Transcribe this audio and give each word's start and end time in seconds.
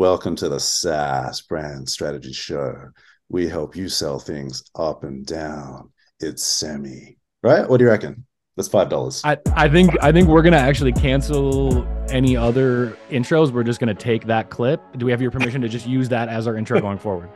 Welcome 0.00 0.34
to 0.36 0.48
the 0.48 0.58
SaaS 0.58 1.42
Brand 1.42 1.86
Strategy 1.86 2.32
Show. 2.32 2.88
We 3.28 3.46
help 3.46 3.76
you 3.76 3.90
sell 3.90 4.18
things 4.18 4.62
up 4.74 5.04
and 5.04 5.26
down. 5.26 5.92
It's 6.20 6.42
semi, 6.42 7.18
right? 7.42 7.68
What 7.68 7.76
do 7.76 7.84
you 7.84 7.90
reckon? 7.90 8.24
That's 8.56 8.66
five 8.66 8.88
dollars. 8.88 9.20
I, 9.26 9.36
I 9.54 9.68
think 9.68 9.90
I 10.02 10.10
think 10.10 10.26
we're 10.26 10.40
gonna 10.40 10.56
actually 10.56 10.92
cancel 10.92 11.86
any 12.08 12.34
other 12.34 12.96
intros. 13.10 13.50
We're 13.50 13.62
just 13.62 13.78
gonna 13.78 13.94
take 13.94 14.24
that 14.24 14.48
clip. 14.48 14.80
Do 14.96 15.04
we 15.04 15.12
have 15.12 15.20
your 15.20 15.30
permission 15.30 15.60
to 15.60 15.68
just 15.68 15.86
use 15.86 16.08
that 16.08 16.30
as 16.30 16.46
our 16.46 16.56
intro 16.56 16.80
going 16.86 16.96
forward? 16.96 17.28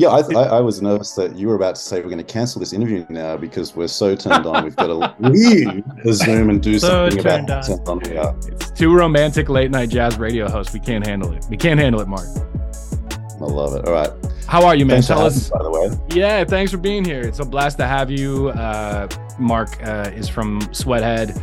Yeah, 0.00 0.08
I, 0.08 0.20
I, 0.32 0.44
I, 0.56 0.60
was 0.60 0.80
nervous 0.80 1.12
that 1.16 1.36
you 1.36 1.46
were 1.46 1.56
about 1.56 1.74
to 1.74 1.80
say 1.82 1.98
we're 2.00 2.08
going 2.08 2.24
to 2.24 2.24
cancel 2.24 2.58
this 2.58 2.72
interview 2.72 3.04
now 3.10 3.36
because 3.36 3.76
we're 3.76 3.86
so 3.86 4.16
turned 4.16 4.46
on. 4.46 4.64
We've 4.64 4.74
got 4.74 4.86
to 4.86 4.94
leave 5.28 5.84
the 6.02 6.14
Zoom 6.14 6.48
and 6.48 6.62
do 6.62 6.78
so 6.78 7.10
something 7.10 7.20
about 7.20 7.68
it. 7.68 7.86
On 7.86 8.00
here. 8.00 8.34
It's 8.50 8.70
two 8.70 8.94
romantic 8.94 9.50
late 9.50 9.70
night 9.70 9.90
jazz 9.90 10.18
radio 10.18 10.48
hosts. 10.48 10.72
We 10.72 10.80
can't 10.80 11.06
handle 11.06 11.34
it. 11.34 11.44
We 11.50 11.58
can't 11.58 11.78
handle 11.78 12.00
it, 12.00 12.08
Mark. 12.08 12.24
I 12.26 13.44
love 13.44 13.74
it. 13.74 13.86
All 13.86 13.92
right. 13.92 14.10
How 14.46 14.64
are 14.64 14.74
you, 14.74 14.86
man? 14.86 15.02
Thanks 15.02 15.08
Tell 15.08 15.20
us. 15.20 15.50
Me, 15.50 15.58
by 15.58 15.64
the 15.64 15.70
way. 15.70 16.18
Yeah, 16.18 16.44
thanks 16.44 16.72
for 16.72 16.78
being 16.78 17.04
here. 17.04 17.20
It's 17.20 17.40
a 17.40 17.44
blast 17.44 17.76
to 17.76 17.86
have 17.86 18.10
you. 18.10 18.48
Uh, 18.48 19.06
Mark 19.38 19.86
uh, 19.86 20.10
is 20.14 20.30
from 20.30 20.62
Sweathead. 20.72 21.38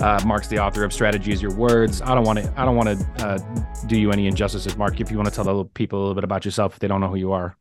Uh, 0.00 0.18
Mark's 0.24 0.48
the 0.48 0.58
author 0.58 0.82
of 0.82 0.94
"Strategy 0.94 1.30
Is 1.30 1.42
Your 1.42 1.54
Words." 1.54 2.00
I 2.00 2.14
don't 2.14 2.24
want 2.24 2.38
to. 2.38 2.50
I 2.56 2.64
don't 2.64 2.74
want 2.74 2.98
to 2.98 3.26
uh, 3.26 3.38
do 3.86 4.00
you 4.00 4.12
any 4.12 4.26
injustices, 4.26 4.78
Mark. 4.78 4.98
If 4.98 5.10
you 5.10 5.18
want 5.18 5.28
to 5.28 5.34
tell 5.34 5.44
the 5.44 5.66
people 5.66 5.98
a 5.98 6.00
little 6.00 6.14
bit 6.14 6.24
about 6.24 6.46
yourself, 6.46 6.72
if 6.72 6.78
they 6.78 6.88
don't 6.88 7.02
know 7.02 7.08
who 7.08 7.16
you 7.16 7.32
are. 7.32 7.54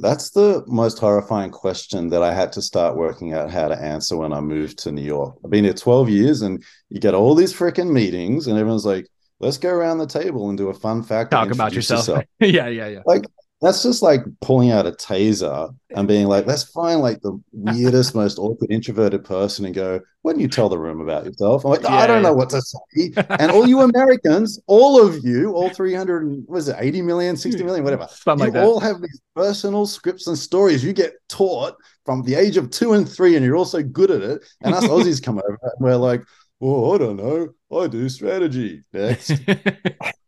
That's 0.00 0.30
the 0.30 0.64
most 0.66 0.98
horrifying 0.98 1.50
question 1.50 2.08
that 2.10 2.22
I 2.22 2.34
had 2.34 2.52
to 2.52 2.62
start 2.62 2.96
working 2.96 3.32
out 3.32 3.50
how 3.50 3.68
to 3.68 3.80
answer 3.80 4.16
when 4.16 4.32
I 4.32 4.40
moved 4.40 4.78
to 4.80 4.92
New 4.92 5.02
York. 5.02 5.36
I've 5.44 5.50
been 5.50 5.64
here 5.64 5.72
12 5.72 6.08
years 6.08 6.42
and 6.42 6.64
you 6.88 7.00
get 7.00 7.14
all 7.14 7.34
these 7.34 7.54
freaking 7.54 7.92
meetings 7.92 8.48
and 8.48 8.58
everyone's 8.58 8.84
like, 8.84 9.08
let's 9.38 9.58
go 9.58 9.70
around 9.70 9.98
the 9.98 10.06
table 10.06 10.48
and 10.48 10.58
do 10.58 10.68
a 10.68 10.74
fun 10.74 11.02
fact. 11.02 11.30
Talk 11.30 11.52
about 11.52 11.72
yourself. 11.72 12.08
yourself. 12.08 12.24
yeah, 12.40 12.68
yeah, 12.68 12.88
yeah. 12.88 13.02
Like 13.06 13.26
that's 13.60 13.82
just 13.82 14.02
like 14.02 14.20
pulling 14.40 14.70
out 14.70 14.86
a 14.86 14.92
taser 14.92 15.74
and 15.90 16.06
being 16.06 16.26
like, 16.28 16.46
let's 16.46 16.64
find 16.64 17.00
like 17.00 17.20
the 17.22 17.40
weirdest, 17.52 18.14
most 18.14 18.38
awkward 18.38 18.70
introverted 18.70 19.24
person 19.24 19.64
and 19.64 19.74
go, 19.74 20.00
why 20.22 20.32
don't 20.32 20.40
you 20.40 20.48
tell 20.48 20.68
the 20.68 20.78
room 20.78 21.00
about 21.00 21.24
yourself? 21.24 21.64
I'm 21.64 21.72
like, 21.72 21.82
yeah, 21.82 21.94
I 21.94 22.06
don't 22.06 22.22
yeah. 22.22 22.28
know 22.28 22.34
what 22.34 22.50
to 22.50 22.62
say. 22.62 23.12
and 23.30 23.50
all 23.50 23.66
you 23.66 23.80
Americans, 23.80 24.60
all 24.66 25.04
of 25.04 25.24
you, 25.24 25.52
all 25.52 25.70
300, 25.70 26.44
was 26.46 26.68
it 26.68 26.76
80 26.78 27.02
million, 27.02 27.36
60 27.36 27.64
million, 27.64 27.82
whatever, 27.82 28.06
Something 28.10 28.46
you 28.46 28.52
like 28.52 28.62
all 28.62 28.78
have 28.78 29.00
these 29.00 29.20
personal 29.34 29.86
scripts 29.86 30.28
and 30.28 30.38
stories 30.38 30.84
you 30.84 30.92
get 30.92 31.14
taught 31.28 31.74
from 32.04 32.22
the 32.22 32.34
age 32.34 32.56
of 32.56 32.70
two 32.70 32.92
and 32.92 33.08
three, 33.08 33.34
and 33.34 33.44
you're 33.44 33.56
also 33.56 33.82
good 33.82 34.10
at 34.10 34.22
it. 34.22 34.44
And 34.62 34.74
us 34.74 34.84
Aussies 34.84 35.22
come 35.22 35.38
over 35.38 35.58
and 35.62 35.72
we're 35.80 35.96
like, 35.96 36.22
oh, 36.60 36.94
I 36.94 36.98
don't 36.98 37.16
know. 37.16 37.48
I 37.76 37.86
do 37.86 38.08
strategy. 38.08 38.84
Next. 38.92 39.28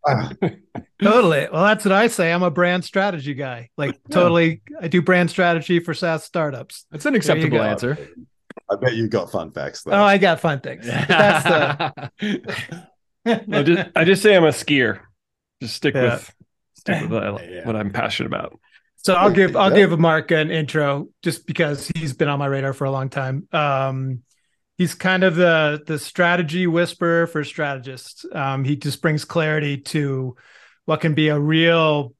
totally. 1.02 1.48
Well, 1.52 1.64
that's 1.64 1.84
what 1.84 1.92
I 1.92 2.08
say. 2.08 2.32
I'm 2.32 2.42
a 2.42 2.50
brand 2.50 2.84
strategy 2.84 3.34
guy. 3.34 3.70
Like 3.76 3.92
yeah. 3.92 4.14
totally, 4.14 4.62
I 4.80 4.88
do 4.88 5.02
brand 5.02 5.30
strategy 5.30 5.80
for 5.80 5.94
SaaS 5.94 6.24
startups. 6.24 6.86
That's 6.90 7.06
an 7.06 7.14
acceptable 7.14 7.62
answer. 7.62 7.98
I 8.70 8.76
bet 8.76 8.94
you 8.94 9.08
got 9.08 9.30
fun 9.30 9.50
facts 9.50 9.82
though. 9.82 9.92
Oh, 9.92 10.02
I 10.02 10.18
got 10.18 10.40
fun 10.40 10.60
things. 10.60 10.86
that's 10.86 11.44
the. 11.44 12.86
I 13.26 13.62
just, 13.62 13.90
I 13.94 14.04
just 14.04 14.22
say 14.22 14.36
I'm 14.36 14.44
a 14.44 14.48
skier. 14.48 15.00
Just 15.60 15.76
stick 15.76 15.94
yeah. 15.94 16.02
with 16.02 16.34
stick 16.74 17.02
with 17.02 17.12
what, 17.12 17.24
I, 17.24 17.44
yeah. 17.44 17.66
what 17.66 17.76
I'm 17.76 17.90
passionate 17.90 18.28
about. 18.28 18.58
So 18.96 19.14
I'll 19.14 19.30
give 19.30 19.56
I'll 19.56 19.70
give 19.70 19.98
Mark 19.98 20.30
an 20.30 20.50
intro 20.50 21.08
just 21.22 21.46
because 21.46 21.88
he's 21.88 22.12
been 22.12 22.28
on 22.28 22.38
my 22.38 22.46
radar 22.46 22.72
for 22.72 22.84
a 22.84 22.90
long 22.90 23.08
time. 23.08 23.48
Um, 23.52 24.22
he's 24.80 24.94
kind 24.94 25.24
of 25.24 25.36
the 25.36 25.82
the 25.86 25.98
strategy 25.98 26.66
whisperer 26.66 27.26
for 27.26 27.44
strategists. 27.44 28.24
Um, 28.32 28.64
he 28.64 28.76
just 28.76 29.02
brings 29.02 29.26
clarity 29.26 29.76
to 29.76 30.36
what 30.86 31.02
can 31.02 31.12
be 31.12 31.28
a 31.28 31.38
real 31.38 32.14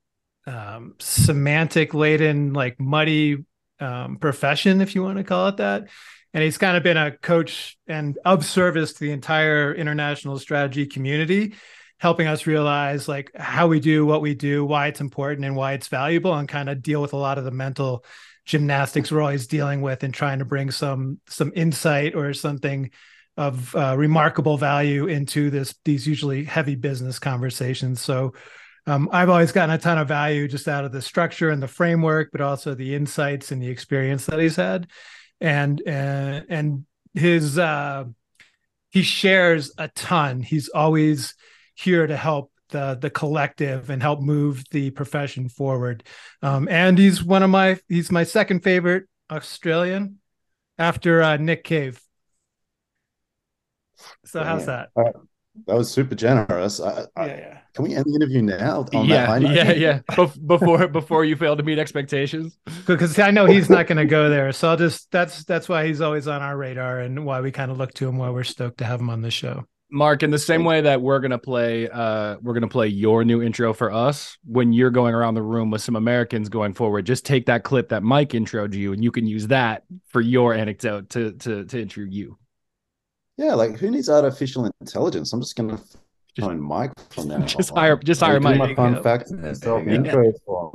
um, 0.46 0.94
semantic 0.98 1.94
laden, 1.94 2.52
like 2.52 2.78
muddy 2.78 3.46
um, 3.80 4.18
profession, 4.18 4.82
if 4.82 4.94
you 4.94 5.02
want 5.02 5.16
to 5.16 5.24
call 5.24 5.48
it 5.48 5.56
that. 5.56 5.88
And 6.34 6.44
he's 6.44 6.58
kind 6.58 6.76
of 6.76 6.82
been 6.82 6.98
a 6.98 7.16
coach 7.16 7.78
and 7.86 8.18
of 8.26 8.44
service 8.44 8.92
to 8.92 9.00
the 9.00 9.12
entire 9.12 9.74
international 9.74 10.38
strategy 10.38 10.84
community, 10.84 11.54
helping 11.96 12.26
us 12.26 12.46
realize 12.46 13.08
like 13.08 13.30
how 13.34 13.68
we 13.68 13.80
do 13.80 14.04
what 14.04 14.20
we 14.20 14.34
do, 14.34 14.66
why 14.66 14.88
it's 14.88 15.00
important, 15.00 15.46
and 15.46 15.56
why 15.56 15.72
it's 15.72 15.88
valuable, 15.88 16.34
and 16.34 16.46
kind 16.46 16.68
of 16.68 16.82
deal 16.82 17.00
with 17.00 17.14
a 17.14 17.16
lot 17.16 17.38
of 17.38 17.44
the 17.44 17.50
mental 17.50 18.04
gymnastics 18.44 19.12
we're 19.12 19.20
always 19.20 19.46
dealing 19.46 19.80
with 19.80 20.02
and 20.02 20.12
trying 20.14 20.38
to 20.38 20.44
bring 20.44 20.70
some 20.70 21.20
some 21.28 21.52
insight 21.54 22.14
or 22.14 22.32
something 22.34 22.90
of 23.36 23.74
uh, 23.74 23.94
remarkable 23.96 24.56
value 24.56 25.06
into 25.06 25.50
this 25.50 25.74
these 25.84 26.06
usually 26.06 26.44
heavy 26.44 26.74
business 26.74 27.18
conversations. 27.18 28.00
So 28.00 28.34
um, 28.86 29.08
i've 29.12 29.28
always 29.28 29.52
gotten 29.52 29.74
a 29.74 29.78
ton 29.78 29.98
of 29.98 30.08
value 30.08 30.48
just 30.48 30.66
out 30.66 30.84
of 30.84 30.92
the 30.92 31.02
structure 31.02 31.50
and 31.50 31.62
the 31.62 31.68
framework 31.68 32.30
but 32.32 32.40
also 32.40 32.74
the 32.74 32.94
insights 32.94 33.52
and 33.52 33.62
the 33.62 33.68
experience 33.68 34.26
that 34.26 34.40
he's 34.40 34.56
had. 34.56 34.88
And 35.40 35.80
uh, 35.86 36.42
and 36.48 36.86
his 37.14 37.58
uh, 37.58 38.04
he 38.90 39.02
shares 39.02 39.72
a 39.78 39.88
ton. 39.88 40.42
He's 40.42 40.68
always 40.68 41.34
here 41.74 42.06
to 42.06 42.16
help 42.16 42.52
the 42.70 42.98
the 43.00 43.10
collective 43.10 43.90
and 43.90 44.02
help 44.02 44.20
move 44.20 44.64
the 44.70 44.90
profession 44.90 45.48
forward. 45.48 46.04
Um, 46.42 46.68
and 46.68 46.98
he's 46.98 47.22
one 47.22 47.42
of 47.42 47.50
my 47.50 47.78
he's 47.88 48.10
my 48.10 48.24
second 48.24 48.60
favorite 48.62 49.04
Australian 49.30 50.18
after 50.78 51.22
uh, 51.22 51.36
Nick 51.36 51.64
Cave. 51.64 52.00
So 54.24 54.42
how's 54.42 54.66
that? 54.66 54.88
Uh, 54.96 55.10
that 55.66 55.76
was 55.76 55.90
super 55.90 56.14
generous. 56.14 56.80
I, 56.80 57.04
I, 57.16 57.26
yeah, 57.26 57.36
yeah. 57.36 57.58
Can 57.74 57.84
we 57.84 57.94
end 57.94 58.04
the 58.06 58.14
interview 58.14 58.42
now? 58.42 58.86
yeah, 58.92 59.36
yeah, 59.36 59.72
yeah. 59.72 60.00
before 60.46 60.88
before 60.88 61.24
you 61.24 61.36
fail 61.36 61.56
to 61.56 61.62
meet 61.62 61.78
expectations, 61.78 62.58
because 62.86 63.18
I 63.18 63.30
know 63.30 63.46
he's 63.46 63.68
not 63.68 63.86
going 63.86 63.98
to 63.98 64.06
go 64.06 64.28
there. 64.28 64.52
So 64.52 64.70
I'll 64.70 64.76
just 64.76 65.10
that's 65.10 65.44
that's 65.44 65.68
why 65.68 65.86
he's 65.86 66.00
always 66.00 66.28
on 66.28 66.42
our 66.42 66.56
radar 66.56 67.00
and 67.00 67.24
why 67.24 67.40
we 67.40 67.52
kind 67.52 67.70
of 67.70 67.78
look 67.78 67.92
to 67.94 68.08
him. 68.08 68.16
Why 68.16 68.30
we're 68.30 68.44
stoked 68.44 68.78
to 68.78 68.84
have 68.84 69.00
him 69.00 69.10
on 69.10 69.22
the 69.22 69.30
show. 69.30 69.66
Mark, 69.90 70.22
in 70.22 70.30
the 70.30 70.38
same 70.38 70.64
way 70.64 70.80
that 70.80 71.00
we're 71.00 71.20
gonna 71.20 71.38
play, 71.38 71.88
uh, 71.88 72.36
we're 72.42 72.54
gonna 72.54 72.68
play 72.68 72.88
your 72.88 73.24
new 73.24 73.42
intro 73.42 73.72
for 73.72 73.90
us. 73.92 74.38
When 74.44 74.72
you're 74.72 74.90
going 74.90 75.14
around 75.14 75.34
the 75.34 75.42
room 75.42 75.70
with 75.70 75.82
some 75.82 75.96
Americans 75.96 76.48
going 76.48 76.74
forward, 76.74 77.06
just 77.06 77.24
take 77.24 77.46
that 77.46 77.64
clip 77.64 77.88
that 77.90 78.02
Mike 78.02 78.30
introed 78.30 78.72
to 78.72 78.78
you, 78.78 78.92
and 78.92 79.02
you 79.02 79.10
can 79.10 79.26
use 79.26 79.46
that 79.48 79.84
for 80.08 80.20
your 80.20 80.54
anecdote 80.54 81.10
to 81.10 81.32
to 81.32 81.64
to 81.64 81.80
intro 81.80 82.04
you. 82.04 82.38
Yeah, 83.36 83.54
like 83.54 83.78
who 83.78 83.90
needs 83.90 84.08
artificial 84.08 84.70
intelligence? 84.80 85.32
I'm 85.32 85.40
just 85.40 85.56
gonna 85.56 85.80
phone 86.38 86.60
Mike 86.60 86.92
from 87.10 87.28
now. 87.28 87.38
Just 87.46 87.70
hire, 87.70 87.96
just 87.96 88.20
hire 88.20 88.40
Mike. 88.40 88.58
My 88.58 88.74
fun 88.74 89.02
fact 89.02 89.30
intro 89.30 90.32
for. 90.44 90.72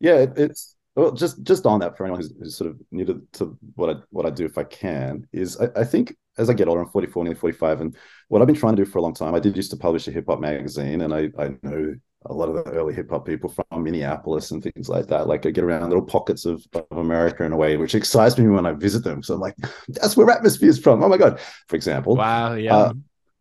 Yeah, 0.00 0.16
it, 0.16 0.32
it's 0.36 0.76
well, 0.96 1.12
just 1.12 1.42
just 1.42 1.66
on 1.66 1.80
that 1.80 1.96
for 1.96 2.04
anyone 2.04 2.20
who's, 2.20 2.32
who's, 2.38 2.56
sort 2.56 2.70
of 2.70 2.80
new 2.92 3.04
to, 3.04 3.22
to 3.34 3.58
what 3.74 3.90
I 3.90 4.00
what 4.10 4.26
I 4.26 4.30
do, 4.30 4.44
if 4.44 4.58
I 4.58 4.64
can, 4.64 5.26
is 5.32 5.60
I, 5.60 5.68
I 5.76 5.84
think 5.84 6.16
as 6.38 6.50
I 6.50 6.54
get 6.54 6.68
older, 6.68 6.82
I'm 6.82 6.88
44, 6.88 7.24
nearly 7.24 7.38
45, 7.38 7.80
and 7.80 7.96
what 8.28 8.40
I've 8.40 8.46
been 8.46 8.56
trying 8.56 8.76
to 8.76 8.84
do 8.84 8.90
for 8.90 8.98
a 8.98 9.02
long 9.02 9.14
time, 9.14 9.34
I 9.34 9.40
did 9.40 9.56
used 9.56 9.70
to 9.70 9.76
publish 9.76 10.08
a 10.08 10.10
hip 10.10 10.26
hop 10.28 10.40
magazine, 10.40 11.02
and 11.02 11.14
I, 11.14 11.30
I 11.38 11.54
know 11.62 11.94
a 12.26 12.32
lot 12.32 12.48
of 12.48 12.54
the 12.54 12.70
early 12.70 12.94
hip 12.94 13.10
hop 13.10 13.26
people 13.26 13.50
from 13.50 13.84
Minneapolis 13.84 14.50
and 14.50 14.62
things 14.62 14.88
like 14.88 15.06
that. 15.08 15.26
Like 15.26 15.44
I 15.44 15.50
get 15.50 15.64
around 15.64 15.88
little 15.90 16.04
pockets 16.04 16.46
of, 16.46 16.66
of 16.72 16.96
America 16.96 17.44
in 17.44 17.52
a 17.52 17.56
way, 17.56 17.76
which 17.76 17.94
excites 17.94 18.38
me 18.38 18.48
when 18.48 18.66
I 18.66 18.72
visit 18.72 19.04
them. 19.04 19.22
So 19.22 19.34
I'm 19.34 19.40
like, 19.40 19.56
that's 19.88 20.16
where 20.16 20.30
atmosphere 20.30 20.70
is 20.70 20.78
from. 20.78 21.02
Oh 21.02 21.08
my 21.08 21.18
god! 21.18 21.38
For 21.68 21.76
example. 21.76 22.16
Wow. 22.16 22.54
Yeah. 22.54 22.76
Uh, 22.76 22.92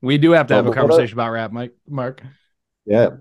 we 0.02 0.18
do 0.18 0.32
have 0.32 0.48
to 0.48 0.56
have 0.56 0.68
a 0.68 0.74
conversation 0.74 1.18
I, 1.18 1.24
about 1.24 1.32
rap, 1.32 1.52
Mike. 1.52 1.72
Mark. 1.88 2.22
Yeah, 2.86 3.12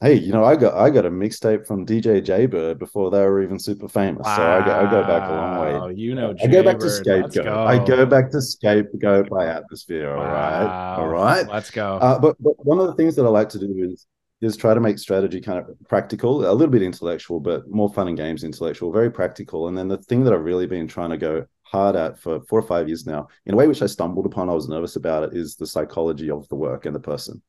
Hey, 0.00 0.14
you 0.14 0.32
know, 0.32 0.44
I 0.44 0.54
got 0.54 0.74
I 0.74 0.88
got 0.90 1.04
a 1.04 1.10
mixtape 1.10 1.66
from 1.66 1.84
DJ 1.84 2.22
Jaybird 2.24 2.78
before 2.78 3.10
they 3.10 3.18
were 3.20 3.42
even 3.42 3.58
super 3.58 3.88
famous. 3.88 4.24
Wow. 4.24 4.36
So 4.36 4.42
I 4.42 4.64
go, 4.64 4.72
I 4.72 4.90
go 4.90 5.02
back 5.02 5.28
a 5.28 5.32
long 5.32 5.88
way. 5.88 5.94
You 5.96 6.14
know, 6.14 6.34
I 6.42 6.46
go 6.46 6.62
back 6.62 6.78
to 6.78 6.90
Scapegoat. 6.90 7.44
Go. 7.44 7.64
I 7.64 7.84
go 7.84 8.06
back 8.06 8.30
to 8.30 8.40
Scapegoat 8.40 9.28
by 9.30 9.46
Atmosphere. 9.46 10.16
Wow. 10.16 10.22
All 10.22 10.28
right, 10.28 10.96
all 10.98 11.08
right. 11.08 11.48
Let's 11.48 11.70
go. 11.70 11.96
Uh, 11.96 12.18
but 12.18 12.36
but 12.38 12.52
one 12.64 12.78
of 12.78 12.86
the 12.86 12.94
things 12.94 13.16
that 13.16 13.24
I 13.24 13.28
like 13.28 13.48
to 13.50 13.58
do 13.58 13.74
is 13.78 14.06
is 14.40 14.56
try 14.56 14.74
to 14.74 14.80
make 14.80 14.98
strategy 14.98 15.40
kind 15.40 15.58
of 15.58 15.66
practical, 15.88 16.48
a 16.48 16.52
little 16.52 16.72
bit 16.72 16.82
intellectual, 16.82 17.40
but 17.40 17.68
more 17.68 17.92
fun 17.92 18.08
and 18.08 18.16
games 18.16 18.44
intellectual, 18.44 18.92
very 18.92 19.10
practical. 19.10 19.68
And 19.68 19.76
then 19.78 19.88
the 19.88 19.98
thing 19.98 20.22
that 20.24 20.34
I've 20.34 20.44
really 20.44 20.66
been 20.66 20.86
trying 20.86 21.10
to 21.10 21.16
go 21.16 21.46
hard 21.62 21.96
at 21.96 22.20
for 22.20 22.42
four 22.42 22.58
or 22.58 22.66
five 22.66 22.86
years 22.86 23.06
now, 23.06 23.26
in 23.46 23.54
a 23.54 23.56
way 23.56 23.66
which 23.66 23.82
I 23.82 23.86
stumbled 23.86 24.26
upon, 24.26 24.50
I 24.50 24.54
was 24.54 24.68
nervous 24.68 24.96
about 24.96 25.24
it, 25.24 25.36
is 25.36 25.56
the 25.56 25.66
psychology 25.66 26.30
of 26.30 26.46
the 26.48 26.56
work 26.56 26.84
and 26.84 26.94
the 26.94 27.00
person 27.00 27.42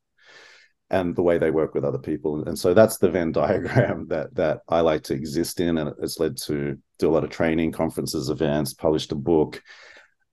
and 0.90 1.16
the 1.16 1.22
way 1.22 1.38
they 1.38 1.50
work 1.50 1.74
with 1.74 1.84
other 1.84 1.98
people. 1.98 2.44
And 2.46 2.58
so 2.58 2.72
that's 2.74 2.98
the 2.98 3.10
Venn 3.10 3.32
diagram 3.32 4.06
that 4.08 4.34
that 4.34 4.60
I 4.68 4.80
like 4.80 5.02
to 5.04 5.14
exist 5.14 5.60
in, 5.60 5.78
and 5.78 5.92
it's 6.00 6.20
led 6.20 6.36
to 6.38 6.78
do 6.98 7.08
a 7.08 7.12
lot 7.12 7.24
of 7.24 7.30
training, 7.30 7.72
conferences, 7.72 8.30
events, 8.30 8.74
published 8.74 9.12
a 9.12 9.16
book. 9.16 9.62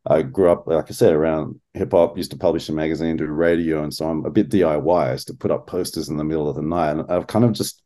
I 0.05 0.21
grew 0.21 0.51
up, 0.51 0.67
like 0.67 0.89
I 0.89 0.94
said, 0.94 1.13
around 1.13 1.59
hip 1.73 1.91
hop. 1.91 2.17
Used 2.17 2.31
to 2.31 2.38
publish 2.38 2.67
a 2.69 2.73
magazine, 2.73 3.17
do 3.17 3.25
radio, 3.25 3.83
and 3.83 3.94
so 3.94 4.07
I'm 4.07 4.25
a 4.25 4.31
bit 4.31 4.50
DIY. 4.50 5.07
I 5.07 5.13
used 5.13 5.27
to 5.27 5.33
put 5.33 5.51
up 5.51 5.67
posters 5.67 6.09
in 6.09 6.17
the 6.17 6.25
middle 6.25 6.50
of 6.50 6.56
the 6.56 6.61
night, 6.61 6.91
and 6.91 7.11
I've 7.11 7.27
kind 7.27 7.45
of 7.45 7.53
just. 7.53 7.81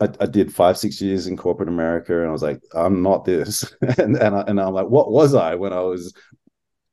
I, 0.00 0.08
I 0.20 0.26
did 0.26 0.54
five, 0.54 0.78
six 0.78 1.00
years 1.00 1.26
in 1.26 1.36
corporate 1.36 1.68
America, 1.68 2.20
and 2.20 2.28
I 2.28 2.30
was 2.30 2.42
like, 2.42 2.60
I'm 2.72 3.02
not 3.02 3.24
this, 3.24 3.64
and 3.98 4.16
and, 4.16 4.36
I, 4.36 4.40
and 4.42 4.60
I'm 4.60 4.72
like, 4.72 4.86
what 4.86 5.10
was 5.10 5.34
I 5.34 5.56
when 5.56 5.72
I 5.72 5.80
was 5.80 6.14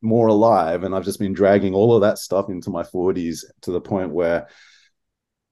more 0.06 0.28
alive 0.28 0.84
and 0.84 0.96
i've 0.96 1.04
just 1.04 1.20
been 1.20 1.34
dragging 1.34 1.74
all 1.74 1.94
of 1.94 2.02
that 2.02 2.18
stuff 2.18 2.50
into 2.50 2.70
my 2.70 2.84
40s 2.84 3.44
to 3.62 3.72
the 3.72 3.82
point 3.82 4.12
where 4.12 4.48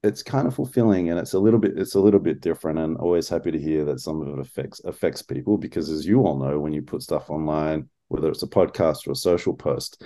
it's 0.02 0.22
kind 0.22 0.46
of 0.46 0.54
fulfilling 0.54 1.10
and 1.10 1.18
it's 1.18 1.32
a 1.32 1.38
little 1.38 1.58
bit 1.58 1.78
it's 1.78 1.94
a 1.94 2.00
little 2.00 2.20
bit 2.20 2.40
different 2.40 2.78
and 2.78 2.96
always 2.98 3.28
happy 3.28 3.50
to 3.50 3.58
hear 3.58 3.84
that 3.84 4.00
some 4.00 4.20
of 4.20 4.28
it 4.28 4.38
affects 4.38 4.80
affects 4.84 5.22
people 5.22 5.58
because 5.58 5.90
as 5.90 6.06
you 6.06 6.20
all 6.20 6.38
know 6.38 6.58
when 6.58 6.72
you 6.72 6.82
put 6.82 7.02
stuff 7.02 7.30
online 7.30 7.88
whether 8.08 8.28
it's 8.28 8.42
a 8.42 8.46
podcast 8.46 9.06
or 9.06 9.12
a 9.12 9.16
social 9.16 9.54
post 9.54 10.02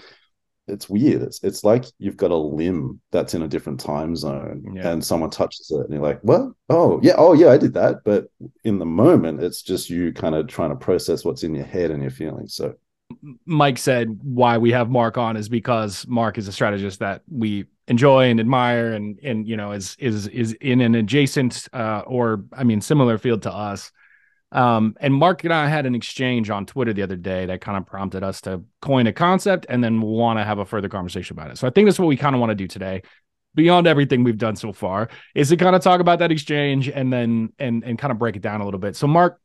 it's 0.69 0.89
weird. 0.89 1.23
It's, 1.23 1.43
it's 1.43 1.65
like 1.65 1.87
you've 1.99 2.17
got 2.17 2.31
a 2.31 2.37
limb 2.37 3.01
that's 3.11 3.35
in 3.35 3.43
a 3.43 3.49
different 3.49 3.81
time 3.81 4.15
zone 4.15 4.65
yeah. 4.75 4.91
and 4.91 5.05
someone 5.05 5.31
touches 5.31 5.71
it 5.71 5.81
and 5.81 5.91
you're 5.91 6.03
like 6.03 6.21
what? 6.21 6.53
Oh 6.69 7.01
yeah 7.03 7.15
oh 7.17 7.33
yeah 7.33 7.49
i 7.49 7.57
did 7.57 7.75
that. 7.75 8.05
But 8.05 8.27
in 8.65 8.79
the 8.79 8.87
moment 8.87 9.43
it's 9.43 9.63
just 9.63 9.91
you 9.91 10.13
kind 10.13 10.35
of 10.35 10.47
trying 10.47 10.71
to 10.71 10.77
process 10.77 11.25
what's 11.25 11.43
in 11.43 11.55
your 11.55 11.65
head 11.65 11.91
and 11.91 12.03
your 12.03 12.11
feelings. 12.11 12.55
So 12.55 12.75
Mike 13.47 13.79
said 13.79 14.19
why 14.23 14.59
we 14.59 14.73
have 14.73 14.91
Mark 14.91 15.17
on 15.17 15.37
is 15.37 15.49
because 15.49 16.07
Mark 16.07 16.37
is 16.39 16.47
a 16.47 16.53
strategist 16.53 17.01
that 17.01 17.23
we 17.31 17.65
enjoy 17.87 18.29
and 18.29 18.39
admire 18.39 18.93
and 18.93 19.19
and 19.23 19.49
you 19.49 19.57
know 19.57 19.73
is 19.73 19.97
is 19.99 20.27
is 20.29 20.53
in 20.55 20.81
an 20.81 20.95
adjacent 20.95 21.69
uh, 21.73 22.03
or 22.07 22.45
I 22.53 22.65
mean 22.65 22.81
similar 22.81 23.19
field 23.19 23.43
to 23.43 23.53
us. 23.53 23.91
Um, 24.53 24.97
and 25.01 25.13
Mark 25.15 25.45
and 25.45 25.53
I 25.53 25.69
had 25.69 25.85
an 25.85 25.95
exchange 25.95 26.49
on 26.49 26.65
Twitter 26.65 26.93
the 26.95 27.03
other 27.03 27.17
day 27.17 27.47
that 27.47 27.61
kind 27.61 27.77
of 27.77 27.85
prompted 27.85 28.23
us 28.23 28.41
to 28.43 28.63
coin 28.81 29.07
a 29.07 29.13
concept 29.13 29.67
and 29.69 29.85
then 29.85 30.01
want 30.01 30.39
to 30.39 30.45
have 30.45 30.59
a 30.59 30.65
further 30.65 30.89
conversation 30.89 31.35
about 31.35 31.51
it. 31.51 31.59
So 31.59 31.67
I 31.67 31.71
think 31.71 31.87
that's 31.87 31.99
what 31.99 32.09
we 32.09 32.17
kind 32.17 32.35
of 32.35 32.41
want 32.41 32.51
to 32.51 32.55
do 32.55 32.67
today. 32.67 33.03
Beyond 33.55 33.87
everything 33.87 34.25
we've 34.25 34.39
done 34.39 34.57
so 34.57 34.73
far, 34.73 35.09
is 35.35 35.49
to 35.49 35.57
kind 35.57 35.75
of 35.75 35.83
talk 35.83 36.01
about 36.01 36.19
that 36.21 36.31
exchange 36.31 36.89
and 36.89 37.13
then 37.13 37.53
and 37.59 37.83
and 37.85 37.99
kind 37.99 38.13
of 38.13 38.19
break 38.19 38.37
it 38.37 38.43
down 38.43 38.61
a 38.61 38.65
little 38.65 38.81
bit. 38.81 38.95
So 38.95 39.07
Mark, 39.07 39.41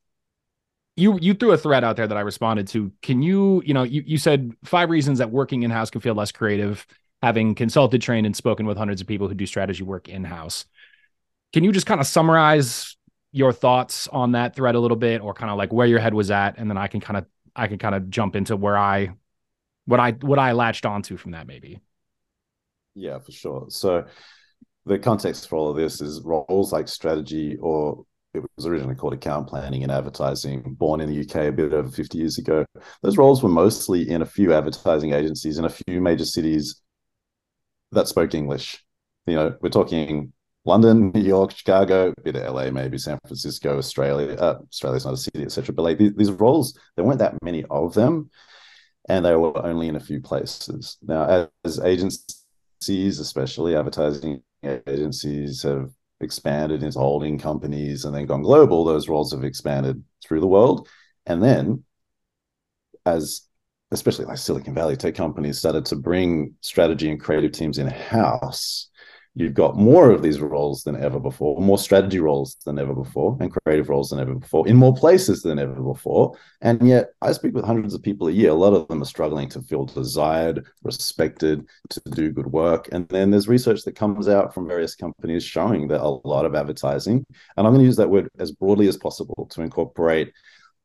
you 0.95 1.17
you 1.19 1.33
threw 1.33 1.51
a 1.51 1.57
thread 1.57 1.83
out 1.83 1.95
there 1.95 2.07
that 2.07 2.17
I 2.17 2.21
responded 2.21 2.67
to. 2.69 2.91
Can 3.01 3.21
you, 3.21 3.63
you 3.65 3.73
know, 3.73 3.83
you, 3.83 4.03
you 4.05 4.17
said 4.17 4.51
five 4.63 4.89
reasons 4.89 5.19
that 5.19 5.31
working 5.31 5.63
in 5.63 5.71
house 5.71 5.89
can 5.89 6.01
feel 6.01 6.13
less 6.13 6.31
creative, 6.31 6.85
having 7.21 7.55
consulted, 7.55 8.01
trained, 8.01 8.25
and 8.25 8.35
spoken 8.35 8.65
with 8.65 8.77
hundreds 8.77 9.01
of 9.01 9.07
people 9.07 9.27
who 9.27 9.33
do 9.33 9.45
strategy 9.45 9.83
work 9.83 10.07
in 10.07 10.23
house. 10.23 10.65
Can 11.51 11.63
you 11.63 11.71
just 11.71 11.85
kind 11.85 11.99
of 11.99 12.07
summarize 12.07 12.95
your 13.31 13.51
thoughts 13.51 14.07
on 14.09 14.33
that 14.33 14.55
thread 14.55 14.75
a 14.75 14.79
little 14.79 14.97
bit, 14.97 15.21
or 15.21 15.33
kind 15.33 15.51
of 15.51 15.57
like 15.57 15.73
where 15.73 15.87
your 15.87 15.99
head 15.99 16.13
was 16.13 16.29
at, 16.29 16.57
and 16.57 16.69
then 16.69 16.77
I 16.77 16.87
can 16.87 16.99
kind 16.99 17.17
of 17.17 17.25
I 17.55 17.67
can 17.67 17.79
kind 17.79 17.95
of 17.95 18.09
jump 18.09 18.35
into 18.35 18.55
where 18.55 18.77
I 18.77 19.13
what 19.85 19.99
I 19.99 20.11
what 20.11 20.37
I 20.37 20.51
latched 20.51 20.85
onto 20.85 21.17
from 21.17 21.31
that 21.31 21.47
maybe. 21.47 21.79
Yeah, 22.95 23.17
for 23.17 23.31
sure. 23.31 23.65
So 23.69 24.05
the 24.85 24.99
context 24.99 25.49
for 25.49 25.55
all 25.55 25.71
of 25.71 25.77
this 25.77 26.01
is 26.01 26.21
roles 26.21 26.71
like 26.71 26.87
strategy 26.87 27.57
or 27.59 28.05
it 28.33 28.43
was 28.55 28.65
originally 28.65 28.95
called 28.95 29.13
account 29.13 29.47
planning 29.47 29.83
and 29.83 29.91
advertising, 29.91 30.61
born 30.77 31.01
in 31.01 31.09
the 31.09 31.21
UK 31.21 31.47
a 31.47 31.51
bit 31.51 31.73
over 31.73 31.89
50 31.89 32.17
years 32.17 32.37
ago. 32.37 32.65
Those 33.01 33.17
roles 33.17 33.43
were 33.43 33.49
mostly 33.49 34.09
in 34.09 34.21
a 34.21 34.25
few 34.25 34.53
advertising 34.53 35.13
agencies 35.13 35.57
in 35.57 35.65
a 35.65 35.69
few 35.69 36.01
major 36.01 36.25
cities 36.25 36.81
that 37.91 38.07
spoke 38.07 38.33
English. 38.33 38.83
You 39.27 39.35
know, 39.35 39.55
we're 39.61 39.69
talking 39.69 40.33
London, 40.65 41.11
New 41.13 41.21
York, 41.21 41.51
Chicago, 41.51 42.13
a 42.17 42.21
bit 42.21 42.35
of 42.35 42.53
LA, 42.53 42.71
maybe 42.71 42.97
San 42.97 43.19
Francisco, 43.25 43.77
Australia. 43.77 44.35
Uh, 44.35 44.59
Australia's 44.69 45.05
not 45.05 45.13
a 45.13 45.17
city, 45.17 45.43
etc. 45.43 45.75
But 45.75 45.83
like 45.83 45.97
these, 45.97 46.13
these 46.15 46.31
roles, 46.31 46.77
there 46.95 47.05
weren't 47.05 47.19
that 47.19 47.41
many 47.43 47.63
of 47.69 47.93
them, 47.93 48.29
and 49.09 49.23
they 49.23 49.35
were 49.35 49.65
only 49.65 49.89
in 49.89 49.95
a 49.95 49.99
few 49.99 50.21
places. 50.21 50.97
Now, 51.01 51.25
as, 51.25 51.47
as 51.65 51.79
agencies, 51.79 53.19
especially 53.19 53.75
advertising 53.75 54.41
agencies, 54.63 55.63
have 55.63 55.91
expanded 56.23 56.83
into 56.83 56.99
holding 56.99 57.37
companies 57.37 58.05
and 58.05 58.15
then 58.15 58.25
gone 58.25 58.41
global, 58.41 58.85
those 58.85 59.09
roles 59.09 59.31
have 59.33 59.43
expanded 59.43 60.03
through 60.23 60.39
the 60.39 60.47
world. 60.47 60.87
And 61.25 61.41
then, 61.41 61.83
as 63.05 63.47
especially 63.91 64.25
like 64.25 64.37
Silicon 64.37 64.73
Valley 64.73 64.97
tech 64.97 65.15
companies 65.15 65.59
started 65.59 65.85
to 65.85 65.95
bring 65.95 66.55
strategy 66.61 67.09
and 67.11 67.19
creative 67.19 67.51
teams 67.51 67.77
in 67.77 67.87
house, 67.87 68.89
you've 69.35 69.53
got 69.53 69.75
more 69.75 70.11
of 70.11 70.21
these 70.21 70.39
roles 70.39 70.83
than 70.83 70.95
ever 70.95 71.19
before, 71.19 71.59
more 71.59 71.77
strategy 71.77 72.19
roles 72.19 72.55
than 72.65 72.77
ever 72.77 72.93
before, 72.93 73.35
and 73.39 73.51
creative 73.51 73.89
roles 73.89 74.09
than 74.09 74.19
ever 74.19 74.35
before, 74.35 74.67
in 74.67 74.75
more 74.75 74.93
places 74.93 75.41
than 75.41 75.57
ever 75.57 75.73
before. 75.73 76.37
And 76.61 76.87
yet, 76.87 77.09
I 77.21 77.31
speak 77.31 77.55
with 77.55 77.65
hundreds 77.65 77.93
of 77.93 78.03
people 78.03 78.27
a 78.27 78.31
year. 78.31 78.51
A 78.51 78.53
lot 78.53 78.73
of 78.73 78.87
them 78.87 79.01
are 79.01 79.05
struggling 79.05 79.49
to 79.49 79.61
feel 79.63 79.85
desired, 79.85 80.65
respected, 80.83 81.65
to 81.89 82.01
do 82.11 82.31
good 82.31 82.47
work. 82.47 82.89
And 82.91 83.07
then 83.09 83.31
there's 83.31 83.47
research 83.47 83.83
that 83.83 83.95
comes 83.95 84.27
out 84.27 84.53
from 84.53 84.67
various 84.67 84.95
companies 84.95 85.43
showing 85.43 85.87
that 85.87 86.01
a 86.01 86.27
lot 86.27 86.45
of 86.45 86.53
advertising, 86.53 87.25
and 87.57 87.67
I'm 87.67 87.73
going 87.73 87.79
to 87.79 87.85
use 87.85 87.97
that 87.97 88.09
word 88.09 88.29
as 88.37 88.51
broadly 88.51 88.87
as 88.87 88.97
possible 88.97 89.47
to 89.51 89.61
incorporate 89.61 90.31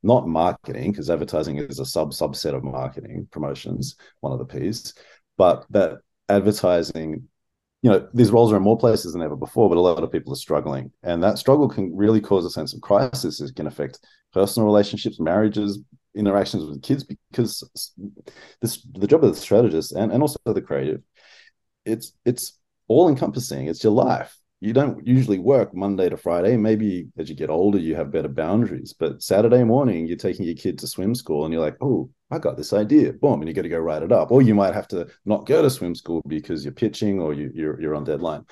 not 0.01 0.27
marketing, 0.27 0.91
because 0.91 1.09
advertising 1.09 1.57
is 1.57 1.79
a 1.79 1.85
sub 1.85 2.11
subset 2.11 2.55
of 2.55 2.63
marketing, 2.63 3.27
promotions, 3.31 3.95
one 4.21 4.31
of 4.31 4.39
the 4.39 4.45
P's, 4.45 4.93
but 5.37 5.65
that 5.69 5.99
advertising 6.29 7.27
you 7.81 7.89
know 7.89 8.07
these 8.13 8.31
roles 8.31 8.51
are 8.51 8.57
in 8.57 8.63
more 8.63 8.77
places 8.77 9.13
than 9.13 9.21
ever 9.21 9.35
before 9.35 9.69
but 9.69 9.77
a 9.77 9.81
lot 9.81 10.03
of 10.03 10.11
people 10.11 10.33
are 10.33 10.37
struggling. 10.37 10.91
And 11.03 11.23
that 11.23 11.37
struggle 11.37 11.69
can 11.69 11.95
really 11.95 12.21
cause 12.21 12.45
a 12.45 12.49
sense 12.49 12.73
of 12.73 12.81
crisis 12.81 13.41
it 13.41 13.55
can 13.55 13.67
affect 13.67 13.99
personal 14.33 14.67
relationships 14.67 15.19
marriages 15.19 15.79
interactions 16.15 16.65
with 16.65 16.81
kids 16.81 17.03
because 17.03 17.63
this 18.61 18.85
the 18.93 19.07
job 19.07 19.23
of 19.23 19.33
the 19.33 19.39
strategist 19.39 19.91
and, 19.91 20.11
and 20.11 20.21
also 20.21 20.39
the 20.45 20.61
creative 20.61 21.01
it's 21.85 22.13
it's 22.25 22.57
all 22.87 23.07
encompassing 23.07 23.67
it's 23.67 23.83
your 23.83 23.93
life 23.93 24.38
you 24.61 24.73
don't 24.73 25.05
usually 25.07 25.39
work 25.39 25.73
Monday 25.73 26.09
to 26.09 26.17
Friday. 26.17 26.57
Maybe 26.57 27.07
as 27.17 27.29
you 27.29 27.35
get 27.35 27.49
older, 27.49 27.77
you 27.77 27.95
have 27.95 28.11
better 28.11 28.27
boundaries. 28.27 28.93
But 28.93 29.23
Saturday 29.23 29.63
morning, 29.63 30.05
you're 30.05 30.17
taking 30.17 30.45
your 30.45 30.55
kid 30.55 30.77
to 30.79 30.87
swim 30.87 31.15
school 31.15 31.45
and 31.45 31.53
you're 31.53 31.63
like, 31.63 31.77
oh, 31.79 32.09
I 32.29 32.39
got 32.39 32.57
this 32.57 32.73
idea. 32.73 33.13
Boom. 33.13 33.39
And 33.39 33.47
you 33.47 33.53
got 33.53 33.61
to 33.61 33.69
go 33.69 33.79
write 33.79 34.03
it 34.03 34.11
up. 34.11 34.31
Or 34.31 34.41
you 34.41 34.53
might 34.53 34.73
have 34.73 34.87
to 34.89 35.07
not 35.25 35.45
go 35.45 35.61
to 35.61 35.69
swim 35.69 35.95
school 35.95 36.21
because 36.27 36.65
you're 36.65 36.73
pitching 36.73 37.21
or 37.21 37.33
you, 37.33 37.51
you're, 37.53 37.79
you're 37.79 37.95
on 37.95 38.03
deadline. 38.03 38.45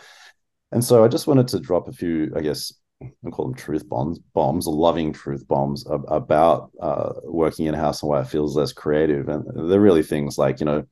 And 0.72 0.84
so 0.84 1.04
I 1.04 1.10
just 1.10 1.28
wanted 1.28 1.50
to 1.50 1.60
drop 1.60 1.90
a 1.90 1.94
few, 1.94 2.32
I 2.36 2.42
guess, 2.42 2.74
I 3.02 3.30
call 3.30 3.46
them 3.46 3.56
truth 3.56 3.88
bombs, 3.88 4.20
bombs, 4.34 4.66
loving 4.66 5.12
truth 5.12 5.46
bombs 5.48 5.86
about 5.90 6.72
uh, 6.82 7.14
working 7.24 7.66
in 7.66 7.74
house 7.74 8.02
and 8.02 8.10
why 8.10 8.22
it 8.22 8.28
feels 8.28 8.56
less 8.56 8.72
creative. 8.72 9.28
And 9.28 9.70
they're 9.70 9.80
really 9.80 10.04
things 10.04 10.38
like, 10.38 10.62
you 10.62 10.66
know, 10.66 10.84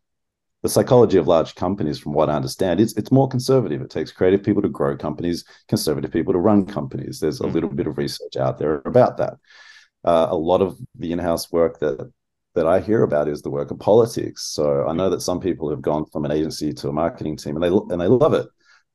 the 0.66 0.70
psychology 0.70 1.20
of 1.20 1.28
large 1.28 1.54
companies, 1.54 2.00
from 2.00 2.14
what 2.14 2.28
I 2.28 2.34
understand, 2.34 2.80
it's 2.80 2.94
it's 2.98 3.12
more 3.12 3.28
conservative. 3.28 3.82
It 3.84 3.92
takes 3.92 4.12
creative 4.12 4.42
people 4.42 4.64
to 4.64 4.70
grow 4.70 4.98
companies, 4.98 5.46
conservative 5.68 6.12
people 6.12 6.34
to 6.34 6.40
run 6.40 6.66
companies. 6.66 7.20
There's 7.20 7.40
a 7.40 7.44
mm-hmm. 7.44 7.54
little 7.54 7.70
bit 7.70 7.86
of 7.86 8.00
research 8.00 8.36
out 8.36 8.58
there 8.58 8.82
about 8.86 9.18
that. 9.18 9.36
Uh, 10.04 10.28
a 10.32 10.36
lot 10.36 10.62
of 10.62 10.78
the 10.96 11.12
in-house 11.12 11.52
work 11.52 11.80
that 11.80 12.12
that 12.56 12.66
I 12.66 12.80
hear 12.80 13.04
about 13.04 13.28
is 13.28 13.42
the 13.42 13.52
work 13.52 13.70
of 13.70 13.78
politics. 13.78 14.44
So 14.44 14.88
I 14.88 14.94
know 14.94 15.10
that 15.12 15.22
some 15.22 15.40
people 15.40 15.70
have 15.70 15.82
gone 15.84 16.06
from 16.12 16.26
an 16.26 16.32
agency 16.32 16.74
to 16.74 16.90
a 16.90 16.94
marketing 16.94 17.38
team, 17.38 17.56
and 17.56 17.64
they 17.64 17.94
and 17.94 18.02
they 18.02 18.08
love 18.08 18.34
it, 18.34 18.48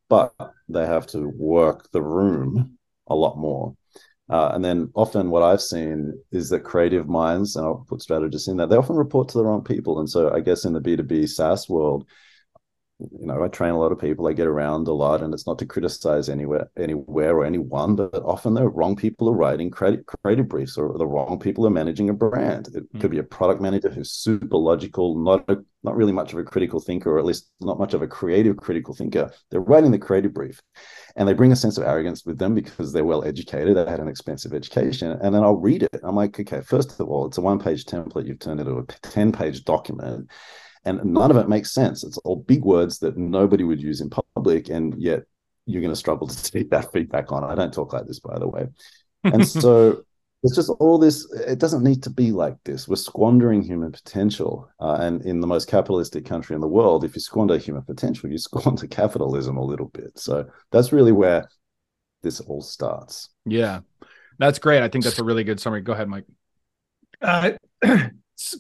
but 0.09 0.33
they 0.69 0.87
have 0.87 1.07
to 1.09 1.29
work 1.29 1.89
the 1.93 2.03
room 2.03 2.79
a 3.07 3.15
lot 3.15 3.39
more. 3.39 3.77
Uh, 4.31 4.53
and 4.55 4.65
then 4.65 4.91
often 4.95 5.29
what 5.31 5.43
I've 5.43 5.61
seen 5.61 6.17
is 6.31 6.51
that 6.51 6.61
creative 6.61 7.09
minds, 7.09 7.57
and 7.57 7.67
I'll 7.67 7.85
put 7.89 8.01
strategists 8.01 8.47
in 8.47 8.57
that, 8.59 8.71
they 8.71 8.77
often 8.77 8.97
report 8.97 9.29
to 9.29 9.39
the 9.39 9.45
wrong 9.45 9.63
people. 9.63 9.99
And 9.99 10.09
so 10.09 10.33
I 10.33 10.39
guess 10.39 10.65
in 10.65 10.73
the 10.73 10.81
B2B 10.81 11.29
SaaS 11.29 11.69
world, 11.69 12.07
know, 13.35 13.45
I 13.45 13.49
train 13.49 13.73
a 13.73 13.79
lot 13.79 13.93
of 13.93 13.99
people. 13.99 14.27
I 14.27 14.33
get 14.33 14.47
around 14.47 14.89
a 14.89 14.93
lot, 14.93 15.23
and 15.23 15.33
it's 15.33 15.47
not 15.47 15.59
to 15.61 15.67
criticize 15.67 16.29
anywhere, 16.29 16.71
anywhere 16.77 17.37
or 17.37 17.45
anyone, 17.45 17.97
but 17.97 18.15
often 18.25 18.55
the 18.55 18.69
wrong 18.69 18.97
people 18.97 19.29
are 19.29 19.35
writing 19.35 19.71
creative, 19.71 20.05
creative 20.07 20.49
briefs, 20.49 20.77
or 20.77 20.97
the 20.97 21.07
wrong 21.07 21.39
people 21.39 21.67
are 21.67 21.71
managing 21.71 22.11
a 22.11 22.15
brand. 22.15 22.69
It 22.75 22.93
mm. 22.93 23.01
could 23.01 23.11
be 23.11 23.19
a 23.19 23.23
product 23.23 23.61
manager 23.61 23.91
who's 23.91 24.13
super 24.13 24.57
logical, 24.57 25.17
not 25.17 25.49
a, 25.49 25.59
not 25.83 25.97
really 25.97 26.13
much 26.13 26.33
of 26.33 26.39
a 26.39 26.45
critical 26.45 26.81
thinker, 26.81 27.13
or 27.13 27.19
at 27.19 27.25
least 27.25 27.51
not 27.61 27.79
much 27.79 27.95
of 27.95 28.03
a 28.03 28.07
creative 28.07 28.57
critical 28.57 28.95
thinker. 28.95 29.33
They're 29.51 29.61
writing 29.61 29.91
the 29.91 29.99
creative 29.99 30.35
brief, 30.35 30.61
and 31.17 31.29
they 31.29 31.33
bring 31.33 31.53
a 31.53 31.57
sense 31.57 31.79
of 31.79 31.85
arrogance 31.85 32.25
with 32.27 32.39
them 32.39 32.55
because 32.55 32.93
they're 32.93 33.05
well 33.05 33.25
educated. 33.25 33.77
They 33.77 33.87
had 33.87 34.01
an 34.01 34.09
expensive 34.09 34.53
education, 34.53 35.13
and 35.23 35.35
then 35.35 35.43
I'll 35.43 35.57
read 35.57 35.83
it. 35.83 36.01
I'm 36.03 36.17
like, 36.17 36.39
okay, 36.39 36.61
first 36.63 36.99
of 37.01 37.09
all, 37.09 37.27
it's 37.27 37.39
a 37.39 37.43
one 37.43 37.59
page 37.59 37.85
template. 37.85 38.27
You've 38.27 38.39
turned 38.39 38.61
it 38.61 38.67
into 38.67 38.79
a 38.79 38.87
ten 39.03 39.33
page 39.33 39.65
document 39.65 40.31
and 40.85 41.05
none 41.05 41.31
of 41.31 41.37
it 41.37 41.49
makes 41.49 41.73
sense. 41.73 42.05
It's 42.05 42.19
all 42.19 42.37
big 42.37 42.65
words 42.65 42.99
that 43.01 43.17
nobody 43.17 43.65
would 43.65 43.83
use 43.83 44.01
in 44.01 44.11
public, 44.11 44.69
and 44.69 44.95
yet 45.01 45.25
you're 45.67 45.83
going 45.83 45.93
to 45.93 45.97
struggle 45.97 46.27
to 46.27 46.53
take 46.53 46.71
that 46.71 46.93
feedback 46.93 47.33
on. 47.33 47.45
I 47.45 47.55
don't 47.55 47.73
talk 47.73 47.93
like 47.93 48.07
this, 48.07 48.21
by 48.21 48.39
the 48.39 48.49
way. 48.49 48.67
And 49.25 49.47
so 49.49 50.03
it's 50.43 50.57
just 50.57 50.71
all 50.81 50.99
this. 50.99 51.31
It 51.47 51.59
doesn't 51.59 51.85
need 51.85 52.03
to 52.05 52.11
be 52.11 52.33
like 52.33 52.57
this. 52.65 52.89
We're 52.89 52.97
squandering 52.97 53.63
human 53.63 53.93
potential, 53.93 54.71
uh, 54.81 54.97
and 55.01 55.23
in 55.23 55.41
the 55.41 55.47
most 55.47 55.69
capitalistic 55.69 56.25
country 56.25 56.55
in 56.55 56.61
the 56.61 56.69
world, 56.69 57.05
if 57.05 57.15
you 57.15 57.21
squander 57.21 57.59
human 57.59 57.83
potential, 57.83 58.31
you 58.31 58.39
squander 58.39 58.87
capitalism 58.87 59.57
a 59.59 59.65
little 59.65 59.89
bit. 59.89 60.19
So 60.19 60.47
that's 60.73 60.93
really 60.93 61.13
where 61.13 61.49
this 62.23 62.41
all 62.41 62.63
starts. 62.63 63.29
Yeah, 63.45 63.81
that's 64.39 64.59
great. 64.59 64.83
I 64.83 64.89
think 64.89 65.05
that's 65.05 65.19
a 65.19 65.25
really 65.25 65.45
good 65.45 65.61
summary. 65.61 65.83
Go 65.83 65.93
ahead, 65.93 66.09
Mike. 66.09 66.25
Uh, 67.21 67.53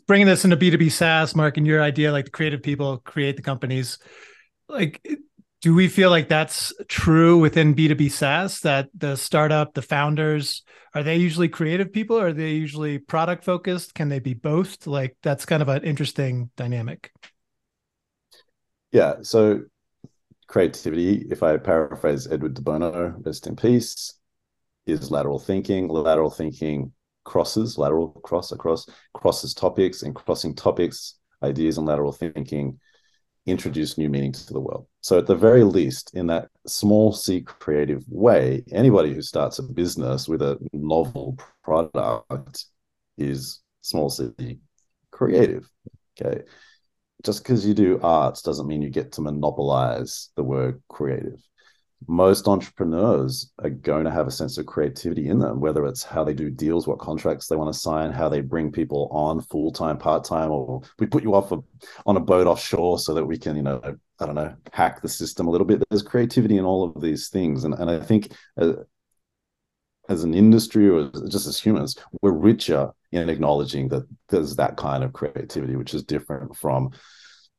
bringing 0.07 0.27
this 0.27 0.45
into 0.45 0.57
B2B 0.57 0.91
SaaS, 0.91 1.35
Mark, 1.35 1.57
and 1.57 1.67
your 1.67 1.83
idea, 1.83 2.13
like 2.13 2.27
the 2.27 2.31
creative 2.31 2.63
people 2.63 2.99
create 2.99 3.37
the 3.37 3.43
companies, 3.43 3.99
like, 4.69 5.07
do 5.63 5.75
we 5.75 5.89
feel 5.89 6.11
like 6.11 6.29
that's 6.29 6.73
true 6.89 7.39
within 7.39 7.75
B2B 7.75 8.11
SaaS 8.11 8.61
that 8.61 8.89
the 8.97 9.17
startup, 9.17 9.75
the 9.75 9.83
founders, 9.83 10.63
are 10.95 11.03
they 11.03 11.17
usually 11.17 11.49
creative 11.49 11.93
people? 11.93 12.19
Or 12.19 12.29
are 12.29 12.33
they 12.33 12.53
usually 12.53 12.99
product 12.99 13.45
focused? 13.45 13.95
Can 13.95 14.09
they 14.09 14.21
be 14.21 14.35
both? 14.35 14.87
Like, 14.87 15.17
that's 15.23 15.45
kind 15.45 15.63
of 15.63 15.69
an 15.69 15.85
interesting 15.85 16.51
dynamic. 16.57 17.13
Yeah. 18.91 19.17
So 19.23 19.63
creativity, 20.47 21.27
if 21.31 21.43
I 21.43 21.59
paraphrase 21.59 22.27
Edward 22.27 22.55
de 22.55 22.63
Bono, 22.63 23.15
rest 23.25 23.47
in 23.47 23.55
peace, 23.55 24.15
is 24.87 25.11
lateral 25.11 25.39
thinking. 25.39 25.89
Lateral 25.89 26.31
thinking 26.31 26.93
crosses, 27.31 27.79
lateral 27.79 28.09
cross 28.25 28.51
across, 28.51 28.89
crosses 29.15 29.55
topics, 29.55 30.03
and 30.03 30.17
crossing 30.17 30.53
topics, 30.53 31.15
ideas, 31.45 31.79
and 31.79 31.87
lateral 31.87 32.11
thinking 32.11 32.81
introduce 33.47 33.97
new 33.97 34.11
meaning 34.11 34.33
to 34.33 34.53
the 34.53 34.61
world. 34.61 34.87
So, 35.01 35.17
at 35.19 35.29
the 35.29 35.37
very 35.37 35.63
least, 35.63 36.13
in 36.15 36.27
that 36.27 36.49
small 36.67 37.13
c 37.13 37.41
creative 37.43 38.03
way, 38.09 38.65
anybody 38.73 39.15
who 39.15 39.23
starts 39.23 39.61
a 39.61 39.63
business 39.63 40.29
with 40.29 40.43
a 40.43 40.59
novel 40.73 41.39
product 41.63 42.65
is 43.17 43.61
small 43.81 44.11
c 44.11 44.59
creative. 45.13 45.71
Okay. 46.21 46.43
Just 47.25 47.45
because 47.45 47.65
you 47.65 47.75
do 47.75 48.01
arts 48.03 48.43
doesn't 48.43 48.67
mean 48.67 48.83
you 48.83 48.91
get 48.91 49.13
to 49.13 49.21
monopolize 49.21 50.31
the 50.35 50.43
word 50.43 50.83
creative 50.89 51.41
most 52.09 52.49
entrepreneurs 52.49 53.52
are 53.59 53.71
going 53.71 54.04
to 54.04 54.11
have 54.11 54.26
a 54.26 54.30
sense 54.30 54.59
of 54.59 54.66
creativity 54.66 55.28
in 55.28 55.38
them, 55.38 55.61
whether 55.61 55.87
it's 55.87 56.02
how 56.02 56.25
they 56.25 56.35
do 56.35 56.50
deals, 56.50 56.87
what 56.87 56.99
contracts 56.99 57.47
they 57.47 57.57
want 57.57 57.73
to 57.73 57.78
sign, 57.78 58.11
how 58.11 58.28
they 58.28 58.40
bring 58.40 58.73
people 58.73 59.09
on 59.12 59.40
full 59.40 59.71
time, 59.71 59.99
part 59.99 60.25
time, 60.25 60.50
or 60.50 60.83
we 60.99 61.07
put 61.07 61.23
you 61.23 61.35
off 61.35 61.52
a, 61.52 61.59
on 62.07 62.16
a 62.16 62.21
boat 62.21 62.47
offshore 62.47 62.99
so 62.99 63.12
that 63.14 63.25
we 63.25 63.38
can, 63.38 63.57
you 63.57 63.62
know, 63.62 63.80
I 64.19 64.26
don't 64.26 64.35
know, 64.35 64.54
hack 64.73 65.02
the 65.02 65.09
system 65.09 65.47
a 65.47 65.50
little 65.50 65.66
bit. 65.66 65.83
There's 65.90 66.02
creativity 66.02 66.57
in 66.57 66.64
all 66.64 66.85
of 66.85 67.02
these 67.02 67.28
things, 67.28 67.64
and 67.64 67.75
and 67.75 67.90
I 67.90 68.00
think. 68.00 68.33
Uh, 68.61 68.75
as 70.09 70.25
an 70.25 70.35
industry 70.35 70.88
or 70.88 71.09
just 71.28 71.47
as 71.47 71.61
humans, 71.61 71.95
we're 72.21 72.33
richer 72.33 72.90
in 73.12 73.28
acknowledging 73.28 73.87
that 73.87 74.04
there's 74.28 74.57
that 74.57 74.76
kind 74.76 75.04
of 75.04 75.12
creativity, 75.12 75.76
which 75.76 75.95
is 75.95 76.02
different 76.02 76.57
from 76.57 76.90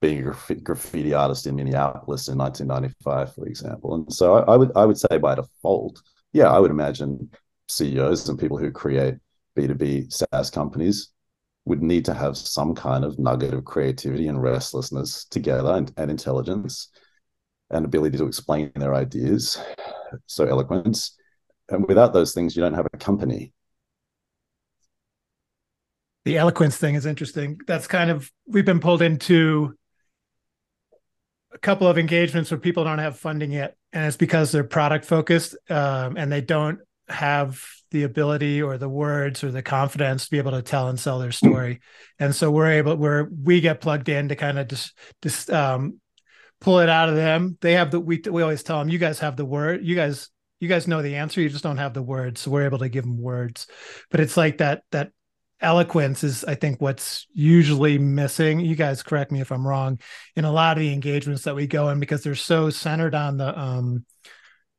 being 0.02 0.28
a 0.28 0.56
graffiti 0.56 1.14
artist 1.14 1.46
in 1.46 1.56
Minneapolis 1.56 2.28
in 2.28 2.38
1995, 2.38 3.36
for 3.36 3.46
example. 3.46 3.94
And 3.96 4.12
so 4.12 4.36
I, 4.36 4.54
I, 4.54 4.58
would 4.58 4.72
I 4.76 4.86
would 4.86 4.98
say 4.98 5.18
by 5.18 5.36
default, 5.36 6.02
yeah, 6.34 6.50
I 6.50 6.60
would 6.60 6.72
imagine 6.72 7.30
CEOs 7.70 8.28
and 8.28 8.40
people 8.40 8.58
who 8.58 8.72
create 8.72 9.16
B2B 9.58 10.12
SaaS 10.12 10.50
companies 10.50 11.10
would 11.66 11.84
need 11.84 12.04
to 12.06 12.14
have 12.16 12.36
some 12.36 12.74
kind 12.74 13.06
of 13.06 13.20
nugget 13.20 13.54
of 13.54 13.64
creativity 13.64 14.28
and 14.28 14.42
restlessness 14.42 15.26
together 15.26 15.74
and, 15.74 15.94
and 15.98 16.10
intelligence 16.10 16.90
and 17.70 17.86
ability 17.86 18.18
to 18.18 18.26
explain 18.26 18.72
their 18.76 18.96
ideas. 18.96 19.62
So 20.26 20.46
eloquence. 20.46 21.16
And 21.70 21.88
without 21.88 22.12
those 22.12 22.34
things, 22.34 22.56
you 22.56 22.62
don't 22.62 22.74
have 22.74 22.88
a 22.92 22.98
company. 22.98 23.54
The 26.26 26.38
eloquence 26.38 26.76
thing 26.78 26.96
is 26.96 27.06
interesting. 27.06 27.60
That's 27.68 27.88
kind 27.88 28.10
of 28.10 28.32
we've 28.48 28.66
been 28.66 28.80
pulled 28.80 29.02
into 29.02 29.76
a 31.54 31.58
couple 31.58 31.88
of 31.88 31.98
engagements 31.98 32.52
where 32.52 32.60
people 32.60 32.84
don't 32.84 33.00
have 33.00 33.18
funding 33.18 33.52
yet, 33.52 33.76
and 33.94 34.06
it's 34.06 34.18
because 34.18 34.52
they're 34.52 34.64
product 34.64 35.06
focused 35.06 35.56
um, 35.70 36.18
and 36.18 36.32
they 36.32 36.42
don't 36.42 36.80
have 37.10 37.64
the 37.92 38.04
ability 38.04 38.62
or 38.62 38.78
the 38.78 38.90
words 38.90 39.44
or 39.44 39.52
the 39.52 39.62
confidence 39.62 40.26
to 40.26 40.32
be 40.32 40.38
able 40.38 40.52
to 40.52 40.62
tell 40.62 40.88
and 40.88 41.00
sell 41.00 41.20
their 41.20 41.32
story. 41.32 41.82
And 42.20 42.34
so 42.34 42.50
we're 42.50 42.72
able 42.72 42.96
where 42.96 43.30
we 43.44 43.60
get 43.60 43.82
plugged 43.82 44.10
in 44.10 44.30
to 44.30 44.36
kind 44.36 44.58
of 44.58 44.68
just 44.68 44.98
just 45.22 45.50
um, 45.50 46.00
pull 46.62 46.80
it 46.80 46.90
out 46.90 47.10
of 47.10 47.16
them. 47.16 47.58
They 47.62 47.74
have 47.74 47.92
the 47.92 48.00
we 48.00 48.22
we 48.30 48.42
always 48.42 48.64
tell 48.64 48.80
them 48.80 48.90
you 48.90 49.00
guys 49.00 49.20
have 49.20 49.36
the 49.36 49.46
word. 49.46 49.84
You 49.84 49.96
guys 49.96 50.30
you 50.60 50.70
guys 50.70 50.88
know 50.88 51.02
the 51.02 51.16
answer. 51.16 51.42
You 51.42 51.50
just 51.50 51.64
don't 51.64 51.78
have 51.78 51.94
the 51.94 52.02
words. 52.02 52.42
So 52.42 52.52
we're 52.52 52.66
able 52.66 52.80
to 52.80 52.90
give 52.90 53.04
them 53.04 53.20
words. 53.20 53.68
But 54.10 54.22
it's 54.22 54.38
like 54.38 54.60
that 54.60 54.84
that 54.92 55.12
eloquence 55.62 56.24
is 56.24 56.44
i 56.46 56.56
think 56.56 56.82
what's 56.82 57.28
usually 57.34 57.98
missing. 57.98 58.60
You 58.60 58.76
guys 58.76 59.04
correct 59.04 59.32
me 59.32 59.42
if 59.42 59.52
i'm 59.52 59.66
wrong 59.68 60.00
in 60.36 60.46
a 60.46 60.52
lot 60.52 60.78
of 60.78 60.82
the 60.82 60.94
engagements 60.94 61.44
that 61.44 61.56
we 61.56 61.68
go 61.68 61.90
in 61.90 62.00
because 62.00 62.24
they're 62.24 62.36
so 62.36 62.70
centered 62.70 63.16
on 63.16 63.38
the 63.38 63.58
um 63.58 64.06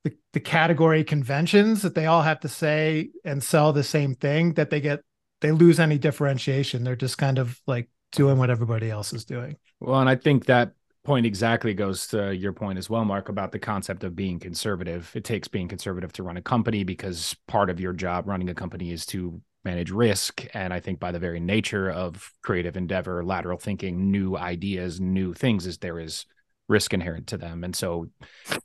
the, 0.04 0.12
the 0.32 0.40
category 0.40 1.04
conventions 1.04 1.82
that 1.82 1.94
they 1.94 2.06
all 2.06 2.22
have 2.22 2.40
to 2.40 2.48
say 2.48 3.10
and 3.24 3.42
sell 3.42 3.72
the 3.72 3.84
same 3.84 4.14
thing 4.14 4.54
that 4.54 4.70
they 4.70 4.80
get 4.80 5.00
they 5.40 5.50
lose 5.50 5.80
any 5.80 5.98
differentiation. 5.98 6.84
They're 6.84 6.94
just 6.94 7.18
kind 7.18 7.38
of 7.38 7.60
like 7.66 7.90
doing 8.12 8.38
what 8.38 8.50
everybody 8.50 8.90
else 8.90 9.12
is 9.12 9.24
doing. 9.24 9.56
Well 9.80 10.00
and 10.00 10.08
i 10.08 10.16
think 10.16 10.46
that 10.46 10.72
point 11.04 11.26
exactly 11.26 11.74
goes 11.74 12.06
to 12.08 12.34
your 12.34 12.52
point 12.52 12.78
as 12.78 12.88
well 12.88 13.04
mark 13.04 13.28
about 13.28 13.50
the 13.50 13.58
concept 13.58 14.04
of 14.04 14.14
being 14.14 14.38
conservative. 14.38 15.10
It 15.14 15.24
takes 15.24 15.48
being 15.48 15.66
conservative 15.68 16.12
to 16.14 16.22
run 16.22 16.36
a 16.36 16.42
company 16.42 16.84
because 16.84 17.34
part 17.48 17.70
of 17.70 17.80
your 17.80 17.92
job 17.92 18.28
running 18.28 18.48
a 18.50 18.54
company 18.54 18.92
is 18.92 19.04
to 19.06 19.40
manage 19.64 19.90
risk. 19.90 20.44
And 20.54 20.72
I 20.72 20.80
think 20.80 21.00
by 21.00 21.12
the 21.12 21.18
very 21.18 21.40
nature 21.40 21.90
of 21.90 22.32
creative 22.42 22.76
endeavor, 22.76 23.24
lateral 23.24 23.58
thinking, 23.58 24.10
new 24.10 24.36
ideas, 24.36 25.00
new 25.00 25.34
things, 25.34 25.66
is 25.66 25.78
there 25.78 25.98
is 25.98 26.26
risk 26.68 26.94
inherent 26.94 27.28
to 27.28 27.36
them. 27.36 27.64
And 27.64 27.74
so 27.74 28.08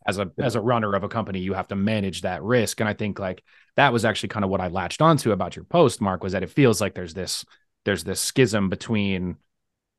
as 0.05 0.17
a 0.17 0.31
as 0.39 0.55
a 0.55 0.61
runner 0.61 0.95
of 0.95 1.03
a 1.03 1.09
company, 1.09 1.39
you 1.39 1.53
have 1.53 1.67
to 1.69 1.75
manage 1.75 2.21
that 2.21 2.43
risk. 2.43 2.79
And 2.79 2.89
I 2.89 2.93
think 2.93 3.19
like 3.19 3.43
that 3.75 3.93
was 3.93 4.05
actually 4.05 4.29
kind 4.29 4.45
of 4.45 4.51
what 4.51 4.61
I 4.61 4.67
latched 4.67 5.01
onto 5.01 5.31
about 5.31 5.55
your 5.55 5.65
post, 5.65 6.01
Mark, 6.01 6.23
was 6.23 6.33
that 6.33 6.43
it 6.43 6.49
feels 6.49 6.81
like 6.81 6.95
there's 6.95 7.13
this 7.13 7.45
there's 7.85 8.03
this 8.03 8.19
schism 8.19 8.69
between 8.69 9.37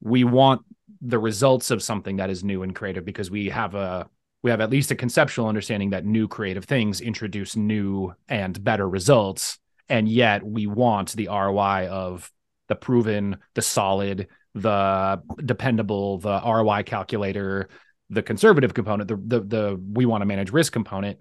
we 0.00 0.24
want 0.24 0.62
the 1.00 1.18
results 1.18 1.70
of 1.70 1.82
something 1.82 2.16
that 2.16 2.30
is 2.30 2.44
new 2.44 2.62
and 2.62 2.74
creative 2.74 3.04
because 3.04 3.30
we 3.30 3.48
have 3.48 3.74
a 3.74 4.08
we 4.42 4.50
have 4.50 4.60
at 4.60 4.70
least 4.70 4.90
a 4.90 4.96
conceptual 4.96 5.48
understanding 5.48 5.90
that 5.90 6.04
new 6.04 6.28
creative 6.28 6.64
things 6.64 7.00
introduce 7.00 7.56
new 7.56 8.14
and 8.28 8.62
better 8.62 8.88
results 8.88 9.58
and 9.88 10.08
yet 10.08 10.44
we 10.44 10.66
want 10.66 11.12
the 11.12 11.28
ROI 11.28 11.88
of 11.88 12.30
the 12.68 12.74
proven, 12.74 13.38
the 13.54 13.62
solid, 13.62 14.28
the 14.54 15.22
dependable, 15.44 16.18
the 16.18 16.40
ROI 16.44 16.82
calculator, 16.84 17.68
the 18.10 18.22
conservative 18.22 18.74
component, 18.74 19.08
the 19.08 19.16
the, 19.16 19.40
the 19.40 19.80
we 19.92 20.06
want 20.06 20.22
to 20.22 20.26
manage 20.26 20.50
risk 20.50 20.72
component. 20.72 21.18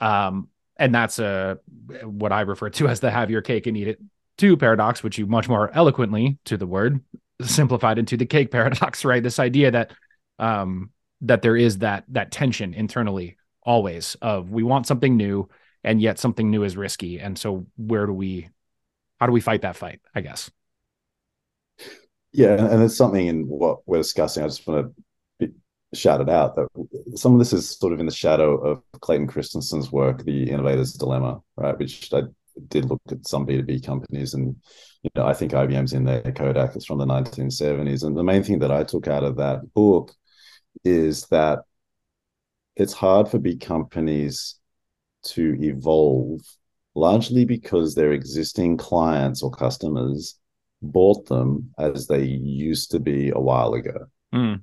Um, 0.00 0.48
and 0.76 0.94
that's 0.94 1.18
a 1.18 1.58
what 2.02 2.32
I 2.32 2.42
refer 2.42 2.70
to 2.70 2.88
as 2.88 3.00
the 3.00 3.10
have 3.10 3.30
your 3.30 3.42
cake 3.42 3.66
and 3.66 3.76
eat 3.76 3.88
it 3.88 4.00
too 4.36 4.56
paradox, 4.56 5.02
which 5.02 5.18
you 5.18 5.26
much 5.26 5.48
more 5.48 5.70
eloquently 5.72 6.38
to 6.44 6.56
the 6.56 6.66
word 6.66 7.00
simplified 7.42 7.98
into 7.98 8.16
the 8.16 8.26
cake 8.26 8.50
paradox, 8.50 9.04
right? 9.04 9.22
This 9.22 9.38
idea 9.38 9.70
that 9.70 9.92
um, 10.38 10.90
that 11.22 11.42
there 11.42 11.56
is 11.56 11.78
that 11.78 12.04
that 12.08 12.30
tension 12.30 12.74
internally 12.74 13.36
always 13.62 14.16
of 14.22 14.50
we 14.50 14.62
want 14.62 14.86
something 14.86 15.16
new 15.16 15.48
and 15.86 16.02
yet 16.02 16.18
something 16.18 16.50
new 16.50 16.64
is 16.64 16.76
risky. 16.76 17.20
And 17.20 17.38
so 17.38 17.66
where 17.76 18.04
do 18.04 18.12
we 18.12 18.50
how 19.18 19.26
do 19.26 19.32
we 19.32 19.40
fight 19.40 19.62
that 19.62 19.76
fight, 19.76 20.00
I 20.14 20.20
guess? 20.20 20.50
Yeah, 22.32 22.52
and 22.52 22.82
it's 22.82 22.96
something 22.96 23.26
in 23.26 23.48
what 23.48 23.78
we're 23.86 23.96
discussing. 23.96 24.44
I 24.44 24.48
just 24.48 24.66
want 24.66 24.94
to 25.40 25.52
shout 25.94 26.20
it 26.20 26.28
out 26.28 26.54
that 26.56 26.68
some 27.14 27.32
of 27.32 27.38
this 27.38 27.54
is 27.54 27.78
sort 27.78 27.94
of 27.94 28.00
in 28.00 28.04
the 28.04 28.12
shadow 28.12 28.56
of 28.58 28.82
Clayton 29.00 29.28
Christensen's 29.28 29.90
work, 29.90 30.22
The 30.22 30.50
Innovator's 30.50 30.92
Dilemma, 30.92 31.40
right? 31.56 31.78
Which 31.78 32.12
I 32.12 32.22
did 32.68 32.90
look 32.90 33.00
at 33.10 33.26
some 33.26 33.46
B2B 33.46 33.86
companies 33.86 34.34
and 34.34 34.54
you 35.02 35.10
know, 35.14 35.26
I 35.26 35.32
think 35.32 35.52
IBM's 35.52 35.94
in 35.94 36.04
there, 36.04 36.20
Kodak 36.32 36.76
is 36.76 36.84
from 36.84 36.98
the 36.98 37.06
1970s. 37.06 38.04
And 38.04 38.16
the 38.16 38.24
main 38.24 38.42
thing 38.42 38.58
that 38.58 38.72
I 38.72 38.84
took 38.84 39.06
out 39.06 39.24
of 39.24 39.36
that 39.36 39.72
book 39.72 40.12
is 40.84 41.26
that 41.28 41.60
it's 42.74 42.92
hard 42.92 43.28
for 43.28 43.38
big 43.38 43.60
companies 43.60 44.56
to 45.26 45.56
evolve 45.60 46.40
largely 46.94 47.44
because 47.44 47.94
their 47.94 48.12
existing 48.12 48.76
clients 48.76 49.42
or 49.42 49.50
customers 49.50 50.38
bought 50.82 51.26
them 51.26 51.70
as 51.78 52.06
they 52.06 52.24
used 52.24 52.90
to 52.90 53.00
be 53.00 53.30
a 53.30 53.40
while 53.40 53.74
ago. 53.74 54.06
Mm. 54.34 54.62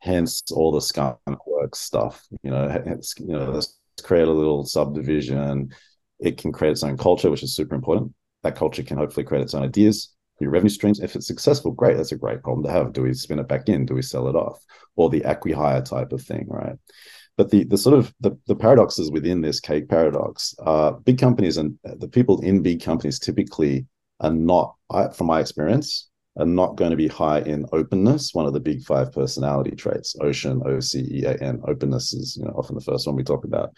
Hence 0.00 0.42
all 0.52 0.72
the 0.72 0.80
skunk 0.80 1.18
work 1.46 1.74
stuff. 1.74 2.26
You 2.42 2.50
know, 2.50 2.68
hence, 2.68 3.14
you 3.18 3.26
know, 3.26 3.50
let's 3.50 3.78
create 4.02 4.28
a 4.28 4.32
little 4.32 4.64
subdivision. 4.64 5.74
It 6.20 6.38
can 6.38 6.52
create 6.52 6.72
its 6.72 6.84
own 6.84 6.96
culture, 6.96 7.30
which 7.30 7.42
is 7.42 7.54
super 7.54 7.74
important. 7.74 8.12
That 8.42 8.56
culture 8.56 8.82
can 8.82 8.96
hopefully 8.96 9.24
create 9.24 9.42
its 9.42 9.54
own 9.54 9.64
ideas, 9.64 10.14
your 10.40 10.50
revenue 10.50 10.70
streams. 10.70 11.00
If 11.00 11.16
it's 11.16 11.26
successful, 11.26 11.72
great. 11.72 11.96
That's 11.96 12.12
a 12.12 12.16
great 12.16 12.42
problem 12.42 12.64
to 12.64 12.70
have. 12.70 12.92
Do 12.92 13.02
we 13.02 13.14
spin 13.14 13.40
it 13.40 13.48
back 13.48 13.68
in? 13.68 13.86
Do 13.86 13.94
we 13.94 14.02
sell 14.02 14.28
it 14.28 14.36
off? 14.36 14.62
Or 14.94 15.10
the 15.10 15.22
acqui-hire 15.22 15.82
type 15.82 16.12
of 16.12 16.22
thing, 16.22 16.46
right? 16.48 16.76
But 17.38 17.50
the 17.50 17.64
the 17.64 17.78
sort 17.78 17.96
of 17.96 18.12
the, 18.20 18.36
the 18.48 18.56
paradoxes 18.56 19.10
within 19.10 19.40
this 19.40 19.60
cake 19.60 19.88
paradox 19.88 20.54
are 20.58 20.92
big 20.92 21.18
companies 21.18 21.56
and 21.56 21.78
the 21.84 22.08
people 22.08 22.40
in 22.42 22.62
big 22.62 22.82
companies 22.82 23.18
typically 23.18 23.86
are 24.20 24.32
not 24.32 24.74
from 25.14 25.28
my 25.28 25.40
experience 25.40 26.08
are 26.36 26.44
not 26.46 26.76
going 26.76 26.90
to 26.90 26.96
be 26.96 27.08
high 27.08 27.40
in 27.40 27.66
openness. 27.72 28.34
One 28.34 28.46
of 28.46 28.52
the 28.52 28.60
big 28.60 28.82
five 28.82 29.12
personality 29.12 29.74
traits 29.74 30.14
ocean 30.20 30.60
o-c-e-a-n 30.64 31.62
openness 31.66 32.12
is 32.12 32.36
you 32.36 32.44
know 32.44 32.54
often 32.56 32.74
the 32.74 32.80
first 32.80 33.06
one 33.06 33.16
we 33.16 33.24
talk 33.24 33.44
about 33.44 33.70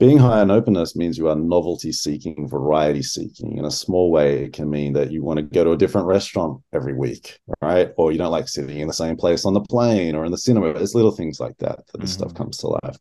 being 0.00 0.16
high 0.16 0.40
in 0.40 0.50
openness 0.50 0.96
means 0.96 1.18
you 1.18 1.28
are 1.28 1.36
novelty 1.36 1.92
seeking, 1.92 2.48
variety 2.48 3.02
seeking. 3.02 3.58
In 3.58 3.66
a 3.66 3.70
small 3.70 4.10
way, 4.10 4.44
it 4.44 4.54
can 4.54 4.70
mean 4.70 4.94
that 4.94 5.12
you 5.12 5.22
want 5.22 5.36
to 5.36 5.42
go 5.42 5.62
to 5.62 5.72
a 5.72 5.76
different 5.76 6.06
restaurant 6.06 6.62
every 6.72 6.94
week, 6.94 7.38
right? 7.60 7.90
Or 7.98 8.10
you 8.10 8.16
don't 8.16 8.32
like 8.32 8.48
sitting 8.48 8.78
in 8.78 8.88
the 8.88 8.94
same 8.94 9.14
place 9.14 9.44
on 9.44 9.52
the 9.52 9.60
plane 9.60 10.14
or 10.14 10.24
in 10.24 10.32
the 10.32 10.38
cinema. 10.38 10.68
It's 10.70 10.94
little 10.94 11.10
things 11.10 11.38
like 11.38 11.56
that 11.58 11.86
that 11.92 12.00
this 12.00 12.12
mm-hmm. 12.12 12.22
stuff 12.22 12.34
comes 12.34 12.56
to 12.58 12.68
life. 12.82 12.96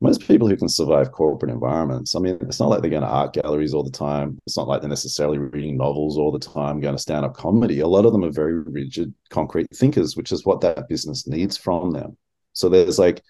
Most 0.00 0.20
people 0.20 0.46
who 0.46 0.56
can 0.56 0.68
survive 0.68 1.10
corporate 1.10 1.50
environments, 1.50 2.14
I 2.14 2.20
mean, 2.20 2.38
it's 2.42 2.60
not 2.60 2.68
like 2.68 2.82
they're 2.82 2.90
going 2.90 3.02
to 3.02 3.08
art 3.08 3.32
galleries 3.34 3.74
all 3.74 3.82
the 3.82 3.90
time. 3.90 4.38
It's 4.46 4.56
not 4.56 4.68
like 4.68 4.80
they're 4.80 4.88
necessarily 4.88 5.38
reading 5.38 5.76
novels 5.76 6.16
all 6.16 6.30
the 6.30 6.38
time, 6.38 6.78
going 6.78 6.94
to 6.94 7.02
stand 7.02 7.24
up 7.24 7.34
comedy. 7.34 7.80
A 7.80 7.88
lot 7.88 8.06
of 8.06 8.12
them 8.12 8.22
are 8.22 8.30
very 8.30 8.60
rigid, 8.60 9.12
concrete 9.28 9.66
thinkers, 9.74 10.16
which 10.16 10.30
is 10.30 10.46
what 10.46 10.60
that 10.60 10.88
business 10.88 11.26
needs 11.26 11.56
from 11.56 11.90
them. 11.90 12.16
So 12.52 12.68
there's 12.68 12.98
like 12.98 13.24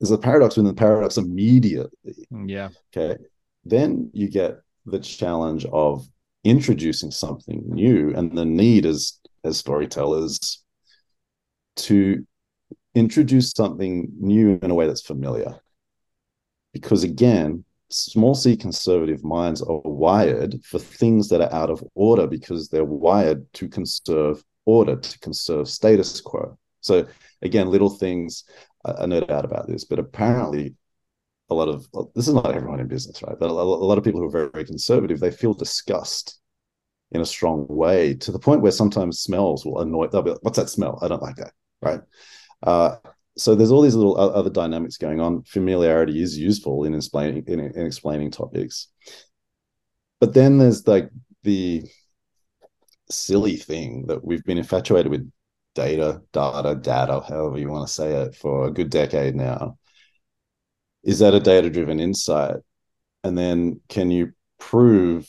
there's 0.00 0.10
a 0.10 0.18
paradox 0.18 0.56
within 0.56 0.68
the 0.68 0.78
paradox 0.78 1.16
immediately. 1.18 2.26
Yeah. 2.30 2.70
Okay. 2.96 3.22
Then 3.64 4.10
you 4.14 4.28
get 4.28 4.60
the 4.86 4.98
challenge 4.98 5.66
of 5.66 6.08
introducing 6.44 7.10
something 7.10 7.62
new 7.66 8.14
and 8.14 8.36
the 8.36 8.44
need 8.44 8.86
as 8.86 9.18
as 9.44 9.58
storytellers 9.58 10.62
to 11.76 12.26
introduce 12.94 13.50
something 13.50 14.10
new 14.18 14.58
in 14.62 14.70
a 14.70 14.74
way 14.74 14.86
that's 14.86 15.02
familiar 15.02 15.60
because 16.72 17.04
again 17.04 17.64
small 17.90 18.34
c 18.34 18.56
conservative 18.56 19.22
minds 19.22 19.62
are 19.62 19.80
wired 19.84 20.56
for 20.64 20.78
things 20.78 21.28
that 21.28 21.40
are 21.40 21.52
out 21.52 21.70
of 21.70 21.82
order 21.94 22.26
because 22.26 22.68
they're 22.68 22.84
wired 22.84 23.46
to 23.52 23.68
conserve 23.68 24.42
order 24.64 24.96
to 24.96 25.18
conserve 25.20 25.68
status 25.68 26.20
quo 26.20 26.56
so 26.80 27.06
again 27.42 27.70
little 27.70 27.90
things 27.90 28.44
i 28.84 29.06
no 29.06 29.20
doubt 29.20 29.44
about 29.44 29.68
this 29.68 29.84
but 29.84 29.98
apparently 29.98 30.74
a 31.50 31.54
lot 31.54 31.68
of 31.68 31.86
this 32.14 32.28
is 32.28 32.34
not 32.34 32.54
everyone 32.54 32.80
in 32.80 32.86
business 32.86 33.22
right? 33.22 33.36
But 33.38 33.50
a 33.50 33.52
lot 33.52 33.98
of 33.98 34.04
people 34.04 34.20
who 34.20 34.26
are 34.26 34.30
very, 34.30 34.50
very 34.52 34.64
conservative 34.64 35.20
they 35.20 35.30
feel 35.30 35.52
disgust 35.52 36.40
in 37.12 37.20
a 37.20 37.26
strong 37.26 37.66
way 37.68 38.14
to 38.14 38.30
the 38.30 38.38
point 38.38 38.62
where 38.62 38.72
sometimes 38.72 39.20
smells 39.20 39.66
will 39.66 39.80
annoy 39.80 40.06
they'll 40.06 40.22
be 40.22 40.30
like 40.30 40.42
what's 40.42 40.58
that 40.58 40.70
smell? 40.70 40.98
I 41.02 41.08
don't 41.08 41.22
like 41.22 41.36
that 41.36 41.52
right? 41.82 42.00
Uh, 42.62 42.96
so 43.36 43.54
there's 43.54 43.70
all 43.70 43.82
these 43.82 43.94
little 43.94 44.16
other 44.16 44.50
dynamics 44.50 44.98
going 44.98 45.18
on. 45.20 45.42
Familiarity 45.44 46.22
is 46.22 46.38
useful 46.38 46.84
in 46.84 46.94
explaining 46.94 47.44
in, 47.46 47.60
in 47.60 47.86
explaining 47.86 48.30
topics, 48.30 48.88
but 50.20 50.34
then 50.34 50.58
there's 50.58 50.86
like 50.86 51.10
the 51.42 51.84
silly 53.10 53.56
thing 53.56 54.06
that 54.06 54.24
we've 54.24 54.44
been 54.44 54.58
infatuated 54.58 55.10
with 55.10 55.30
data, 55.74 56.22
data, 56.32 56.74
data, 56.74 57.20
however 57.28 57.58
you 57.58 57.68
want 57.68 57.86
to 57.86 57.92
say 57.92 58.12
it, 58.12 58.34
for 58.34 58.66
a 58.66 58.70
good 58.70 58.90
decade 58.90 59.34
now. 59.34 59.78
Is 61.02 61.20
that 61.20 61.34
a 61.34 61.40
data 61.40 61.70
driven 61.70 62.00
insight? 62.00 62.56
And 63.24 63.36
then 63.36 63.80
can 63.88 64.10
you 64.10 64.32
prove 64.58 65.28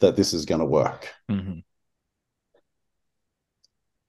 that 0.00 0.16
this 0.16 0.34
is 0.34 0.44
going 0.44 0.60
to 0.60 0.66
work? 0.66 1.08
Mm-hmm. 1.30 1.60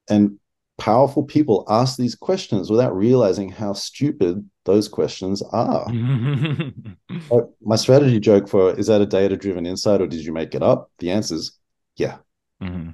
And 0.10 0.40
powerful 0.78 1.24
people 1.24 1.66
ask 1.70 1.98
these 1.98 2.16
questions 2.16 2.70
without 2.70 2.96
realizing 2.96 3.50
how 3.50 3.74
stupid 3.74 4.48
those 4.66 4.88
questions 4.88 5.42
are. 5.42 5.88
my 7.62 7.76
strategy 7.76 8.20
joke 8.20 8.48
for 8.48 8.78
is 8.78 8.88
that 8.88 9.02
a 9.02 9.06
data 9.06 9.38
driven 9.38 9.66
insight 9.66 10.02
or 10.02 10.08
did 10.08 10.26
you 10.26 10.34
make 10.34 10.54
it 10.54 10.62
up? 10.62 10.92
The 11.00 11.12
answer 11.12 11.36
is 11.36 11.58
yeah. 11.96 12.18
Mm-hmm. 12.62 12.92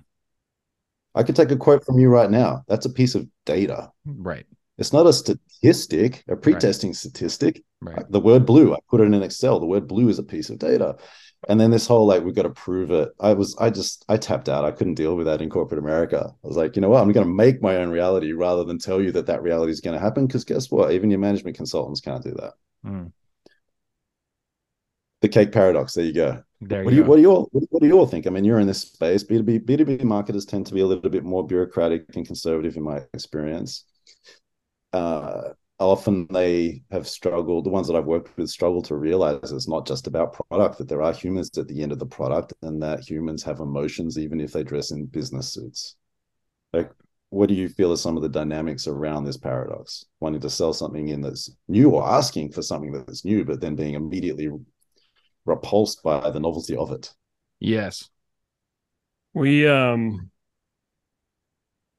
I 1.13 1.23
could 1.23 1.35
take 1.35 1.51
a 1.51 1.57
quote 1.57 1.85
from 1.85 1.99
you 1.99 2.09
right 2.09 2.29
now. 2.29 2.63
That's 2.67 2.85
a 2.85 2.89
piece 2.89 3.15
of 3.15 3.27
data. 3.45 3.91
Right. 4.05 4.45
It's 4.77 4.93
not 4.93 5.05
a 5.05 5.13
statistic, 5.13 6.23
a 6.27 6.35
pre-testing 6.35 6.91
right. 6.91 6.95
statistic. 6.95 7.63
Right. 7.81 8.03
The 8.09 8.19
word 8.19 8.45
blue, 8.45 8.73
I 8.73 8.77
put 8.89 9.01
it 9.01 9.05
in 9.05 9.21
Excel. 9.21 9.59
The 9.59 9.65
word 9.65 9.87
blue 9.87 10.09
is 10.09 10.19
a 10.19 10.23
piece 10.23 10.49
of 10.49 10.59
data 10.59 10.97
and 11.49 11.59
then 11.59 11.71
this 11.71 11.87
whole 11.87 12.05
like 12.05 12.23
we've 12.23 12.35
got 12.35 12.43
to 12.43 12.49
prove 12.49 12.91
it 12.91 13.09
i 13.19 13.33
was 13.33 13.55
i 13.57 13.69
just 13.69 14.05
i 14.09 14.17
tapped 14.17 14.49
out 14.49 14.65
i 14.65 14.71
couldn't 14.71 14.95
deal 14.95 15.15
with 15.15 15.25
that 15.25 15.41
in 15.41 15.49
corporate 15.49 15.79
america 15.79 16.31
i 16.43 16.47
was 16.47 16.57
like 16.57 16.75
you 16.75 16.81
know 16.81 16.89
what 16.89 17.01
i'm 17.01 17.11
going 17.11 17.25
to 17.25 17.33
make 17.33 17.61
my 17.61 17.77
own 17.77 17.89
reality 17.89 18.31
rather 18.31 18.63
than 18.63 18.77
tell 18.77 19.01
you 19.01 19.11
that 19.11 19.25
that 19.25 19.41
reality 19.41 19.71
is 19.71 19.81
going 19.81 19.95
to 19.95 20.03
happen 20.03 20.27
because 20.27 20.43
guess 20.43 20.69
what 20.69 20.91
even 20.91 21.09
your 21.09 21.19
management 21.19 21.55
consultants 21.55 22.01
can't 22.01 22.23
do 22.23 22.31
that 22.31 22.53
mm. 22.85 23.11
the 25.21 25.29
cake 25.29 25.51
paradox 25.51 25.93
there 25.93 26.05
you 26.05 26.13
go 26.13 26.43
there 26.61 26.83
what, 26.83 26.91
do 26.91 26.95
you, 26.95 27.03
what 27.03 27.15
do 27.15 27.21
you 27.21 27.31
all 27.31 27.49
what 27.51 27.81
do 27.81 27.87
you 27.87 27.97
all 27.97 28.05
think? 28.05 28.27
I 28.27 28.29
mean 28.29 28.45
you're 28.45 28.59
in 28.59 28.67
this 28.67 28.81
space. 28.81 29.23
B2b 29.23 29.65
b2b 29.65 30.03
marketers 30.03 30.45
tend 30.45 30.67
to 30.67 30.73
be 30.73 30.81
a 30.81 30.85
little 30.85 31.09
bit 31.09 31.23
more 31.23 31.45
bureaucratic 31.45 32.05
and 32.15 32.25
conservative 32.25 32.77
in 32.77 32.83
my 32.83 33.01
experience. 33.13 33.85
Uh, 34.93 35.53
often 35.79 36.27
they 36.29 36.83
have 36.91 37.07
struggled 37.07 37.65
the 37.65 37.69
ones 37.69 37.87
that 37.87 37.95
i've 37.95 38.05
worked 38.05 38.37
with 38.37 38.49
struggle 38.49 38.81
to 38.81 38.95
realize 38.95 39.51
it's 39.51 39.67
not 39.67 39.87
just 39.87 40.05
about 40.05 40.37
product 40.49 40.77
that 40.77 40.87
there 40.87 41.01
are 41.01 41.13
humans 41.13 41.49
at 41.57 41.67
the 41.67 41.81
end 41.81 41.91
of 41.91 41.99
the 41.99 42.05
product 42.05 42.53
and 42.61 42.81
that 42.81 42.99
humans 42.99 43.41
have 43.41 43.59
emotions 43.59 44.17
even 44.17 44.39
if 44.39 44.51
they 44.51 44.63
dress 44.63 44.91
in 44.91 45.05
business 45.05 45.53
suits. 45.53 45.95
Like 46.73 46.91
what 47.29 47.47
do 47.49 47.55
you 47.55 47.69
feel 47.69 47.93
are 47.93 47.97
some 47.97 48.17
of 48.17 48.23
the 48.23 48.29
dynamics 48.29 48.87
around 48.87 49.23
this 49.23 49.37
paradox? 49.37 50.05
Wanting 50.19 50.41
to 50.41 50.49
sell 50.49 50.73
something 50.73 51.07
in 51.07 51.21
that's 51.21 51.49
new 51.67 51.89
or 51.89 52.07
asking 52.07 52.51
for 52.51 52.61
something 52.61 52.91
that's 52.91 53.25
new 53.25 53.43
but 53.43 53.61
then 53.61 53.75
being 53.75 53.95
immediately 53.95 54.49
repulsed 55.45 56.03
by 56.03 56.29
the 56.29 56.39
novelty 56.39 56.75
of 56.75 56.91
it. 56.91 57.13
Yes. 57.59 58.09
We 59.33 59.67
um 59.67 60.29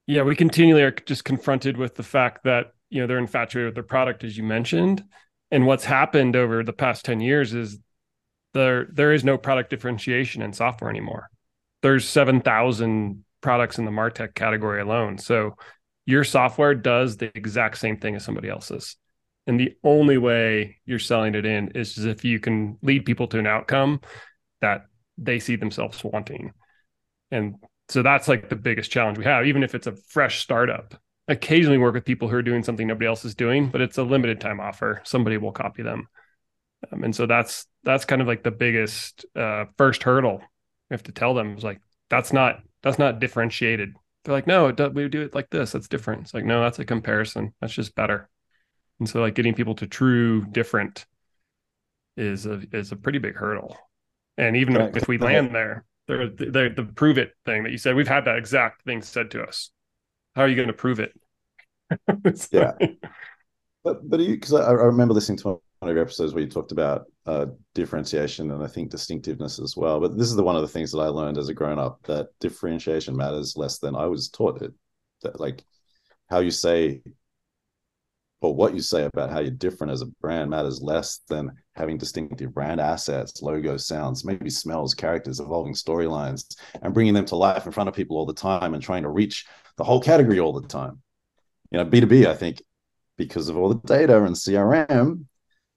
yeah 0.05 0.23
we 0.23 0.35
continually 0.35 0.83
are 0.83 0.91
just 0.91 1.25
confronted 1.25 1.77
with 1.77 1.95
the 1.95 2.03
fact 2.03 2.43
that 2.43 2.73
you 2.89 3.01
know 3.01 3.07
they're 3.07 3.17
infatuated 3.17 3.69
with 3.69 3.75
their 3.75 3.83
product 3.83 4.23
as 4.23 4.37
you 4.37 4.43
mentioned. 4.43 5.03
And 5.51 5.65
what's 5.65 5.85
happened 5.85 6.35
over 6.35 6.63
the 6.63 6.73
past 6.73 7.05
10 7.05 7.21
years 7.21 7.53
is 7.53 7.79
there 8.53 8.87
there 8.91 9.13
is 9.13 9.23
no 9.23 9.37
product 9.37 9.69
differentiation 9.69 10.41
in 10.41 10.53
software 10.53 10.89
anymore. 10.89 11.29
There's 11.81 12.07
7000 12.07 13.23
products 13.41 13.77
in 13.77 13.85
the 13.85 13.91
martech 13.91 14.35
category 14.35 14.81
alone. 14.81 15.17
So 15.17 15.57
your 16.05 16.23
software 16.23 16.75
does 16.75 17.17
the 17.17 17.35
exact 17.35 17.77
same 17.77 17.97
thing 17.97 18.15
as 18.15 18.23
somebody 18.23 18.49
else's 18.49 18.95
and 19.47 19.59
the 19.59 19.75
only 19.83 20.17
way 20.17 20.77
you're 20.85 20.99
selling 20.99 21.35
it 21.35 21.45
in 21.45 21.69
is 21.69 21.97
if 21.97 22.23
you 22.23 22.39
can 22.39 22.77
lead 22.81 23.05
people 23.05 23.27
to 23.27 23.39
an 23.39 23.47
outcome 23.47 23.99
that 24.61 24.85
they 25.17 25.39
see 25.39 25.55
themselves 25.55 26.03
wanting 26.03 26.53
and 27.31 27.55
so 27.89 28.01
that's 28.01 28.27
like 28.27 28.49
the 28.49 28.55
biggest 28.55 28.91
challenge 28.91 29.17
we 29.17 29.25
have 29.25 29.45
even 29.45 29.63
if 29.63 29.75
it's 29.75 29.87
a 29.87 29.95
fresh 30.09 30.41
startup 30.41 30.95
occasionally 31.27 31.77
work 31.77 31.93
with 31.93 32.05
people 32.05 32.27
who 32.27 32.35
are 32.35 32.41
doing 32.41 32.63
something 32.63 32.87
nobody 32.87 33.07
else 33.07 33.25
is 33.25 33.35
doing, 33.35 33.69
but 33.69 33.81
it's 33.81 33.97
a 33.97 34.03
limited 34.03 34.41
time 34.41 34.59
offer. 34.59 35.01
Somebody 35.03 35.37
will 35.37 35.51
copy 35.51 35.83
them. 35.83 36.07
Um, 36.91 37.03
and 37.03 37.15
so 37.15 37.25
that's 37.25 37.65
that's 37.83 38.05
kind 38.05 38.21
of 38.21 38.27
like 38.27 38.43
the 38.43 38.51
biggest 38.51 39.25
uh, 39.35 39.65
first 39.77 40.03
hurdle. 40.03 40.41
We 40.89 40.93
have 40.93 41.03
to 41.03 41.11
tell 41.11 41.33
them 41.33 41.57
is 41.57 41.63
like 41.63 41.81
that's 42.09 42.33
not 42.33 42.61
that's 42.81 42.99
not 42.99 43.19
differentiated. 43.19 43.93
They're 44.23 44.35
like, 44.35 44.47
no, 44.47 44.67
it 44.67 44.93
we 44.93 45.07
do 45.07 45.21
it 45.21 45.35
like 45.35 45.49
this. 45.49 45.71
That's 45.71 45.87
different. 45.87 46.23
It's 46.23 46.33
like, 46.33 46.45
no, 46.45 46.61
that's 46.61 46.79
a 46.79 46.85
comparison. 46.85 47.53
That's 47.61 47.73
just 47.73 47.95
better. 47.95 48.29
And 48.99 49.09
so 49.09 49.21
like 49.21 49.35
getting 49.35 49.53
people 49.53 49.75
to 49.75 49.87
true 49.87 50.45
different 50.45 51.05
is 52.15 52.45
a 52.45 52.61
is 52.71 52.91
a 52.91 52.95
pretty 52.95 53.19
big 53.19 53.35
hurdle. 53.35 53.77
And 54.37 54.55
even 54.55 54.75
right. 54.75 54.95
if 54.95 55.07
we 55.07 55.17
land 55.17 55.53
there, 55.53 55.85
there 56.07 56.27
the, 56.27 56.73
the 56.75 56.83
prove 56.95 57.17
it 57.17 57.33
thing 57.45 57.63
that 57.63 57.71
you 57.71 57.77
said, 57.77 57.95
we've 57.95 58.07
had 58.07 58.25
that 58.25 58.37
exact 58.37 58.83
thing 58.83 59.01
said 59.01 59.31
to 59.31 59.43
us 59.43 59.71
how 60.35 60.41
are 60.41 60.47
you 60.47 60.55
going 60.55 60.67
to 60.67 60.73
prove 60.73 60.99
it? 60.99 61.13
yeah. 62.51 62.73
But 63.83 64.09
but 64.09 64.17
because 64.17 64.53
I, 64.53 64.63
I, 64.63 64.71
remember 64.71 65.13
listening 65.13 65.37
to 65.39 65.47
one 65.47 65.59
of 65.81 65.89
your 65.89 66.03
episodes 66.03 66.33
where 66.33 66.43
you 66.43 66.49
talked 66.49 66.71
about 66.71 67.05
uh, 67.25 67.47
differentiation 67.75 68.51
and 68.51 68.63
I 68.63 68.67
think 68.67 68.89
distinctiveness 68.89 69.59
as 69.59 69.75
well. 69.75 69.99
But 69.99 70.17
this 70.17 70.27
is 70.27 70.35
the 70.35 70.43
one 70.43 70.55
of 70.55 70.61
the 70.61 70.67
things 70.67 70.91
that 70.91 70.99
I 70.99 71.07
learned 71.07 71.37
as 71.37 71.49
a 71.49 71.53
grown 71.53 71.79
up 71.79 71.99
that 72.03 72.29
differentiation 72.39 73.15
matters 73.15 73.57
less 73.57 73.79
than 73.79 73.95
I 73.95 74.05
was 74.05 74.29
taught 74.29 74.61
it. 74.61 74.73
That 75.21 75.39
like 75.39 75.63
how 76.29 76.39
you 76.39 76.51
say 76.51 77.01
or 78.43 78.53
what 78.53 78.73
you 78.73 78.81
say 78.81 79.05
about 79.05 79.29
how 79.29 79.39
you're 79.39 79.51
different 79.51 79.91
as 79.91 80.01
a 80.01 80.07
brand 80.21 80.49
matters 80.49 80.81
less 80.81 81.19
than 81.29 81.51
having 81.75 81.97
distinctive 81.97 82.53
brand 82.53 82.81
assets, 82.81 83.41
logos, 83.41 83.87
sounds, 83.87 84.25
maybe 84.25 84.49
smells, 84.49 84.93
characters, 84.93 85.39
evolving 85.39 85.73
storylines, 85.73 86.55
and 86.81 86.93
bringing 86.93 87.13
them 87.13 87.25
to 87.25 87.35
life 87.35 87.65
in 87.65 87.71
front 87.71 87.87
of 87.87 87.95
people 87.95 88.17
all 88.17 88.25
the 88.25 88.33
time 88.33 88.73
and 88.73 88.83
trying 88.83 89.03
to 89.03 89.09
reach 89.09 89.45
the 89.77 89.83
whole 89.83 90.01
category 90.01 90.39
all 90.39 90.51
the 90.59 90.67
time. 90.67 91.01
You 91.71 91.77
know, 91.77 91.85
B2B, 91.85 92.27
I 92.27 92.35
think, 92.35 92.61
because 93.17 93.49
of 93.49 93.57
all 93.57 93.69
the 93.69 93.87
data 93.87 94.23
and 94.23 94.35
CRM, 94.35 95.25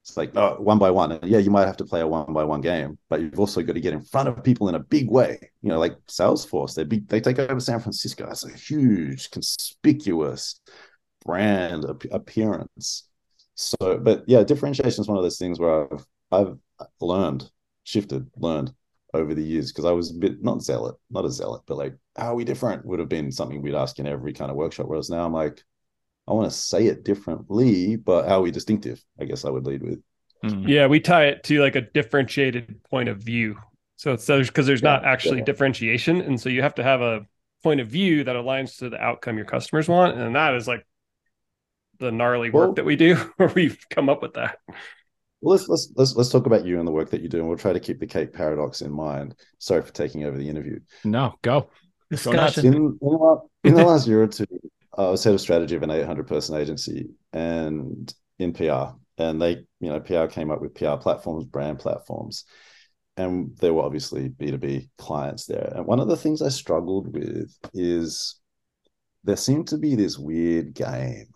it's 0.03 0.17
like 0.17 0.37
oh, 0.37 0.57
one 0.59 0.79
by 0.79 0.91
one. 0.91 1.13
And 1.13 1.25
yeah, 1.25 1.39
you 1.39 1.51
might 1.51 1.67
have 1.67 1.77
to 1.79 1.85
play 1.85 2.01
a 2.01 2.07
one 2.07 2.33
by 2.33 2.45
one 2.45 2.61
game, 2.61 2.99
but 3.09 3.21
you've 3.21 3.41
also 3.41 3.63
got 3.63 3.73
to 3.73 3.81
get 3.81 3.93
in 3.93 4.03
front 4.03 4.29
of 4.29 4.43
people 4.45 4.69
in 4.69 4.77
a 4.77 4.81
big 4.81 5.11
way. 5.11 5.39
You 5.63 5.71
know, 5.71 5.79
like 5.79 5.97
Salesforce, 6.09 6.75
they 6.75 6.85
big, 6.85 7.09
they 7.09 7.21
take 7.21 7.39
over 7.39 7.59
San 7.59 7.81
Francisco. 7.81 8.27
That's 8.27 8.45
a 8.45 8.53
huge, 8.53 9.31
conspicuous 9.31 10.61
brand 11.27 11.85
appearance. 12.13 13.09
So, 13.55 13.99
but 13.99 14.25
yeah, 14.27 14.45
differentiation 14.45 15.01
is 15.01 15.09
one 15.09 15.19
of 15.19 15.25
those 15.25 15.39
things 15.39 15.59
where 15.59 15.93
I've 15.93 16.07
I've 16.31 16.59
learned, 17.01 17.51
shifted, 17.85 18.31
learned 18.37 18.73
over 19.15 19.35
the 19.35 19.43
years 19.43 19.73
because 19.73 19.85
I 19.85 19.93
was 19.93 20.11
a 20.11 20.15
bit 20.15 20.43
not 20.43 20.63
zealot, 20.63 20.97
not 21.11 21.25
a 21.25 21.31
zealot, 21.31 21.63
but 21.67 21.79
like 21.79 21.95
how 22.17 22.33
are 22.33 22.35
we 22.35 22.45
different 22.45 22.85
would 22.85 22.99
have 22.99 23.09
been 23.09 23.33
something 23.33 23.63
we'd 23.63 23.75
ask 23.75 23.99
in 23.99 24.07
every 24.07 24.33
kind 24.33 24.51
of 24.51 24.57
workshop. 24.57 24.87
Whereas 24.87 25.11
now 25.11 25.25
I'm 25.25 25.33
like, 25.33 25.63
I 26.29 26.33
want 26.33 26.51
to 26.51 26.57
say 26.57 26.87
it 26.87 27.05
differently, 27.05 27.97
but 27.97 28.29
how 28.29 28.39
are 28.39 28.43
we 28.43 28.51
distinctive? 28.51 29.03
I 29.21 29.25
guess 29.25 29.45
I 29.45 29.51
would 29.51 29.67
lead 29.67 29.83
with. 29.83 30.03
Mm-hmm. 30.45 30.69
Yeah, 30.69 30.87
we 30.87 31.01
tie 31.01 31.27
it 31.27 31.45
to 31.45 31.61
like 31.61 31.77
a 31.77 31.81
differentiated 31.81 32.83
point 32.85 33.09
of 33.09 33.19
view. 33.19 33.57
So 33.97 34.13
it's 34.13 34.27
because 34.27 34.67
there's 34.67 34.83
yeah, 34.83 34.91
not 34.91 35.05
actually 35.07 35.39
yeah. 35.39 35.45
differentiation, 35.45 36.21
and 36.21 36.39
so 36.39 36.51
you 36.51 36.61
have 36.63 36.75
to 36.75 36.83
have 36.83 37.01
a 37.01 37.27
point 37.63 37.81
of 37.81 37.89
view 37.89 38.25
that 38.25 38.37
aligns 38.37 38.79
to 38.79 38.91
the 38.91 39.01
outcome 39.01 39.37
your 39.37 39.47
customers 39.47 39.89
want, 39.89 40.19
and 40.19 40.37
that 40.37 40.55
is 40.55 40.69
like 40.69 40.87
the 41.99 42.13
gnarly 42.13 42.51
well, 42.51 42.69
work 42.69 42.77
that 42.77 42.85
we 42.85 42.97
do, 42.97 43.15
where 43.37 43.53
we've 43.55 43.79
come 43.91 44.09
up 44.09 44.23
with 44.23 44.35
that. 44.35 44.59
Well, 45.41 45.57
let's 45.57 45.69
let's 45.69 45.93
let's 45.97 46.17
let's 46.17 46.31
talk 46.31 46.47
about 46.47 46.65
you 46.65 46.79
and 46.79 46.87
the 46.87 46.93
work 46.93 47.11
that 47.11 47.21
you 47.21 47.29
do, 47.29 47.39
and 47.39 47.49
we'll 47.49 47.59
try 47.59 47.73
to 47.73 47.81
keep 47.81 48.01
the 48.01 48.07
cake 48.07 48.33
paradox 48.33 48.81
in 48.81 48.91
mind. 48.91 49.35
Sorry 49.59 49.83
for 49.83 49.93
taking 49.93 50.25
over 50.25 50.37
the 50.37 50.49
interview. 50.49 50.81
No, 51.05 51.35
go. 51.43 51.71
Discussion. 52.11 52.67
In, 52.67 52.75
in, 52.75 52.99
the, 53.01 53.39
in 53.65 53.75
the 53.75 53.85
last 53.85 54.07
year 54.07 54.23
or 54.23 54.29
two, 54.29 54.47
I 54.97 55.09
was 55.09 55.25
head 55.25 55.35
of 55.35 55.41
strategy 55.41 55.77
of 55.77 55.83
an 55.83 55.91
800 55.91 56.27
person 56.27 56.57
agency, 56.57 57.11
and 57.33 58.13
in 58.39 58.53
PR, 58.53 58.97
and 59.19 59.41
they, 59.41 59.65
you 59.81 59.91
know, 59.91 60.01
PR 60.01 60.27
came 60.27 60.51
up 60.51 60.61
with 60.61 60.75
PR 60.75 60.97
platforms, 60.97 61.45
brand 61.45 61.79
platforms, 61.79 62.45
and 63.17 63.57
there 63.59 63.75
were 63.75 63.83
obviously 63.83 64.29
B2B 64.29 64.89
clients 64.99 65.47
there. 65.47 65.73
And 65.75 65.87
one 65.87 66.01
of 66.01 66.09
the 66.09 66.17
things 66.17 66.43
I 66.43 66.49
struggled 66.49 67.13
with 67.13 67.57
is 67.75 68.37
there 69.25 69.37
seemed 69.37 69.69
to 69.69 69.79
be 69.79 69.95
this 69.95 70.19
weird 70.19 70.75
game 70.75 71.27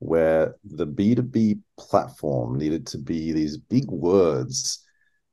where 0.00 0.56
the 0.64 0.86
B2B 0.86 1.60
platform 1.78 2.58
needed 2.58 2.86
to 2.88 2.98
be 2.98 3.32
these 3.32 3.56
big 3.56 3.88
words 3.90 4.82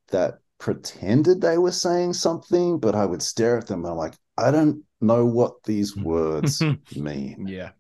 that 0.09 0.35
pretended 0.59 1.41
they 1.41 1.57
were 1.57 1.71
saying 1.71 2.13
something, 2.13 2.79
but 2.79 2.93
I 2.93 3.05
would 3.05 3.21
stare 3.21 3.57
at 3.57 3.67
them 3.67 3.83
and 3.83 3.91
I'm 3.91 3.97
like, 3.97 4.13
I 4.37 4.51
don't 4.51 4.83
know 5.01 5.25
what 5.25 5.63
these 5.63 5.95
words 5.97 6.61
mean. 6.95 7.47
Yeah. 7.47 7.71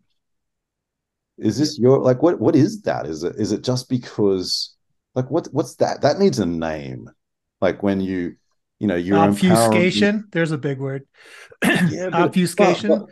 Is 1.37 1.59
this 1.59 1.77
your 1.77 1.99
like 1.99 2.23
what 2.23 2.39
what 2.39 2.55
is 2.55 2.81
that? 2.83 3.05
Is 3.05 3.23
it 3.23 3.35
is 3.37 3.51
it 3.51 3.63
just 3.63 3.89
because 3.89 4.75
like 5.13 5.29
what 5.29 5.47
what's 5.51 5.75
that? 5.75 6.01
That 6.01 6.17
needs 6.17 6.39
a 6.39 6.47
name. 6.47 7.11
Like 7.61 7.83
when 7.83 8.01
you 8.01 8.37
you 8.79 8.87
know 8.87 8.95
you're 8.95 9.19
obfuscation. 9.19 10.07
Empowering... 10.07 10.29
There's 10.31 10.51
a 10.51 10.57
big 10.57 10.79
word. 10.79 11.05
Yeah, 11.63 12.09
obfuscation. 12.11 12.89
But, 12.89 12.99
but, 13.01 13.09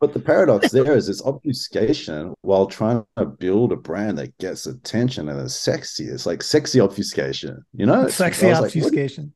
but 0.00 0.12
the 0.12 0.20
paradox 0.20 0.70
there 0.70 0.96
is 0.96 1.08
it's 1.08 1.22
obfuscation 1.24 2.34
while 2.42 2.66
trying 2.66 3.04
to 3.16 3.24
build 3.24 3.72
a 3.72 3.76
brand 3.76 4.18
that 4.18 4.36
gets 4.38 4.66
attention 4.66 5.28
and 5.28 5.40
is 5.40 5.56
sexy. 5.56 6.04
It's 6.04 6.26
like 6.26 6.42
sexy 6.42 6.80
obfuscation, 6.80 7.64
you 7.72 7.86
know? 7.86 8.08
Sexy 8.08 8.52
obfuscation. 8.52 9.24
Like, 9.24 9.32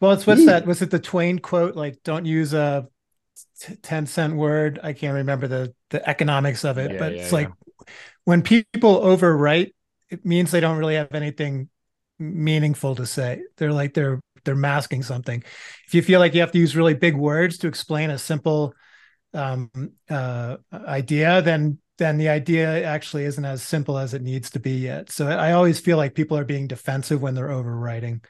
well, 0.00 0.12
it's 0.12 0.26
what's 0.26 0.40
yeah. 0.40 0.46
that? 0.46 0.66
Was 0.66 0.82
it 0.82 0.90
the 0.90 0.98
Twain 0.98 1.38
quote? 1.38 1.76
Like, 1.76 2.02
don't 2.02 2.26
use 2.26 2.52
a 2.52 2.88
10 3.82 4.06
cent 4.06 4.34
word. 4.34 4.80
I 4.82 4.92
can't 4.92 5.14
remember 5.14 5.46
the 5.46 5.74
the 5.90 6.06
economics 6.08 6.64
of 6.64 6.78
it, 6.78 6.92
yeah, 6.92 6.98
but 6.98 7.14
yeah, 7.14 7.22
it's 7.22 7.32
like 7.32 7.50
when 8.24 8.42
people 8.42 9.00
overwrite, 9.00 9.72
it 10.10 10.24
means 10.24 10.50
they 10.50 10.60
don't 10.60 10.78
really 10.78 10.96
have 10.96 11.14
anything 11.14 11.68
meaningful 12.18 12.94
to 12.96 13.06
say. 13.06 13.42
They're 13.56 13.72
like 13.72 13.94
they're 13.94 14.20
they're 14.44 14.54
masking 14.56 15.02
something. 15.02 15.42
If 15.86 15.94
you 15.94 16.02
feel 16.02 16.20
like 16.20 16.34
you 16.34 16.40
have 16.40 16.52
to 16.52 16.58
use 16.58 16.76
really 16.76 16.94
big 16.94 17.14
words 17.14 17.58
to 17.58 17.68
explain 17.68 18.10
a 18.10 18.18
simple 18.18 18.74
um, 19.34 19.70
uh, 20.10 20.56
idea, 20.72 21.42
then 21.42 21.78
then 21.98 22.18
the 22.18 22.28
idea 22.28 22.84
actually 22.84 23.24
isn't 23.24 23.44
as 23.44 23.62
simple 23.62 23.98
as 23.98 24.14
it 24.14 24.22
needs 24.22 24.50
to 24.50 24.58
be 24.58 24.72
yet. 24.72 25.10
So 25.10 25.28
I 25.28 25.52
always 25.52 25.78
feel 25.78 25.96
like 25.96 26.14
people 26.14 26.36
are 26.36 26.44
being 26.44 26.66
defensive 26.66 27.22
when 27.22 27.34
they're 27.34 27.48
overwriting. 27.48 28.24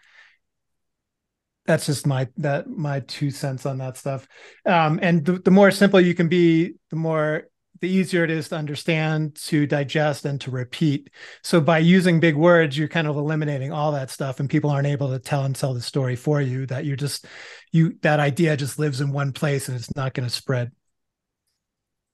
That's 1.64 1.86
just 1.86 2.06
my 2.06 2.28
that 2.38 2.68
my 2.68 3.00
two 3.00 3.30
cents 3.30 3.66
on 3.66 3.78
that 3.78 3.96
stuff. 3.96 4.26
Um, 4.66 4.98
and 5.00 5.24
the, 5.24 5.38
the 5.38 5.50
more 5.50 5.70
simple 5.70 6.00
you 6.00 6.14
can 6.14 6.28
be, 6.28 6.74
the 6.90 6.96
more 6.96 7.44
the 7.80 7.88
easier 7.88 8.24
it 8.24 8.30
is 8.30 8.48
to 8.48 8.56
understand, 8.56 9.34
to 9.34 9.66
digest, 9.66 10.24
and 10.24 10.40
to 10.40 10.50
repeat. 10.50 11.10
So 11.42 11.60
by 11.60 11.78
using 11.78 12.20
big 12.20 12.36
words, 12.36 12.76
you're 12.76 12.88
kind 12.88 13.06
of 13.06 13.16
eliminating 13.16 13.72
all 13.72 13.92
that 13.92 14.10
stuff, 14.10 14.38
and 14.38 14.50
people 14.50 14.70
aren't 14.70 14.86
able 14.86 15.10
to 15.10 15.18
tell 15.18 15.44
and 15.44 15.54
tell 15.54 15.72
the 15.72 15.80
story 15.80 16.16
for 16.16 16.40
you. 16.40 16.66
That 16.66 16.84
you're 16.84 16.96
just 16.96 17.26
you 17.70 17.96
that 18.02 18.20
idea 18.20 18.56
just 18.56 18.78
lives 18.78 19.00
in 19.00 19.12
one 19.12 19.32
place 19.32 19.68
and 19.68 19.76
it's 19.76 19.94
not 19.94 20.14
going 20.14 20.28
to 20.28 20.34
spread. 20.34 20.72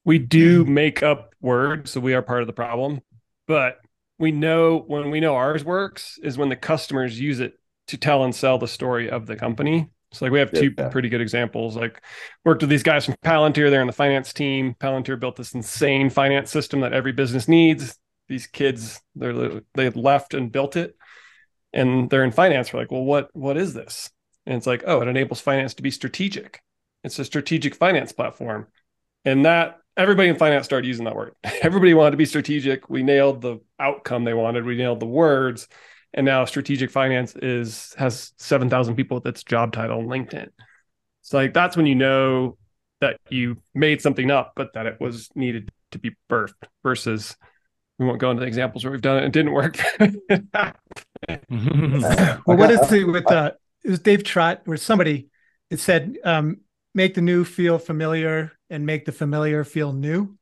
We 0.05 0.19
do 0.19 0.65
hmm. 0.65 0.75
make 0.75 1.03
up 1.03 1.35
words, 1.41 1.93
so 1.93 2.01
we 2.01 2.15
are 2.15 2.23
part 2.23 2.41
of 2.41 2.47
the 2.47 2.53
problem. 2.53 3.01
But 3.47 3.79
we 4.19 4.33
know 4.33 4.79
when 4.87 5.11
we 5.11 5.21
know 5.21 5.37
ours 5.37 5.65
works 5.65 6.19
is 6.23 6.37
when 6.37 6.49
the 6.49 6.57
customers 6.57 7.19
use 7.19 7.41
it 7.41 7.55
to 7.89 7.97
tell 7.97 8.25
and 8.25 8.35
sell 8.35 8.59
the 8.59 8.69
story 8.69 9.09
of 9.11 9.27
the 9.27 9.37
company. 9.37 9.91
So 10.13 10.25
like 10.25 10.33
we 10.33 10.39
have 10.39 10.53
two 10.53 10.75
yeah. 10.77 10.89
pretty 10.89 11.09
good 11.09 11.21
examples. 11.21 11.77
Like 11.77 12.03
worked 12.45 12.63
with 12.63 12.71
these 12.71 12.83
guys 12.83 13.05
from 13.05 13.17
Palantir. 13.25 13.71
They're 13.71 13.81
in 13.81 13.87
the 13.87 13.93
finance 13.93 14.33
team. 14.33 14.75
Palantir 14.81 15.21
built 15.21 15.37
this 15.37 15.55
insane 15.55 16.11
finance 16.11 16.51
system 16.51 16.81
that 16.81 16.93
every 16.93 17.13
business 17.13 17.49
needs. 17.49 17.99
These 18.29 18.47
kids, 18.47 19.01
they're 19.15 19.63
they 19.75 19.91
left 19.91 20.35
and 20.35 20.53
built 20.53 20.77
it, 20.77 20.97
and 21.73 22.11
they're 22.11 22.25
in 22.25 22.31
finance. 22.31 22.73
We're 22.73 22.81
like, 22.81 22.93
well, 22.93 23.05
what 23.05 23.29
what 23.35 23.57
is 23.57 23.75
this? 23.75 24.11
And 24.47 24.57
it's 24.57 24.67
like, 24.67 24.85
oh, 24.87 25.01
it 25.03 25.09
enables 25.09 25.41
finance 25.41 25.75
to 25.75 25.83
be 25.83 25.91
strategic. 25.91 26.61
It's 27.05 27.19
a 27.19 27.25
strategic 27.25 27.75
finance 27.75 28.13
platform, 28.13 28.67
and 29.25 29.45
that 29.47 29.79
everybody 29.99 30.29
in 30.29 30.37
finance 30.37 30.65
started 30.65 30.87
using 30.87 31.05
that 31.05 31.17
word. 31.17 31.35
Everybody 31.63 31.93
wanted 31.93 32.13
to 32.13 32.17
be 32.17 32.25
strategic. 32.25 32.89
We 32.89 33.03
nailed 33.03 33.43
the 33.43 33.61
outcome 33.79 34.25
they 34.25 34.33
wanted. 34.33 34.65
We 34.65 34.77
nailed 34.77 35.01
the 35.01 35.07
words. 35.07 35.69
And 36.15 36.25
now 36.25 36.47
strategic 36.47 36.91
finance 36.91 37.37
is 37.37 37.95
has 37.99 38.33
7,000 38.39 38.95
people 38.95 39.17
with 39.17 39.27
its 39.27 39.45
job 39.45 39.73
title 39.73 39.99
on 39.99 40.07
LinkedIn. 40.07 40.49
So 41.21 41.37
like 41.37 41.53
that's 41.53 41.77
when 41.77 41.85
you 41.85 41.97
know 41.97 42.57
that 43.01 43.19
you 43.29 43.59
made 43.75 44.01
something 44.01 44.31
up, 44.31 44.53
but 44.57 44.73
that 44.73 44.87
it 44.87 44.97
was 45.01 45.29
needed 45.35 45.71
to 45.91 45.99
be 45.99 46.13
birthed 46.31 46.55
versus 46.83 47.37
we 47.99 48.07
won't 48.07 48.21
go 48.21 48.31
into 48.31 48.41
the 48.41 48.47
examples 48.47 48.85
where 48.85 48.93
we've 48.93 49.03
done 49.03 49.19
it 49.19 49.25
and 49.25 49.29
it 49.29 49.39
didn't 49.39 49.53
work. 49.53 49.79
well, 52.47 52.57
what 52.57 52.71
is 52.71 52.93
it 52.93 53.07
with 53.07 53.31
uh 53.31 53.53
it 53.85 53.91
was 53.91 53.99
Dave 53.99 54.25
Trott 54.25 54.63
or 54.67 54.77
somebody 54.77 55.29
it 55.71 55.81
said 55.81 56.17
um 56.25 56.59
make 56.95 57.15
the 57.15 57.21
new 57.21 57.45
feel 57.45 57.79
familiar 57.79 58.53
and 58.71 58.87
make 58.87 59.05
the 59.05 59.13
familiar 59.13 59.65
feel 59.65 59.93
new 59.93 60.37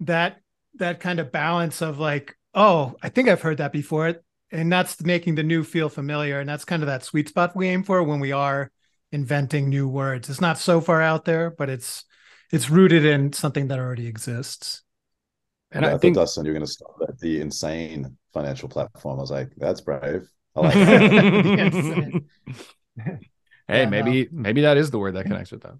that 0.00 0.40
that 0.74 1.00
kind 1.00 1.20
of 1.20 1.32
balance 1.32 1.82
of 1.82 1.98
like 1.98 2.36
oh 2.54 2.94
i 3.02 3.08
think 3.08 3.28
i've 3.28 3.42
heard 3.42 3.58
that 3.58 3.72
before 3.72 4.14
and 4.50 4.72
that's 4.72 5.02
making 5.02 5.34
the 5.34 5.42
new 5.42 5.62
feel 5.62 5.88
familiar 5.88 6.40
and 6.40 6.48
that's 6.48 6.64
kind 6.64 6.82
of 6.82 6.86
that 6.86 7.04
sweet 7.04 7.28
spot 7.28 7.56
we 7.56 7.68
aim 7.68 7.82
for 7.82 8.02
when 8.02 8.20
we 8.20 8.32
are 8.32 8.70
inventing 9.12 9.68
new 9.68 9.86
words 9.88 10.28
it's 10.28 10.40
not 10.40 10.58
so 10.58 10.80
far 10.80 11.00
out 11.00 11.24
there 11.24 11.50
but 11.50 11.70
it's 11.70 12.04
it's 12.50 12.70
rooted 12.70 13.04
in 13.04 13.32
something 13.32 13.68
that 13.68 13.78
already 13.78 14.06
exists 14.06 14.82
and 15.74 15.84
yeah, 15.84 15.90
I, 15.90 15.94
I 15.94 15.98
think 15.98 16.14
Dustin, 16.14 16.44
you're 16.44 16.54
going 16.54 16.64
to 16.64 16.70
stop 16.70 16.96
at 17.08 17.18
the 17.18 17.40
insane 17.40 18.16
financial 18.32 18.68
platform. 18.68 19.18
I 19.18 19.22
was 19.22 19.32
like, 19.32 19.50
that's 19.56 19.80
brave. 19.80 20.28
I 20.54 20.60
like 20.60 20.74
that. 20.74 22.22
hey, 23.68 23.82
yeah, 23.82 23.88
maybe 23.88 24.24
no. 24.24 24.28
maybe 24.32 24.60
that 24.62 24.76
is 24.76 24.90
the 24.90 24.98
word 24.98 25.14
that 25.14 25.24
connects 25.24 25.52
with 25.52 25.62
that. 25.62 25.74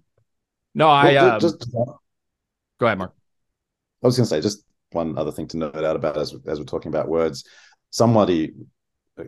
No, 0.73 0.89
I 0.89 1.13
well, 1.13 1.31
um, 1.31 1.39
just, 1.39 1.71
go 1.71 2.85
ahead, 2.85 2.97
Mark. 2.97 3.13
I 4.03 4.07
was 4.07 4.17
going 4.17 4.25
to 4.25 4.29
say 4.29 4.41
just 4.41 4.65
one 4.91 5.17
other 5.17 5.31
thing 5.31 5.47
to 5.49 5.57
note 5.57 5.75
out 5.75 5.95
about 5.95 6.17
as 6.17 6.35
as 6.47 6.59
we're 6.59 6.65
talking 6.65 6.89
about 6.89 7.07
words. 7.07 7.45
Somebody, 7.91 8.51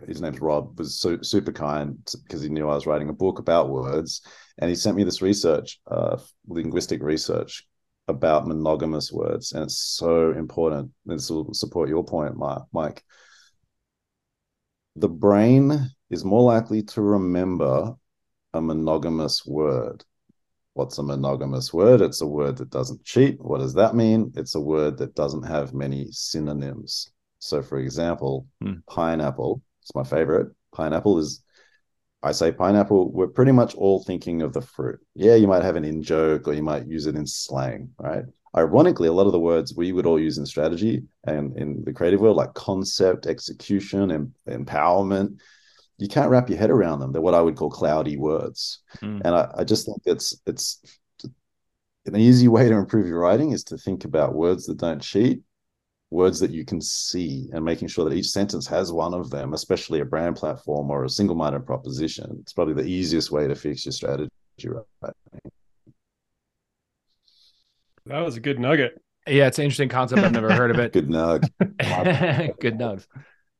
his 0.07 0.21
name's 0.21 0.41
Rob, 0.41 0.77
was 0.77 0.99
so, 0.99 1.21
super 1.21 1.53
kind 1.53 1.97
because 2.23 2.41
he 2.41 2.49
knew 2.49 2.67
I 2.67 2.75
was 2.75 2.85
writing 2.85 3.09
a 3.09 3.13
book 3.13 3.39
about 3.39 3.69
words, 3.69 4.21
and 4.57 4.69
he 4.69 4.75
sent 4.75 4.97
me 4.97 5.03
this 5.03 5.21
research, 5.21 5.79
uh, 5.89 6.17
linguistic 6.47 7.01
research 7.01 7.65
about 8.09 8.47
monogamous 8.47 9.11
words, 9.11 9.53
and 9.53 9.63
it's 9.63 9.77
so 9.77 10.31
important. 10.31 10.91
This 11.05 11.29
will 11.29 11.53
support 11.53 11.89
your 11.89 12.03
point, 12.03 12.35
Mike. 12.71 13.03
The 14.95 15.09
brain 15.09 15.91
is 16.09 16.25
more 16.25 16.41
likely 16.41 16.83
to 16.83 17.01
remember 17.01 17.95
a 18.53 18.61
monogamous 18.61 19.45
word 19.45 20.03
What's 20.77 20.99
a 20.99 21.03
monogamous 21.03 21.73
word? 21.73 22.01
It's 22.01 22.21
a 22.21 22.27
word 22.27 22.57
that 22.57 22.69
doesn't 22.69 23.03
cheat. 23.03 23.41
What 23.41 23.61
does 23.61 23.73
that 23.73 23.95
mean? 23.95 24.31
It's 24.35 24.53
a 24.53 24.61
word 24.61 24.99
that 24.99 25.15
doesn't 25.15 25.41
have 25.41 25.73
many 25.73 26.09
synonyms. 26.11 27.09
So, 27.39 27.63
for 27.63 27.79
example, 27.79 28.45
hmm. 28.61 28.73
pineapple, 28.87 29.63
it's 29.81 29.95
my 29.95 30.03
favorite. 30.03 30.53
Pineapple 30.75 31.17
is, 31.17 31.41
I 32.21 32.31
say 32.31 32.51
pineapple, 32.51 33.11
we're 33.11 33.25
pretty 33.25 33.53
much 33.53 33.73
all 33.73 34.03
thinking 34.03 34.43
of 34.43 34.53
the 34.53 34.61
fruit. 34.61 34.99
Yeah, 35.15 35.33
you 35.33 35.47
might 35.47 35.63
have 35.63 35.77
an 35.77 35.83
in 35.83 36.03
joke 36.03 36.47
or 36.47 36.53
you 36.53 36.61
might 36.61 36.85
use 36.85 37.07
it 37.07 37.15
in 37.15 37.25
slang, 37.25 37.89
right? 37.97 38.25
Ironically, 38.55 39.07
a 39.07 39.13
lot 39.13 39.25
of 39.25 39.31
the 39.31 39.39
words 39.39 39.73
we 39.75 39.93
would 39.93 40.05
all 40.05 40.19
use 40.19 40.37
in 40.37 40.45
strategy 40.45 41.01
and 41.23 41.57
in 41.57 41.83
the 41.85 41.93
creative 41.93 42.21
world, 42.21 42.37
like 42.37 42.53
concept, 42.53 43.25
execution, 43.25 44.11
and 44.11 44.31
empowerment, 44.47 45.39
you 45.97 46.07
can't 46.07 46.29
wrap 46.29 46.49
your 46.49 46.59
head 46.59 46.69
around 46.69 46.99
them. 46.99 47.11
They're 47.11 47.21
what 47.21 47.33
I 47.33 47.41
would 47.41 47.55
call 47.55 47.69
cloudy 47.69 48.17
words. 48.17 48.79
Mm. 49.01 49.21
And 49.25 49.35
I, 49.35 49.51
I 49.57 49.63
just 49.63 49.85
think 49.85 50.01
it's 50.05 50.39
it's 50.45 50.79
an 52.05 52.15
easy 52.15 52.47
way 52.47 52.69
to 52.69 52.75
improve 52.75 53.07
your 53.07 53.19
writing 53.19 53.51
is 53.51 53.63
to 53.65 53.77
think 53.77 54.05
about 54.05 54.35
words 54.35 54.65
that 54.67 54.77
don't 54.77 55.01
cheat, 55.01 55.41
words 56.09 56.39
that 56.39 56.51
you 56.51 56.63
can 56.65 56.81
see, 56.81 57.49
and 57.51 57.65
making 57.65 57.87
sure 57.89 58.07
that 58.07 58.15
each 58.15 58.29
sentence 58.29 58.67
has 58.67 58.91
one 58.91 59.13
of 59.13 59.29
them, 59.29 59.53
especially 59.53 59.99
a 59.99 60.05
brand 60.05 60.35
platform 60.35 60.89
or 60.89 61.03
a 61.03 61.09
single-minded 61.09 61.65
proposition. 61.65 62.37
It's 62.41 62.53
probably 62.53 62.75
the 62.75 62.89
easiest 62.89 63.31
way 63.31 63.47
to 63.47 63.55
fix 63.55 63.85
your 63.85 63.91
strategy 63.91 64.29
right. 64.65 65.13
That 68.05 68.19
was 68.21 68.37
a 68.37 68.39
good 68.39 68.59
nugget. 68.59 69.01
Yeah, 69.27 69.47
it's 69.47 69.59
an 69.59 69.65
interesting 69.65 69.89
concept. 69.89 70.21
I've 70.21 70.31
never 70.31 70.53
heard 70.53 70.71
of 70.71 70.79
it. 70.79 70.93
good 70.93 71.09
nug. 71.09 71.41
good 72.59 72.77
nug. 72.77 73.05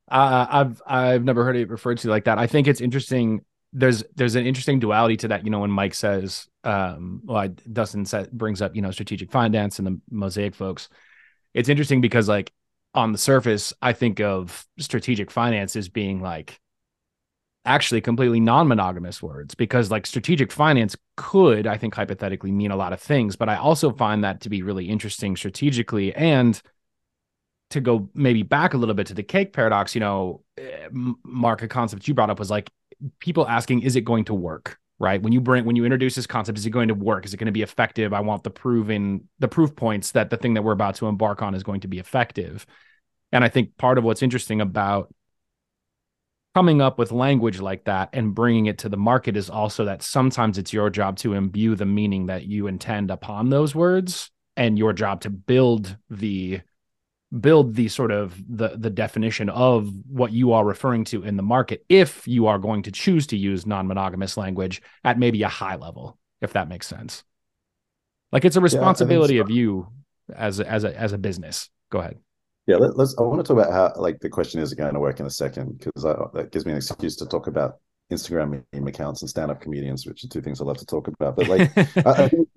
I've 0.10 0.82
I've 0.86 1.24
never 1.24 1.43
heard 1.43 1.56
it 1.56 1.70
referred 1.70 1.98
to 2.00 2.10
like 2.10 2.26
that. 2.26 2.38
I 2.38 2.48
think 2.48 2.67
it's 2.67 2.82
interesting. 2.82 3.43
There's 3.74 4.04
there's 4.15 4.36
an 4.36 4.46
interesting 4.46 4.80
duality 4.80 5.17
to 5.17 5.28
that. 5.30 5.43
You 5.43 5.50
know, 5.50 5.60
when 5.60 5.72
Mike 5.72 5.93
says, 5.93 6.48
um, 6.63 7.22
well, 7.26 7.38
I, 7.38 7.48
Dustin 7.48 8.06
brings 8.32 8.62
up 8.62 8.76
you 8.76 8.82
know 8.82 8.91
strategic 8.91 9.32
finance 9.32 9.80
and 9.80 9.88
the 9.88 10.00
Mosaic 10.10 10.56
folks. 10.56 10.89
It's 11.54 11.70
interesting 11.70 12.02
because 12.02 12.30
like 12.30 12.54
on 12.93 13.12
the 13.12 13.17
surface, 13.17 13.74
I 13.82 13.93
think 13.93 14.22
of 14.22 14.65
strategic 14.80 15.30
finance 15.30 15.76
as 15.76 15.89
being 15.89 16.22
like 16.22 16.60
actually 17.65 18.00
completely 18.00 18.39
non-monogamous 18.39 19.22
words 19.22 19.54
because 19.54 19.91
like 19.91 20.06
strategic 20.06 20.54
finance 20.54 20.96
could 21.17 21.67
i 21.67 21.76
think 21.78 21.93
hypothetically 21.93 22.50
mean 22.50 22.72
a 22.72 22.76
lot 22.78 22.93
of 22.93 23.02
things 23.02 23.36
but 23.36 23.50
i 23.50 23.58
also 23.58 23.91
find 23.91 24.24
that 24.24 24.39
to 24.39 24.50
be 24.50 24.62
really 24.63 24.86
interesting 24.86 25.36
strategically 25.36 26.15
and 26.15 26.62
to 27.71 27.82
go 27.82 28.10
maybe 28.13 28.43
back 28.43 28.73
a 28.73 28.77
little 28.77 28.95
bit 28.95 29.08
to 29.08 29.13
the 29.13 29.23
cake 29.23 29.53
paradox, 29.53 29.93
you 29.93 30.01
know, 30.01 30.43
eh, 30.58 30.88
Mark, 30.91 31.62
a 31.62 31.67
concept 31.67 32.08
you 32.08 32.13
brought 32.13 32.30
up 32.30 32.39
was 32.39 32.49
like 32.49 32.71
people 33.19 33.47
asking, 33.47 33.82
is 33.82 33.95
it 33.95 34.01
going 34.01 34.25
to 34.25 34.34
work? 34.34 34.77
Right. 34.99 35.21
When 35.21 35.32
you 35.32 35.41
bring, 35.41 35.65
when 35.65 35.75
you 35.75 35.86
introduce 35.86 36.15
this 36.15 36.25
concept, 36.25 36.58
is 36.58 36.65
it 36.65 36.71
going 36.71 36.88
to 36.88 36.95
work? 36.95 37.23
Is 37.23 37.34
it 37.34 37.38
going 37.38 37.45
to 37.45 37.51
be 37.51 37.62
effective? 37.62 38.13
I 38.13 38.21
want 38.21 38.43
the 38.43 38.49
proven, 38.49 39.30
the 39.38 39.47
proof 39.47 39.75
points 39.75 40.13
that 40.13 40.32
the 40.32 40.38
thing 40.38 40.56
that 40.56 40.63
we're 40.63 40.71
about 40.71 40.95
to 40.95 41.08
embark 41.08 41.43
on 41.43 41.53
is 41.53 41.62
going 41.62 41.82
to 41.82 41.88
be 41.88 41.99
effective. 41.99 42.65
And 43.32 43.43
I 43.43 43.49
think 43.49 43.77
part 43.77 43.99
of 43.99 44.03
what's 44.03 44.23
interesting 44.23 44.60
about 44.60 45.13
coming 46.56 46.82
up 46.82 46.97
with 46.97 47.12
language 47.12 47.60
like 47.60 47.84
that 47.84 48.10
and 48.13 48.34
bringing 48.34 48.65
it 48.65 48.80
to 48.80 48.89
the 48.89 48.97
market 48.97 49.38
is 49.38 49.47
also 49.47 49.86
that 49.86 50.01
sometimes 50.01 50.58
it's 50.58 50.73
your 50.73 50.89
job 50.89 51.15
to 51.17 51.34
imbue 51.34 51.75
the 51.75 51.86
meaning 51.86 52.25
that 52.25 52.47
you 52.47 52.65
intend 52.65 53.12
upon 53.12 53.51
those 53.51 53.75
words 53.75 54.32
and 54.56 54.80
your 54.80 54.91
job 54.91 55.21
to 55.21 55.30
build 55.30 55.95
the 56.10 56.60
build 57.42 57.76
the 57.76 57.88
sort 57.90 58.12
of 58.12 58.42
the 58.48 58.70
the 58.78 58.90
definition 58.90 59.50
of 59.50 59.92
what 60.10 60.32
you 60.32 60.54
are 60.54 60.63
referring 60.63 61.04
to 61.04 61.24
in 61.24 61.36
the 61.36 61.44
market 61.44 61.86
if 61.90 62.28
you 62.28 62.48
are 62.48 62.58
going 62.58 62.82
to 62.84 62.92
choose 62.92 63.28
to 63.28 63.38
use 63.38 63.66
non-monogamous 63.66 64.38
language 64.38 64.82
at 65.04 65.20
maybe 65.20 65.44
a 65.44 65.50
high 65.50 65.76
level 65.76 66.18
if 66.42 66.54
that 66.54 66.70
makes 66.70 66.88
sense. 66.88 67.24
Like 68.32 68.46
it's 68.46 68.56
a 68.56 68.62
responsibility 68.62 69.36
yeah, 69.36 69.42
of 69.42 69.50
you 69.50 69.88
as 70.34 70.60
a, 70.60 70.70
as 70.70 70.84
a 70.84 70.98
as 70.98 71.13
a 71.13 71.18
business. 71.18 71.70
Go 71.90 72.00
ahead. 72.00 72.18
Yeah 72.68 72.76
let, 72.76 73.00
us 73.00 73.16
i 73.18 73.22
want 73.22 73.40
to 73.40 73.44
talk 73.44 73.63
about 73.63 73.72
how 73.72 74.02
like 74.02 74.20
the 74.20 74.30
question 74.30 74.60
is 74.60 74.74
going 74.74 74.94
to 74.94 75.00
work 75.00 75.22
in 75.22 75.26
a 75.26 75.30
second 75.30 75.78
because 75.80 76.04
that 76.34 76.52
gives 76.52 76.66
me 76.66 76.74
an 76.74 76.78
excuse 76.78 77.16
to 77.16 77.26
talk 77.26 77.48
about 77.48 77.76
instagram 78.12 78.62
meme 78.74 78.88
accounts 78.88 79.22
and 79.22 79.30
stand-up 79.30 79.62
comedians 79.62 80.06
which 80.06 80.22
are 80.26 80.28
two 80.28 80.42
things 80.42 80.60
i 80.60 80.66
love 80.66 80.78
to 80.78 80.86
talk 80.86 81.08
about 81.08 81.38
but 81.38 81.48
like 81.48 81.72
I, 82.06 82.24
I 82.24 82.28
think 82.28 82.50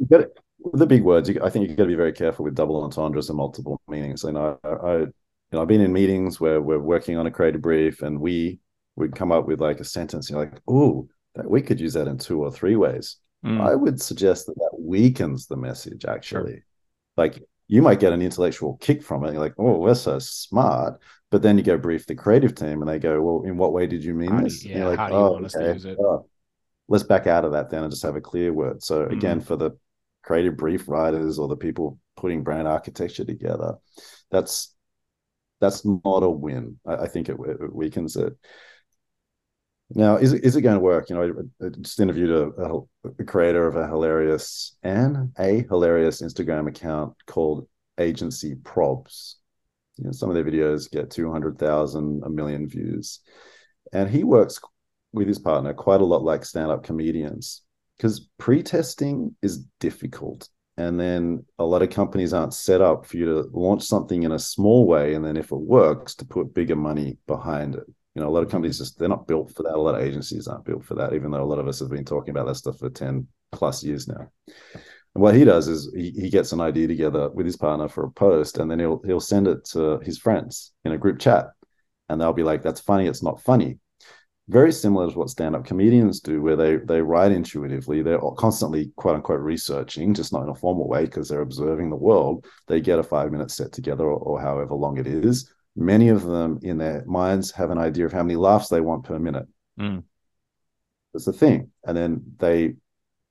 the 0.72 0.86
big 0.86 1.02
words, 1.02 1.28
you, 1.28 1.40
I 1.42 1.50
think 1.50 1.68
you've 1.68 1.76
got 1.76 1.84
to 1.84 1.88
be 1.88 1.94
very 1.94 2.12
careful 2.12 2.44
with 2.44 2.54
double 2.54 2.82
entendres 2.82 3.28
and 3.28 3.36
multiple 3.36 3.80
meanings. 3.88 4.24
And 4.24 4.38
I, 4.38 4.56
I, 4.64 4.96
you 4.98 5.12
know, 5.52 5.62
I've 5.62 5.68
been 5.68 5.80
in 5.80 5.92
meetings 5.92 6.40
where 6.40 6.60
we're 6.60 6.78
working 6.78 7.16
on 7.16 7.26
a 7.26 7.30
creative 7.30 7.62
brief, 7.62 8.02
and 8.02 8.20
we 8.20 8.58
would 8.96 9.14
come 9.14 9.32
up 9.32 9.46
with 9.46 9.60
like 9.60 9.80
a 9.80 9.84
sentence. 9.84 10.30
You're 10.30 10.40
like, 10.40 10.60
oh, 10.68 11.08
that 11.34 11.48
we 11.48 11.62
could 11.62 11.80
use 11.80 11.94
that 11.94 12.08
in 12.08 12.18
two 12.18 12.42
or 12.42 12.50
three 12.50 12.76
ways. 12.76 13.16
Mm. 13.44 13.60
I 13.60 13.74
would 13.74 14.00
suggest 14.00 14.46
that 14.46 14.56
that 14.56 14.76
weakens 14.78 15.46
the 15.46 15.56
message. 15.56 16.04
Actually, 16.04 16.52
sure. 16.52 16.64
like 17.16 17.42
you 17.68 17.82
might 17.82 18.00
get 18.00 18.12
an 18.12 18.22
intellectual 18.22 18.76
kick 18.80 19.02
from 19.02 19.24
it. 19.24 19.32
You're 19.32 19.40
like, 19.40 19.54
oh, 19.58 19.78
we're 19.78 19.94
so 19.94 20.18
smart. 20.18 21.00
But 21.30 21.42
then 21.42 21.56
you 21.56 21.62
go 21.62 21.78
brief 21.78 22.06
the 22.06 22.14
creative 22.14 22.54
team, 22.54 22.82
and 22.82 22.88
they 22.88 22.98
go, 22.98 23.20
well, 23.22 23.42
in 23.44 23.56
what 23.56 23.72
way 23.72 23.86
did 23.86 24.04
you 24.04 24.14
mean 24.14 24.32
how 24.32 24.42
this? 24.42 24.64
Yeah, 24.64 24.88
like, 24.88 24.98
how 24.98 25.06
do 25.08 25.14
you 25.14 25.20
oh, 25.20 25.32
want 25.32 25.44
us 25.46 25.56
okay. 25.56 25.66
to 25.66 25.72
use 25.72 25.84
it? 25.84 25.98
Oh, 25.98 26.26
let's 26.88 27.04
back 27.04 27.26
out 27.26 27.44
of 27.44 27.52
that 27.52 27.70
then 27.70 27.84
and 27.84 27.90
just 27.90 28.02
have 28.02 28.16
a 28.16 28.20
clear 28.20 28.52
word. 28.52 28.82
So 28.82 29.04
again, 29.06 29.40
mm. 29.40 29.44
for 29.44 29.56
the 29.56 29.70
creative 30.22 30.56
brief 30.56 30.88
writers 30.88 31.38
or 31.38 31.48
the 31.48 31.56
people 31.56 31.98
putting 32.16 32.42
brand 32.42 32.68
architecture 32.68 33.24
together. 33.24 33.74
That's 34.30 34.74
that's 35.60 35.84
not 35.84 36.22
a 36.22 36.30
win. 36.30 36.78
I, 36.86 36.94
I 36.94 37.08
think 37.08 37.28
it, 37.28 37.36
it, 37.38 37.74
weakens 37.74 38.16
it. 38.16 38.32
Now, 39.92 40.16
is 40.16 40.32
it, 40.32 40.44
is 40.44 40.56
it 40.56 40.62
going 40.62 40.76
to 40.76 40.80
work? 40.80 41.10
You 41.10 41.16
know, 41.16 41.44
I, 41.60 41.66
I 41.66 41.68
just 41.80 41.98
interviewed 42.00 42.30
a, 42.30 42.62
a, 42.62 42.80
a, 43.18 43.24
creator 43.24 43.66
of 43.66 43.76
a 43.76 43.88
hilarious 43.88 44.76
and 44.82 45.32
a 45.38 45.64
hilarious 45.68 46.22
Instagram 46.22 46.68
account 46.68 47.14
called 47.26 47.66
Agency 47.98 48.54
Probs. 48.54 49.34
You 49.96 50.04
know, 50.04 50.12
some 50.12 50.30
of 50.30 50.36
their 50.36 50.44
videos 50.44 50.90
get 50.90 51.10
200,000, 51.10 52.22
a 52.24 52.30
million 52.30 52.68
views. 52.68 53.20
And 53.92 54.08
he 54.08 54.22
works 54.22 54.60
with 55.12 55.26
his 55.26 55.40
partner 55.40 55.74
quite 55.74 56.00
a 56.00 56.04
lot 56.04 56.22
like 56.22 56.44
stand 56.44 56.70
up 56.70 56.84
comedians 56.84 57.62
because 58.00 58.28
pre-testing 58.38 59.36
is 59.42 59.66
difficult 59.78 60.48
and 60.78 60.98
then 60.98 61.44
a 61.58 61.64
lot 61.64 61.82
of 61.82 61.90
companies 61.90 62.32
aren't 62.32 62.54
set 62.54 62.80
up 62.80 63.04
for 63.04 63.18
you 63.18 63.26
to 63.26 63.50
launch 63.52 63.82
something 63.82 64.22
in 64.22 64.32
a 64.32 64.38
small 64.38 64.86
way 64.86 65.12
and 65.12 65.22
then 65.22 65.36
if 65.36 65.52
it 65.52 65.56
works 65.56 66.14
to 66.14 66.24
put 66.24 66.54
bigger 66.54 66.76
money 66.76 67.18
behind 67.26 67.74
it. 67.74 67.84
You 68.14 68.22
know 68.22 68.28
a 68.28 68.30
lot 68.30 68.42
of 68.42 68.50
companies 68.50 68.78
just 68.78 68.98
they're 68.98 69.06
not 69.06 69.28
built 69.28 69.54
for 69.54 69.64
that. 69.64 69.74
A 69.74 69.80
lot 69.80 69.94
of 69.94 70.00
agencies 70.00 70.48
aren't 70.48 70.64
built 70.64 70.82
for 70.82 70.94
that 70.94 71.12
even 71.12 71.30
though 71.30 71.42
a 71.42 71.44
lot 71.44 71.58
of 71.58 71.68
us 71.68 71.80
have 71.80 71.90
been 71.90 72.06
talking 72.06 72.30
about 72.30 72.46
that 72.46 72.54
stuff 72.54 72.78
for 72.78 72.88
10 72.88 73.26
plus 73.52 73.84
years 73.84 74.08
now. 74.08 74.30
And 75.14 75.22
what 75.22 75.34
he 75.34 75.44
does 75.44 75.68
is 75.68 75.92
he, 75.94 76.10
he 76.12 76.30
gets 76.30 76.52
an 76.52 76.60
idea 76.62 76.88
together 76.88 77.28
with 77.28 77.44
his 77.44 77.58
partner 77.58 77.88
for 77.88 78.04
a 78.04 78.10
post 78.10 78.56
and 78.56 78.70
then 78.70 78.78
he'll 78.78 79.02
he'll 79.04 79.20
send 79.20 79.46
it 79.46 79.66
to 79.72 79.98
his 79.98 80.16
friends 80.16 80.72
in 80.86 80.92
a 80.92 80.98
group 80.98 81.18
chat 81.18 81.48
and 82.08 82.18
they'll 82.18 82.32
be 82.32 82.44
like 82.44 82.62
that's 82.62 82.80
funny. 82.80 83.06
It's 83.06 83.22
not 83.22 83.42
funny 83.42 83.78
very 84.50 84.72
similar 84.72 85.08
to 85.08 85.16
what 85.16 85.30
stand-up 85.30 85.64
comedians 85.64 86.18
do 86.18 86.42
where 86.42 86.56
they 86.56 86.76
they 86.76 87.00
write 87.00 87.30
intuitively 87.30 88.02
they're 88.02 88.18
constantly 88.36 88.90
quote 88.96 89.14
unquote 89.14 89.40
researching 89.40 90.12
just 90.12 90.32
not 90.32 90.42
in 90.42 90.48
a 90.48 90.54
formal 90.54 90.88
way 90.88 91.04
because 91.04 91.28
they're 91.28 91.40
observing 91.40 91.88
the 91.88 91.96
world. 91.96 92.44
They 92.66 92.80
get 92.80 92.98
a 92.98 93.02
five 93.04 93.30
minute 93.30 93.52
set 93.52 93.70
together 93.70 94.04
or, 94.04 94.18
or, 94.18 94.40
however 94.40 94.74
long 94.74 94.98
it 94.98 95.06
is. 95.06 95.52
Many 95.76 96.08
of 96.08 96.24
them 96.24 96.58
in 96.62 96.78
their 96.78 97.04
minds 97.06 97.52
have 97.52 97.70
an 97.70 97.78
idea 97.78 98.06
of 98.06 98.12
how 98.12 98.24
many 98.24 98.34
laughs 98.34 98.68
they 98.68 98.80
want 98.80 99.04
per 99.04 99.18
minute. 99.18 99.46
Mm. 99.78 100.02
that's 101.12 101.26
the 101.26 101.32
thing. 101.32 101.70
And 101.86 101.96
then 101.96 102.22
they 102.38 102.74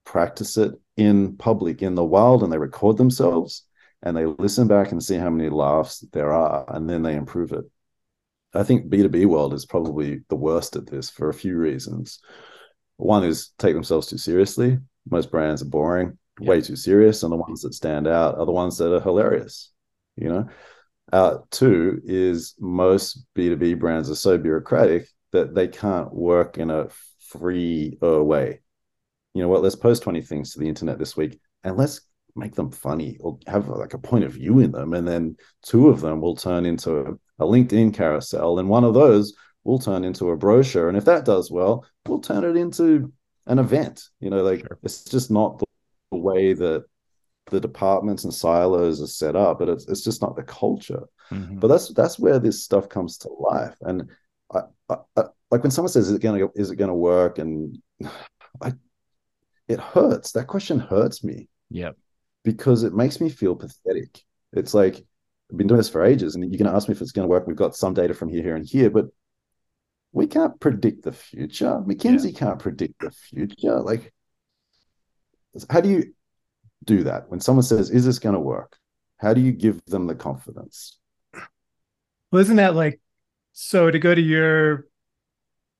practice 0.06 0.58
it 0.58 0.74
in 0.96 1.36
public 1.36 1.82
in 1.82 1.96
the 1.96 2.04
wild 2.04 2.44
and 2.44 2.52
they 2.52 2.58
record 2.58 2.98
themselves 2.98 3.66
and 4.02 4.16
they 4.16 4.26
listen 4.26 4.68
back 4.68 4.94
and 4.94 5.04
see 5.04 5.16
how 5.16 5.30
many 5.30 5.50
laughs 5.50 6.00
there 6.14 6.32
are 6.32 6.66
and 6.74 6.90
then 6.90 7.04
they 7.04 7.16
improve 7.16 7.52
it 7.52 7.66
I 8.54 8.64
think 8.64 8.90
B2B 8.90 9.26
world 9.26 9.54
is 9.54 9.66
probably 9.66 10.22
the 10.30 10.36
worst 10.36 10.76
at 10.76 10.88
this 10.88 11.10
for 11.10 11.30
a 11.30 11.34
few 11.34 11.58
reasons. 11.58 12.20
One 12.98 13.24
is 13.24 13.52
take 13.60 13.76
themselves 13.76 14.08
too 14.08 14.18
seriously. 14.18 14.78
Most 15.10 15.32
brands 15.32 15.62
are 15.62 15.66
boring, 15.66 16.18
yeah. 16.40 16.50
way 16.50 16.62
too 16.62 16.76
serious, 16.76 17.24
and 17.24 17.32
the 17.32 17.38
ones 17.38 17.62
that 17.62 17.74
stand 17.74 18.08
out 18.08 18.38
are 18.38 18.46
the 18.46 18.52
ones 18.52 18.78
that 18.78 18.94
are 18.94 19.02
hilarious. 19.02 19.72
You 20.16 20.30
know, 20.30 20.50
uh, 21.14 21.38
two 21.52 22.02
is 22.04 22.56
most 22.60 23.26
B2B 23.36 23.80
brands 23.80 24.10
are 24.10 24.16
so 24.16 24.38
bureaucratic 24.38 25.08
that 25.32 25.54
they 25.54 25.68
can't 25.68 26.14
work 26.14 26.58
in 26.58 26.72
a 26.72 26.88
free 27.30 27.98
way. 28.02 28.62
You 29.34 29.42
know 29.44 29.48
what? 29.48 29.62
Let's 29.62 29.76
post 29.76 30.04
20 30.04 30.22
things 30.22 30.54
to 30.54 30.60
the 30.60 30.68
internet 30.68 30.98
this 30.98 31.16
week 31.16 31.40
and 31.64 31.78
let's 31.78 32.02
make 32.36 32.56
them 32.56 32.72
funny 32.72 33.18
or 33.20 33.38
have 33.48 33.68
like 33.70 33.94
a 33.94 34.00
point 34.00 34.24
of 34.24 34.34
view 34.34 34.60
in 34.60 34.72
them. 34.72 34.94
And 34.94 35.08
then 35.08 35.38
two 35.64 35.90
of 35.90 36.02
them 36.02 36.22
will 36.22 36.36
turn 36.36 36.66
into 36.66 37.20
a 37.40 37.46
LinkedIn 37.46 37.94
carousel, 37.94 38.60
and 38.60 38.70
one 38.70 38.84
of 38.84 38.94
those 38.94 39.34
will 39.64 39.80
turn 39.80 40.04
into 40.04 40.30
a 40.30 40.38
brochure. 40.38 40.90
And 40.90 40.98
if 40.98 41.06
that 41.06 41.26
does 41.26 41.52
well, 41.52 41.86
we'll 42.08 42.20
turn 42.20 42.44
it 42.44 42.56
into 42.56 43.12
an 43.48 43.60
event. 43.60 44.04
You 44.20 44.30
know, 44.30 44.44
like 44.44 44.62
sure. 44.62 44.80
it's 44.84 45.04
just 45.04 45.32
not 45.32 45.60
the, 45.60 45.66
way 46.12 46.54
that 46.54 46.84
the 47.52 47.60
departments 47.60 48.24
and 48.24 48.34
silos 48.34 49.00
are 49.00 49.08
set 49.08 49.36
up, 49.36 49.60
but 49.60 49.70
it's 49.70 49.88
it's 49.88 50.04
just 50.04 50.24
not 50.24 50.36
the 50.36 50.44
culture. 50.44 51.04
Mm-hmm. 51.32 51.60
But 51.60 51.68
that's 51.68 51.90
that's 51.90 52.18
where 52.18 52.40
this 52.40 52.64
stuff 52.64 52.90
comes 52.90 53.20
to 53.20 53.30
life. 53.30 53.76
And 53.82 54.10
I, 54.54 54.62
I, 54.90 54.96
I, 55.16 55.24
like 55.52 55.62
when 55.62 55.72
someone 55.72 55.92
says, 55.92 56.10
"Is 56.10 56.16
it 56.16 56.22
gonna 56.22 56.48
is 56.56 56.72
it 56.72 56.78
gonna 56.78 56.96
work?" 56.96 57.38
and 57.38 57.78
I, 58.62 58.74
it 59.68 59.80
hurts. 59.80 60.32
That 60.32 60.48
question 60.48 60.80
hurts 60.80 61.24
me. 61.24 61.48
Yeah, 61.70 61.92
because 62.44 62.84
it 62.84 62.94
makes 62.94 63.22
me 63.22 63.30
feel 63.30 63.56
pathetic. 63.56 64.24
It's 64.54 64.74
like 64.74 65.06
I've 65.52 65.58
been 65.58 65.68
doing 65.68 65.78
this 65.78 65.90
for 65.90 66.04
ages, 66.04 66.36
and 66.36 66.44
you're 66.44 66.60
going 66.60 66.70
to 66.70 66.76
ask 66.76 66.88
me 66.88 66.94
if 66.94 67.02
it's 67.02 67.12
going 67.12 67.28
to 67.28 67.30
work. 67.30 67.48
We've 67.48 67.56
got 67.56 67.76
some 67.76 67.94
data 67.94 68.14
from 68.14 68.30
here, 68.30 68.44
here, 68.44 68.56
and 68.56 68.68
here, 68.68 68.90
but 68.90 69.08
we 70.12 70.28
can't 70.28 70.60
predict 70.60 71.04
the 71.04 71.12
future. 71.12 71.82
McKinsey 71.86 72.34
yeah. 72.34 72.40
can't 72.40 72.60
predict 72.60 73.00
the 73.00 73.12
future. 73.12 73.80
Like, 73.80 74.14
how 75.70 75.82
do 75.82 75.90
you 75.90 76.14
do 76.84 77.04
that 77.04 77.30
when 77.30 77.40
someone 77.40 77.64
says, 77.64 77.90
"Is 77.90 78.06
this 78.06 78.20
going 78.20 78.36
to 78.36 78.40
work?" 78.40 78.78
How 79.18 79.34
do 79.34 79.42
you 79.42 79.52
give 79.52 79.84
them 79.86 80.08
the 80.08 80.16
confidence? 80.16 80.98
Well, 82.32 82.42
isn't 82.42 82.56
that 82.56 82.76
like 82.76 83.02
so? 83.52 83.92
To 83.92 84.00
go 84.00 84.16
to 84.16 84.22
your 84.22 84.88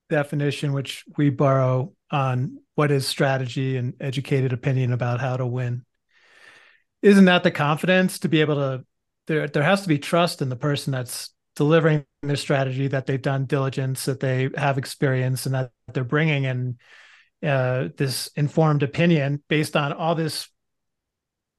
definition, 0.10 0.74
which 0.74 1.06
we 1.18 1.30
borrow 1.30 1.94
on 2.12 2.60
what 2.76 2.92
is 2.92 3.08
strategy 3.08 3.78
and 3.78 3.94
educated 4.02 4.52
opinion 4.52 4.92
about 4.92 5.22
how 5.22 5.38
to 5.38 5.46
win, 5.46 5.86
isn't 7.02 7.26
that 7.26 7.44
the 7.44 7.52
confidence 7.52 8.20
to 8.20 8.30
be 8.30 8.42
able 8.42 8.56
to 8.56 8.86
there 9.30 9.48
there 9.48 9.64
has 9.64 9.84
to 9.84 9.88
be 9.88 10.00
trust 10.00 10.42
in 10.42 10.50
the 10.50 10.56
person 10.56 10.92
that's 10.92 11.30
delivering 11.56 12.04
their 12.24 12.36
strategy 12.36 12.88
that 12.88 13.06
they've 13.06 13.22
done 13.22 13.46
diligence 13.46 14.06
that 14.06 14.20
they 14.20 14.50
have 14.58 14.78
experience 14.78 15.46
and 15.46 15.56
that 15.56 15.72
they're 15.94 16.04
bringing 16.04 16.44
in 16.44 16.78
uh, 17.44 17.90
this 17.96 18.30
informed 18.36 18.84
opinion 18.84 19.42
based 19.48 19.78
on 19.78 19.94
all 19.94 20.16
this 20.16 20.50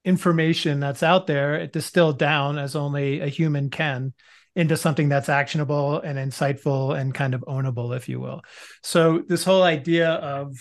information 0.05 0.81
that's 0.81 1.03
out 1.03 1.27
there 1.27 1.67
distilled 1.69 2.19
down 2.19 2.59
as 2.59 2.75
only 2.75 3.21
a 3.21 3.27
human 3.27 3.71
can 3.71 4.13
into 4.57 4.77
something 4.77 5.09
that's 5.09 5.29
actionable 5.29 6.01
and 6.01 6.19
insightful 6.19 6.99
and 6.99 7.15
kind 7.15 7.35
of 7.35 7.43
ownable 7.43 7.97
if 7.97 8.09
you 8.09 8.19
will. 8.19 8.43
So 8.83 9.23
this 9.29 9.45
whole 9.45 9.63
idea 9.63 10.11
of 10.11 10.57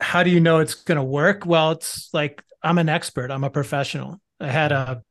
how 0.00 0.22
do 0.22 0.30
you 0.30 0.40
know 0.40 0.58
it's 0.60 0.74
going 0.74 0.96
to 0.96 1.04
work? 1.04 1.44
Well 1.44 1.72
it's 1.72 2.10
like 2.12 2.42
i'm 2.62 2.78
an 2.78 2.88
expert. 2.88 3.30
I'm 3.30 3.44
a 3.44 3.50
professional. 3.50 4.20
I 4.38 4.50
had 4.50 4.70
a 4.70 5.02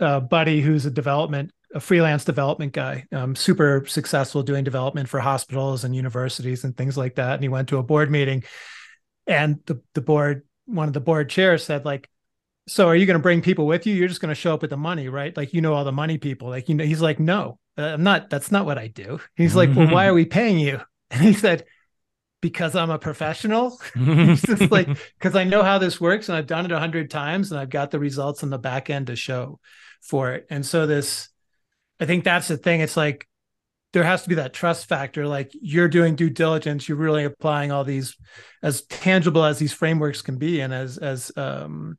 uh, 0.00 0.20
buddy 0.20 0.60
who's 0.60 0.86
a 0.86 0.90
development 0.90 1.52
a 1.74 1.80
freelance 1.80 2.24
development 2.24 2.72
guy 2.72 3.04
um, 3.12 3.34
super 3.36 3.84
successful 3.86 4.42
doing 4.42 4.64
development 4.64 5.08
for 5.08 5.20
hospitals 5.20 5.84
and 5.84 5.94
universities 5.94 6.64
and 6.64 6.76
things 6.76 6.96
like 6.96 7.14
that 7.16 7.34
and 7.34 7.42
he 7.42 7.48
went 7.48 7.68
to 7.68 7.78
a 7.78 7.82
board 7.82 8.10
meeting 8.10 8.42
and 9.26 9.60
the, 9.66 9.80
the 9.94 10.00
board 10.00 10.42
one 10.66 10.88
of 10.88 10.94
the 10.94 11.00
board 11.00 11.28
chairs 11.28 11.64
said 11.64 11.84
like 11.84 12.08
so 12.70 12.86
are 12.86 12.94
you 12.94 13.04
going 13.04 13.18
to 13.18 13.22
bring 13.22 13.42
people 13.42 13.66
with 13.66 13.84
you? 13.84 13.94
You're 13.94 14.08
just 14.08 14.20
going 14.20 14.28
to 14.30 14.34
show 14.34 14.54
up 14.54 14.62
with 14.62 14.70
the 14.70 14.76
money, 14.76 15.08
right? 15.08 15.36
Like 15.36 15.52
you 15.52 15.60
know 15.60 15.74
all 15.74 15.84
the 15.84 15.92
money 15.92 16.18
people. 16.18 16.48
Like 16.48 16.68
you 16.68 16.76
know, 16.76 16.84
he's 16.84 17.00
like, 17.00 17.18
no, 17.18 17.58
uh, 17.76 17.82
I'm 17.82 18.02
not. 18.04 18.30
That's 18.30 18.52
not 18.52 18.64
what 18.64 18.78
I 18.78 18.86
do. 18.86 19.20
He's 19.34 19.56
like, 19.56 19.74
well, 19.74 19.90
why 19.90 20.06
are 20.06 20.14
we 20.14 20.24
paying 20.24 20.58
you? 20.58 20.80
And 21.12 21.20
he 21.22 21.32
said, 21.32 21.64
because 22.40 22.74
I'm 22.74 22.90
a 22.90 22.98
professional. 22.98 23.80
He's 23.94 24.42
just 24.42 24.70
like, 24.70 24.88
because 25.18 25.36
I 25.36 25.44
know 25.44 25.62
how 25.62 25.78
this 25.78 26.00
works 26.00 26.28
and 26.28 26.36
I've 26.36 26.46
done 26.46 26.64
it 26.64 26.72
a 26.72 26.78
hundred 26.78 27.10
times 27.10 27.50
and 27.50 27.60
I've 27.60 27.70
got 27.70 27.90
the 27.90 27.98
results 27.98 28.42
on 28.42 28.50
the 28.50 28.58
back 28.58 28.90
end 28.90 29.08
to 29.08 29.16
show 29.16 29.60
for 30.00 30.32
it. 30.32 30.46
And 30.50 30.64
so 30.64 30.86
this, 30.86 31.28
I 31.98 32.06
think 32.06 32.24
that's 32.24 32.48
the 32.48 32.56
thing. 32.56 32.80
It's 32.80 32.96
like 32.96 33.28
there 33.92 34.04
has 34.04 34.22
to 34.22 34.28
be 34.28 34.36
that 34.36 34.52
trust 34.52 34.88
factor. 34.88 35.26
Like 35.26 35.50
you're 35.60 35.88
doing 35.88 36.14
due 36.14 36.30
diligence, 36.30 36.88
you're 36.88 36.98
really 36.98 37.24
applying 37.24 37.72
all 37.72 37.84
these 37.84 38.16
as 38.62 38.82
tangible 38.82 39.44
as 39.44 39.58
these 39.58 39.72
frameworks 39.72 40.22
can 40.22 40.36
be, 40.36 40.60
and 40.60 40.72
as 40.72 40.98
as 40.98 41.32
um, 41.36 41.98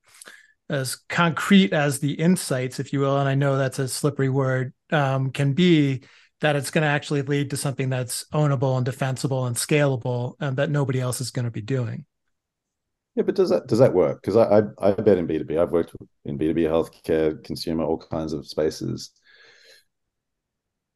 as 0.69 0.95
concrete 1.09 1.73
as 1.73 1.99
the 1.99 2.13
insights, 2.13 2.79
if 2.79 2.93
you 2.93 2.99
will. 3.01 3.17
And 3.17 3.27
I 3.27 3.35
know 3.35 3.57
that's 3.57 3.79
a 3.79 3.87
slippery 3.87 4.29
word, 4.29 4.73
um, 4.91 5.31
can 5.31 5.53
be 5.53 6.03
that 6.41 6.55
it's 6.55 6.71
going 6.71 6.83
to 6.83 6.87
actually 6.87 7.21
lead 7.21 7.49
to 7.51 7.57
something 7.57 7.89
that's 7.89 8.25
ownable 8.33 8.75
and 8.75 8.85
defensible 8.85 9.45
and 9.45 9.55
scalable, 9.55 10.35
and 10.39 10.57
that 10.57 10.69
nobody 10.69 10.99
else 10.99 11.21
is 11.21 11.31
going 11.31 11.45
to 11.45 11.51
be 11.51 11.61
doing. 11.61 12.05
Yeah, 13.15 13.23
but 13.23 13.35
does 13.35 13.49
that 13.49 13.67
does 13.67 13.79
that 13.79 13.93
work? 13.93 14.21
Because 14.21 14.37
I, 14.37 14.59
I 14.59 14.89
I 14.89 14.91
bet 14.93 15.17
in 15.17 15.27
B 15.27 15.37
two 15.37 15.45
B. 15.45 15.57
I've 15.57 15.71
worked 15.71 15.95
in 16.25 16.37
B 16.37 16.47
two 16.47 16.53
B 16.53 16.63
healthcare, 16.63 17.43
consumer, 17.43 17.83
all 17.83 17.97
kinds 17.97 18.33
of 18.33 18.47
spaces 18.47 19.11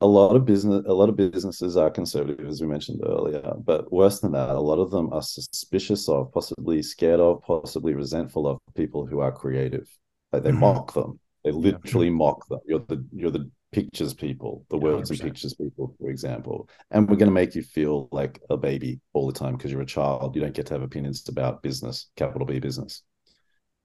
a 0.02 0.06
lot 0.06 0.36
of 0.36 0.46
business 0.46 0.84
a 0.88 0.94
lot 0.94 1.10
of 1.10 1.16
businesses 1.16 1.78
are 1.78 1.90
conservative 1.90 2.46
as 2.46 2.62
we 2.62 2.68
mentioned 2.68 3.02
earlier 3.06 3.54
but 3.64 3.92
worse 3.92 4.20
than 4.20 4.34
that 4.34 4.50
a 4.50 4.60
lot 4.60 4.78
of 4.78 4.92
them 4.92 5.12
are 5.14 5.22
suspicious 5.22 6.10
of 6.10 6.32
possibly 6.34 6.84
scared 6.84 7.20
of 7.20 7.42
possibly 7.42 7.94
resentful 7.94 8.48
of 8.48 8.60
people 8.76 9.06
who 9.06 9.20
are 9.20 9.32
creative 9.32 9.88
like 10.34 10.44
they 10.44 10.50
mm-hmm. 10.50 10.60
mock 10.60 10.94
them 10.94 11.20
they 11.44 11.52
literally 11.52 12.08
yeah. 12.08 12.14
mock 12.14 12.48
them 12.50 12.60
you're 12.66 12.86
the 12.88 13.06
you're 13.14 13.32
the 13.32 13.50
pictures 13.76 14.14
people 14.14 14.66
the 14.70 14.78
words 14.78 15.12
100%. 15.12 15.20
and 15.20 15.22
pictures 15.22 15.54
people 15.54 15.94
for 16.00 16.10
example 16.10 16.70
and 16.92 17.10
we're 17.10 17.18
going 17.18 17.28
to 17.28 17.34
make 17.34 17.56
you 17.56 17.62
feel 17.62 18.08
like 18.14 18.42
a 18.50 18.56
baby 18.56 19.02
all 19.12 19.28
the 19.28 19.38
time 19.38 19.58
because 19.58 19.70
you're 19.70 19.82
a 19.82 19.86
child 19.86 20.34
you 20.34 20.42
don't 20.42 20.54
get 20.54 20.66
to 20.66 20.74
have 20.74 20.82
opinions 20.82 21.28
about 21.28 21.62
business 21.62 22.10
capital 22.16 22.48
b 22.48 22.58
business 22.58 23.04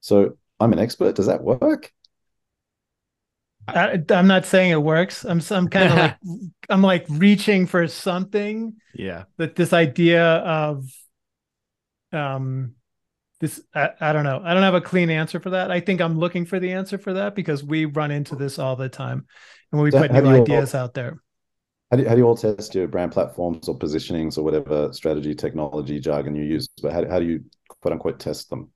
so 0.00 0.36
i'm 0.60 0.72
an 0.72 0.78
expert 0.78 1.16
does 1.16 1.26
that 1.26 1.42
work 1.42 1.90
I, 3.66 4.02
am 4.08 4.26
not 4.26 4.46
saying 4.46 4.72
it 4.72 4.82
works. 4.82 5.24
I'm 5.24 5.40
I'm 5.50 5.68
kind 5.68 5.92
of 5.92 5.98
like 5.98 6.16
I'm 6.70 6.82
like 6.82 7.04
reaching 7.08 7.66
for 7.66 7.86
something. 7.86 8.74
Yeah. 8.94 9.24
That 9.36 9.54
this 9.54 9.72
idea 9.72 10.24
of 10.24 10.90
um 12.10 12.74
this 13.40 13.60
I, 13.74 13.90
I 14.00 14.12
don't 14.12 14.24
know. 14.24 14.40
I 14.44 14.54
don't 14.54 14.62
have 14.62 14.74
a 14.74 14.80
clean 14.80 15.10
answer 15.10 15.40
for 15.40 15.50
that. 15.50 15.70
I 15.70 15.80
think 15.80 16.00
I'm 16.00 16.18
looking 16.18 16.44
for 16.44 16.60
the 16.60 16.72
answer 16.72 16.98
for 16.98 17.14
that 17.14 17.34
because 17.34 17.64
we 17.64 17.86
run 17.86 18.10
into 18.10 18.36
this 18.36 18.58
all 18.58 18.76
the 18.76 18.88
time 18.88 19.26
and 19.72 19.80
we 19.80 19.90
so 19.90 19.98
put 19.98 20.12
new 20.12 20.28
ideas 20.28 20.74
all, 20.74 20.82
out 20.82 20.94
there. 20.94 21.20
How 21.90 21.96
do, 21.96 22.02
you, 22.02 22.08
how 22.08 22.14
do 22.14 22.20
you 22.20 22.26
all 22.26 22.36
test 22.36 22.74
your 22.74 22.86
brand 22.86 23.12
platforms 23.12 23.66
or 23.66 23.78
positionings 23.78 24.38
or 24.38 24.42
whatever 24.42 24.92
strategy, 24.92 25.34
technology, 25.34 25.98
jargon 25.98 26.36
you 26.36 26.44
use? 26.44 26.68
But 26.82 26.92
how, 26.92 27.08
how 27.08 27.18
do 27.18 27.26
you 27.26 27.44
quote 27.80 27.92
unquote 27.92 28.20
test 28.20 28.50
them? 28.50 28.70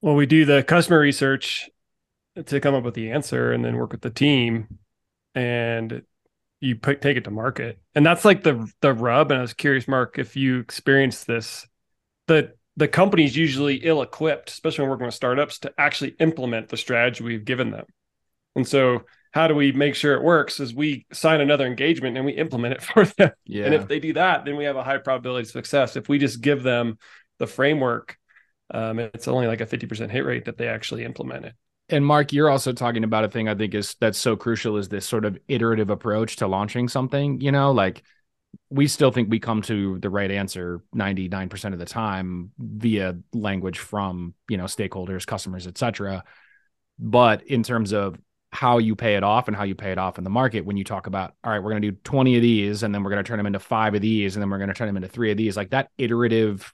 Well, 0.00 0.14
we 0.14 0.26
do 0.26 0.44
the 0.44 0.62
customer 0.62 1.00
research 1.00 1.68
to 2.44 2.60
come 2.60 2.74
up 2.74 2.84
with 2.84 2.94
the 2.94 3.10
answer 3.10 3.52
and 3.52 3.64
then 3.64 3.76
work 3.76 3.92
with 3.92 4.02
the 4.02 4.10
team 4.10 4.78
and 5.34 6.02
you 6.60 6.76
put, 6.76 7.02
take 7.02 7.16
it 7.16 7.24
to 7.24 7.30
market. 7.30 7.80
And 7.94 8.06
that's 8.06 8.24
like 8.24 8.42
the 8.42 8.70
the 8.80 8.92
rub. 8.92 9.30
And 9.30 9.38
I 9.38 9.42
was 9.42 9.52
curious, 9.52 9.88
Mark, 9.88 10.18
if 10.18 10.36
you 10.36 10.60
experienced 10.60 11.26
this, 11.26 11.66
the 12.26 12.52
the 12.76 12.88
company's 12.88 13.34
usually 13.34 13.76
ill 13.76 14.02
equipped, 14.02 14.50
especially 14.50 14.82
when 14.82 14.90
working 14.90 15.06
with 15.06 15.14
startups, 15.14 15.60
to 15.60 15.72
actually 15.78 16.14
implement 16.20 16.68
the 16.68 16.76
strategy 16.76 17.24
we've 17.24 17.44
given 17.44 17.70
them. 17.70 17.86
And 18.54 18.68
so 18.68 19.04
how 19.32 19.48
do 19.48 19.54
we 19.54 19.72
make 19.72 19.94
sure 19.94 20.14
it 20.14 20.22
works 20.22 20.60
is 20.60 20.74
we 20.74 21.06
sign 21.10 21.40
another 21.40 21.66
engagement 21.66 22.16
and 22.18 22.26
we 22.26 22.32
implement 22.32 22.74
it 22.74 22.82
for 22.82 23.06
them. 23.06 23.32
Yeah. 23.46 23.64
And 23.64 23.74
if 23.74 23.88
they 23.88 23.98
do 23.98 24.12
that, 24.12 24.44
then 24.44 24.56
we 24.56 24.64
have 24.64 24.76
a 24.76 24.84
high 24.84 24.98
probability 24.98 25.46
of 25.46 25.52
success. 25.52 25.96
If 25.96 26.08
we 26.08 26.18
just 26.18 26.42
give 26.42 26.62
them 26.62 26.98
the 27.38 27.46
framework, 27.46 28.18
um, 28.70 28.98
it's 28.98 29.28
only 29.28 29.46
like 29.46 29.62
a 29.62 29.66
50% 29.66 30.10
hit 30.10 30.24
rate 30.24 30.44
that 30.44 30.58
they 30.58 30.68
actually 30.68 31.04
implement 31.04 31.46
it 31.46 31.54
and 31.88 32.04
Mark, 32.04 32.32
you're 32.32 32.50
also 32.50 32.72
talking 32.72 33.04
about 33.04 33.24
a 33.24 33.28
thing 33.28 33.48
I 33.48 33.54
think 33.54 33.74
is 33.74 33.94
that's 34.00 34.18
so 34.18 34.36
crucial 34.36 34.76
is 34.76 34.88
this 34.88 35.06
sort 35.06 35.24
of 35.24 35.38
iterative 35.48 35.90
approach 35.90 36.36
to 36.36 36.46
launching 36.46 36.88
something. 36.88 37.40
You 37.40 37.52
know, 37.52 37.72
like 37.72 38.02
we 38.70 38.86
still 38.86 39.10
think 39.10 39.30
we 39.30 39.38
come 39.38 39.62
to 39.62 39.98
the 39.98 40.10
right 40.10 40.30
answer 40.30 40.82
99% 40.94 41.72
of 41.72 41.78
the 41.78 41.84
time 41.84 42.50
via 42.58 43.16
language 43.32 43.78
from 43.78 44.34
you 44.48 44.56
know 44.56 44.64
stakeholders 44.64 45.26
customers 45.26 45.66
etc 45.66 46.24
but 46.98 47.46
in 47.46 47.62
terms 47.62 47.92
of 47.92 48.16
how 48.52 48.78
you 48.78 48.96
pay 48.96 49.16
it 49.16 49.22
off 49.22 49.48
and 49.48 49.56
how 49.56 49.64
you 49.64 49.74
pay 49.74 49.92
it 49.92 49.98
off 49.98 50.18
in 50.18 50.24
the 50.24 50.30
market 50.30 50.64
when 50.64 50.76
you 50.76 50.84
talk 50.84 51.06
about 51.06 51.34
all 51.44 51.50
right 51.50 51.62
we're 51.62 51.70
going 51.70 51.82
to 51.82 51.90
do 51.90 51.98
20 52.04 52.36
of 52.36 52.42
these 52.42 52.82
and 52.82 52.94
then 52.94 53.02
we're 53.02 53.10
going 53.10 53.22
to 53.22 53.28
turn 53.28 53.38
them 53.38 53.46
into 53.46 53.58
five 53.58 53.94
of 53.94 54.00
these 54.00 54.36
and 54.36 54.42
then 54.42 54.50
we're 54.50 54.58
going 54.58 54.68
to 54.68 54.74
turn 54.74 54.86
them 54.86 54.96
into 54.96 55.08
three 55.08 55.30
of 55.30 55.36
these 55.36 55.56
like 55.56 55.70
that 55.70 55.90
iterative 55.98 56.72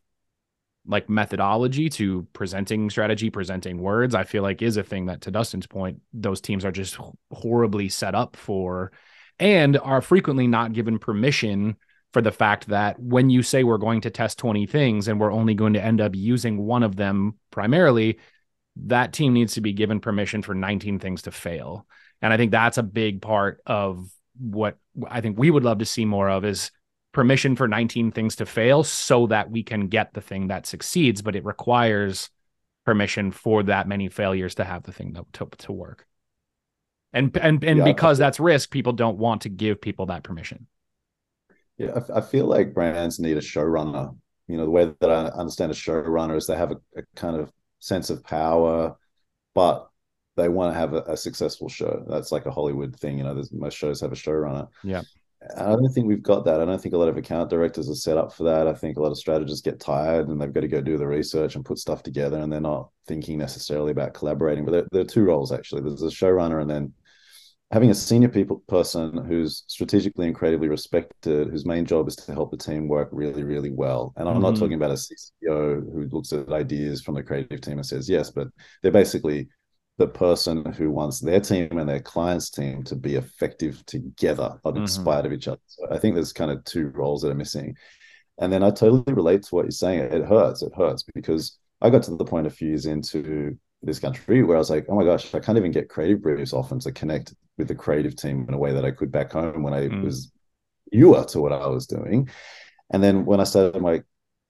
like 0.86 1.08
methodology 1.08 1.88
to 1.88 2.26
presenting 2.32 2.90
strategy, 2.90 3.30
presenting 3.30 3.78
words, 3.78 4.14
I 4.14 4.24
feel 4.24 4.42
like 4.42 4.62
is 4.62 4.76
a 4.76 4.82
thing 4.82 5.06
that, 5.06 5.22
to 5.22 5.30
Dustin's 5.30 5.66
point, 5.66 6.00
those 6.12 6.40
teams 6.40 6.64
are 6.64 6.72
just 6.72 6.98
horribly 7.30 7.88
set 7.88 8.14
up 8.14 8.36
for 8.36 8.90
and 9.38 9.76
are 9.78 10.00
frequently 10.00 10.46
not 10.46 10.72
given 10.72 10.98
permission 10.98 11.76
for 12.12 12.20
the 12.20 12.32
fact 12.32 12.68
that 12.68 12.98
when 12.98 13.30
you 13.30 13.42
say 13.42 13.64
we're 13.64 13.78
going 13.78 14.02
to 14.02 14.10
test 14.10 14.38
20 14.38 14.66
things 14.66 15.08
and 15.08 15.18
we're 15.18 15.32
only 15.32 15.54
going 15.54 15.72
to 15.72 15.82
end 15.82 16.00
up 16.00 16.14
using 16.14 16.58
one 16.58 16.82
of 16.82 16.96
them 16.96 17.38
primarily, 17.50 18.18
that 18.76 19.12
team 19.12 19.32
needs 19.32 19.54
to 19.54 19.60
be 19.60 19.72
given 19.72 20.00
permission 20.00 20.42
for 20.42 20.54
19 20.54 20.98
things 20.98 21.22
to 21.22 21.30
fail. 21.30 21.86
And 22.20 22.32
I 22.32 22.36
think 22.36 22.50
that's 22.50 22.78
a 22.78 22.82
big 22.82 23.22
part 23.22 23.60
of 23.66 24.08
what 24.38 24.78
I 25.08 25.20
think 25.20 25.38
we 25.38 25.50
would 25.50 25.64
love 25.64 25.78
to 25.78 25.86
see 25.86 26.04
more 26.04 26.28
of 26.28 26.44
is 26.44 26.70
permission 27.12 27.56
for 27.56 27.68
19 27.68 28.12
things 28.12 28.36
to 28.36 28.46
fail 28.46 28.84
so 28.84 29.26
that 29.26 29.50
we 29.50 29.62
can 29.62 29.88
get 29.88 30.14
the 30.14 30.20
thing 30.20 30.48
that 30.48 30.66
succeeds 30.66 31.20
but 31.22 31.36
it 31.36 31.44
requires 31.44 32.30
permission 32.84 33.30
for 33.30 33.62
that 33.62 33.86
many 33.86 34.08
failures 34.08 34.54
to 34.54 34.64
have 34.64 34.82
the 34.82 34.92
thing 34.92 35.14
to, 35.32 35.46
to 35.58 35.72
work 35.72 36.06
and 37.12 37.36
and 37.36 37.62
and 37.64 37.78
yeah, 37.78 37.84
because 37.84 38.18
that's 38.18 38.40
risk 38.40 38.70
people 38.70 38.92
don't 38.92 39.18
want 39.18 39.42
to 39.42 39.48
give 39.48 39.80
people 39.80 40.06
that 40.06 40.22
permission 40.22 40.66
yeah 41.78 41.98
I, 42.14 42.18
I, 42.18 42.20
feel 42.20 42.46
like 42.46 42.74
brands 42.74 43.18
need 43.18 43.36
a 43.36 43.40
showrunner 43.40 44.16
you 44.48 44.56
know 44.56 44.64
the 44.64 44.70
way 44.70 44.92
that 45.00 45.10
i 45.10 45.26
understand 45.26 45.72
a 45.72 45.74
showrunner 45.74 46.36
is 46.36 46.46
they 46.46 46.56
have 46.56 46.72
a, 46.72 46.76
a 46.96 47.02
kind 47.16 47.36
of 47.36 47.52
sense 47.80 48.10
of 48.10 48.24
power 48.24 48.96
but 49.54 49.88
they 50.36 50.48
want 50.48 50.72
to 50.72 50.78
have 50.78 50.94
a, 50.94 51.02
a, 51.02 51.16
successful 51.16 51.68
show 51.68 52.04
that's 52.08 52.32
like 52.32 52.46
a 52.46 52.50
hollywood 52.50 52.96
thing 52.98 53.18
you 53.18 53.24
know 53.24 53.42
most 53.52 53.76
shows 53.76 54.00
have 54.00 54.12
a 54.12 54.16
showrunner 54.16 54.68
yeah 54.82 55.02
I 55.56 55.64
don't 55.64 55.88
think 55.88 56.06
we've 56.06 56.22
got 56.22 56.44
that. 56.44 56.60
I 56.60 56.64
don't 56.64 56.80
think 56.80 56.94
a 56.94 56.98
lot 56.98 57.08
of 57.08 57.16
account 57.16 57.50
directors 57.50 57.90
are 57.90 57.94
set 57.94 58.16
up 58.16 58.32
for 58.32 58.44
that. 58.44 58.68
I 58.68 58.74
think 58.74 58.96
a 58.96 59.02
lot 59.02 59.10
of 59.10 59.18
strategists 59.18 59.62
get 59.62 59.80
tired 59.80 60.28
and 60.28 60.40
they've 60.40 60.52
got 60.52 60.60
to 60.60 60.68
go 60.68 60.80
do 60.80 60.96
the 60.96 61.06
research 61.06 61.56
and 61.56 61.64
put 61.64 61.78
stuff 61.78 62.02
together, 62.02 62.38
and 62.38 62.52
they're 62.52 62.60
not 62.60 62.90
thinking 63.06 63.38
necessarily 63.38 63.90
about 63.90 64.14
collaborating. 64.14 64.64
But 64.64 64.70
there, 64.72 64.88
there 64.92 65.00
are 65.02 65.06
two 65.06 65.24
roles 65.24 65.52
actually. 65.52 65.82
There's 65.82 66.02
a 66.02 66.06
showrunner, 66.06 66.60
and 66.60 66.70
then 66.70 66.92
having 67.72 67.90
a 67.90 67.94
senior 67.94 68.28
people 68.28 68.62
person 68.68 69.24
who's 69.24 69.64
strategically 69.66 70.26
and 70.26 70.34
creatively 70.34 70.68
respected, 70.68 71.48
whose 71.48 71.64
main 71.64 71.86
job 71.86 72.06
is 72.06 72.14
to 72.14 72.32
help 72.34 72.50
the 72.50 72.56
team 72.56 72.86
work 72.86 73.08
really, 73.10 73.44
really 73.44 73.70
well. 73.70 74.12
And 74.16 74.28
I'm 74.28 74.34
mm-hmm. 74.34 74.42
not 74.42 74.56
talking 74.56 74.74
about 74.74 74.90
a 74.90 74.94
CCO 74.94 75.90
who 75.90 76.06
looks 76.12 76.34
at 76.34 76.52
ideas 76.52 77.02
from 77.02 77.14
the 77.14 77.22
creative 77.22 77.62
team 77.62 77.78
and 77.78 77.86
says 77.86 78.10
yes, 78.10 78.30
but 78.30 78.48
they're 78.82 78.92
basically 78.92 79.48
the 79.96 80.06
person 80.06 80.70
who 80.72 80.90
wants 80.90 81.20
their 81.20 81.40
team 81.40 81.78
and 81.78 81.88
their 81.88 82.00
clients' 82.00 82.50
team 82.50 82.82
to 82.84 82.94
be 82.94 83.14
effective 83.14 83.84
together, 83.86 84.60
not 84.64 84.74
mm-hmm. 84.74 84.82
in 84.82 84.86
spite 84.86 85.24
of 85.24 85.32
each 85.32 85.48
other. 85.48 85.60
So 85.66 85.86
I 85.90 85.98
think 85.98 86.14
there's 86.14 86.32
kind 86.32 86.50
of 86.50 86.62
two 86.64 86.88
roles 86.88 87.22
that 87.22 87.30
are 87.30 87.34
missing. 87.34 87.74
And 88.38 88.52
then 88.52 88.62
I 88.62 88.70
totally 88.70 89.14
relate 89.14 89.44
to 89.44 89.54
what 89.54 89.64
you're 89.64 89.70
saying. 89.70 90.00
It 90.00 90.26
hurts. 90.26 90.60
It 90.62 90.72
hurts 90.76 91.04
because 91.14 91.58
I 91.80 91.88
got 91.88 92.02
to 92.04 92.16
the 92.16 92.24
point 92.24 92.46
a 92.46 92.50
few 92.50 92.68
years 92.68 92.84
into 92.84 93.56
this 93.82 93.98
country 93.98 94.42
where 94.42 94.56
I 94.56 94.60
was 94.60 94.70
like, 94.70 94.86
oh 94.88 94.94
my 94.94 95.04
gosh, 95.04 95.34
I 95.34 95.40
can't 95.40 95.58
even 95.58 95.72
get 95.72 95.88
creative 95.88 96.20
briefs 96.20 96.52
often 96.52 96.78
to 96.80 96.92
connect 96.92 97.34
with 97.58 97.68
the 97.68 97.74
creative 97.74 98.16
team 98.16 98.46
in 98.48 98.54
a 98.54 98.58
way 98.58 98.72
that 98.72 98.84
I 98.84 98.90
could 98.90 99.12
back 99.12 99.32
home 99.32 99.62
when 99.62 99.74
I 99.74 99.88
mm. 99.88 100.04
was 100.04 100.32
newer 100.92 101.24
to 101.24 101.40
what 101.40 101.52
I 101.52 101.66
was 101.66 101.86
doing. 101.86 102.28
And 102.90 103.02
then 103.02 103.24
when 103.24 103.40
I 103.40 103.44
started 103.44 103.80
my 103.80 104.02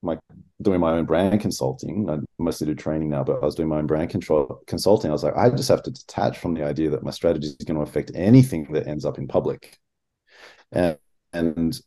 my 0.03 0.19
doing 0.61 0.81
my 0.81 0.93
own 0.93 1.05
brand 1.05 1.41
consulting. 1.41 2.09
I 2.11 2.19
mostly 2.39 2.67
do 2.67 2.75
training 2.75 3.09
now, 3.09 3.25
but 3.25 3.43
I 3.43 3.45
was 3.45 3.55
doing 3.55 3.69
my 3.69 3.79
own 3.79 3.87
brand 3.87 4.11
control 4.11 4.61
consulting. 4.67 5.11
I 5.11 5.13
was 5.13 5.23
like, 5.23 5.37
I 5.37 5.49
just 5.51 5.69
have 5.69 5.83
to 5.85 5.91
detach 5.91 6.39
from 6.39 6.55
the 6.55 6.65
idea 6.65 6.91
that 6.91 7.03
my 7.03 7.11
strategy 7.11 7.49
is 7.49 7.65
going 7.65 7.77
to 7.77 7.83
affect 7.83 8.11
anything 8.15 8.73
that 8.73 8.87
ends 8.87 9.05
up 9.05 9.19
in 9.19 9.29
public. 9.29 9.79
And 10.73 10.99
and 11.33 11.81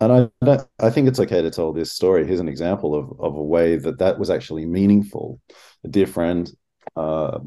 and 0.00 0.12
I 0.12 0.30
don't, 0.44 0.68
I 0.78 0.90
think 0.90 1.08
it's 1.08 1.20
okay 1.20 1.42
to 1.42 1.50
tell 1.50 1.72
this 1.72 1.92
story. 1.92 2.26
Here's 2.26 2.40
an 2.40 2.48
example 2.48 2.94
of 2.94 3.20
of 3.20 3.36
a 3.36 3.42
way 3.42 3.76
that 3.76 3.98
that 3.98 4.18
was 4.18 4.30
actually 4.30 4.66
meaningful. 4.66 5.40
A 5.84 5.88
dear 5.88 6.06
friend, 6.06 6.50
uh, 6.96 7.38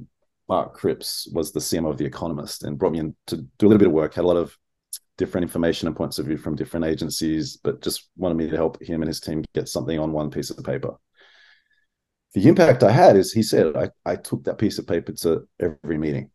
Mark 0.52 0.74
Cripps, 0.74 1.30
was 1.32 1.54
the 1.54 1.62
CMO 1.62 1.92
of 1.92 1.98
The 1.98 2.04
Economist 2.04 2.66
and 2.66 2.78
brought 2.78 2.92
me 2.92 3.00
in 3.00 3.16
to 3.28 3.38
do 3.38 3.68
a 3.68 3.70
little 3.70 3.80
bit 3.80 3.88
of 3.88 3.94
work. 3.94 4.14
Had 4.14 4.26
a 4.26 4.28
lot 4.28 4.36
of 4.36 4.58
different 5.18 5.44
information 5.44 5.88
and 5.88 5.96
points 5.96 6.20
of 6.20 6.26
view 6.26 6.36
from 6.36 6.58
different 6.58 6.86
agencies, 6.86 7.56
but 7.56 7.82
just 7.82 8.10
wanted 8.18 8.36
me 8.36 8.50
to 8.50 8.58
help 8.58 8.82
him 8.82 9.02
and 9.02 9.08
his 9.08 9.22
team 9.22 9.46
get 9.54 9.70
something 9.70 9.98
on 9.98 10.12
one 10.12 10.30
piece 10.30 10.50
of 10.50 10.62
paper. 10.66 10.96
the 12.34 12.50
impact 12.50 12.84
I 12.84 12.92
had 12.92 13.16
is 13.16 13.32
he 13.32 13.44
said 13.44 13.78
I, 13.78 13.92
I 14.06 14.18
took 14.18 14.44
that 14.44 14.58
piece 14.58 14.78
of 14.78 14.86
paper 14.86 15.14
to 15.22 15.48
every 15.58 15.98
meeting. 15.98 16.32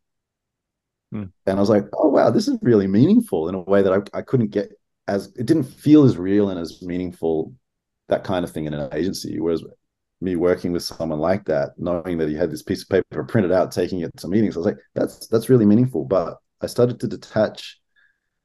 Hmm. 1.13 1.25
And 1.45 1.59
I 1.59 1.61
was 1.61 1.69
like, 1.69 1.85
oh 1.93 2.09
wow, 2.09 2.31
this 2.31 2.49
is 2.49 2.57
really 2.63 2.87
meaningful 2.87 3.51
in 3.51 3.55
a 3.55 3.61
way 3.61 3.83
that 3.83 3.93
I, 3.93 4.19
I 4.19 4.23
couldn't 4.23 4.51
get 4.51 4.73
as 5.07 5.27
it 5.37 5.45
didn't 5.45 5.65
feel 5.65 6.05
as 6.05 6.17
real 6.17 6.49
and 6.49 6.59
as 6.59 6.81
meaningful 6.81 7.53
that 8.09 8.25
kind 8.25 8.47
of 8.47 8.51
thing 8.51 8.65
in 8.65 8.73
an 8.73 8.89
agency. 8.95 9.41
Whereas 9.41 9.63
me 10.21 10.37
working 10.37 10.73
with 10.73 10.83
someone 10.83 11.19
like 11.19 11.45
that, 11.47 11.71
knowing 11.77 12.19
that 12.19 12.29
he 12.29 12.35
had 12.35 12.51
this 12.51 12.63
piece 12.63 12.83
of 12.83 12.89
paper 12.89 13.25
printed 13.25 13.53
out, 13.53 13.71
taking 13.71 14.01
it 14.01 14.17
to 14.17 14.29
meetings, 14.29 14.57
I 14.57 14.61
was 14.61 14.67
like, 14.67 14.79
that's 14.95 15.27
that's 15.29 15.49
really 15.49 15.67
meaningful. 15.67 16.05
But 16.05 16.39
I 16.61 16.67
started 16.67 17.01
to 17.01 17.09
detach 17.09 17.79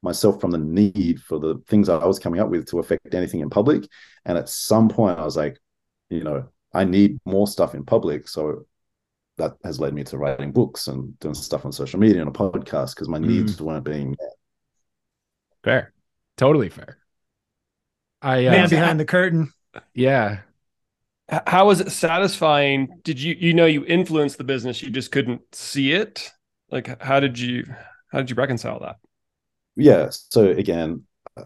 myself 0.02 0.40
from 0.40 0.50
the 0.50 0.58
need 0.58 1.20
for 1.20 1.38
the 1.38 1.62
things 1.68 1.88
I 1.88 2.04
was 2.04 2.18
coming 2.18 2.40
up 2.40 2.50
with 2.50 2.66
to 2.68 2.80
affect 2.80 3.14
anything 3.14 3.40
in 3.40 3.50
public. 3.50 3.84
And 4.24 4.36
at 4.36 4.48
some 4.48 4.88
point, 4.88 5.18
I 5.18 5.24
was 5.24 5.36
like, 5.36 5.58
you 6.10 6.24
know, 6.24 6.48
I 6.74 6.84
need 6.84 7.18
more 7.24 7.46
stuff 7.46 7.74
in 7.74 7.84
public. 7.84 8.28
So 8.28 8.66
that 9.38 9.52
has 9.64 9.80
led 9.80 9.94
me 9.94 10.04
to 10.04 10.18
writing 10.18 10.52
books 10.52 10.88
and 10.88 11.18
doing 11.20 11.34
stuff 11.34 11.64
on 11.64 11.72
social 11.72 12.00
media 12.00 12.20
and 12.20 12.28
a 12.28 12.32
podcast 12.32 12.94
because 12.94 13.08
my 13.08 13.18
mm. 13.18 13.26
needs 13.26 13.60
weren't 13.60 13.84
being 13.84 14.10
met. 14.10 14.32
Fair, 15.64 15.92
totally 16.36 16.68
fair. 16.68 16.98
I 18.20 18.46
uh, 18.46 18.52
man 18.52 18.68
behind 18.68 19.00
the 19.00 19.04
curtain. 19.04 19.52
Yeah. 19.94 20.40
How 21.46 21.66
was 21.66 21.80
it 21.80 21.90
satisfying? 21.90 23.00
Did 23.04 23.20
you 23.20 23.34
you 23.38 23.54
know 23.54 23.66
you 23.66 23.84
influenced 23.86 24.38
the 24.38 24.44
business, 24.44 24.82
you 24.82 24.90
just 24.90 25.12
couldn't 25.12 25.42
see 25.54 25.92
it? 25.92 26.30
Like 26.70 27.00
how 27.02 27.20
did 27.20 27.38
you 27.38 27.64
how 28.10 28.18
did 28.18 28.30
you 28.30 28.36
reconcile 28.36 28.80
that? 28.80 28.96
Yeah. 29.76 30.08
So 30.10 30.48
again, 30.48 31.04
uh, 31.36 31.44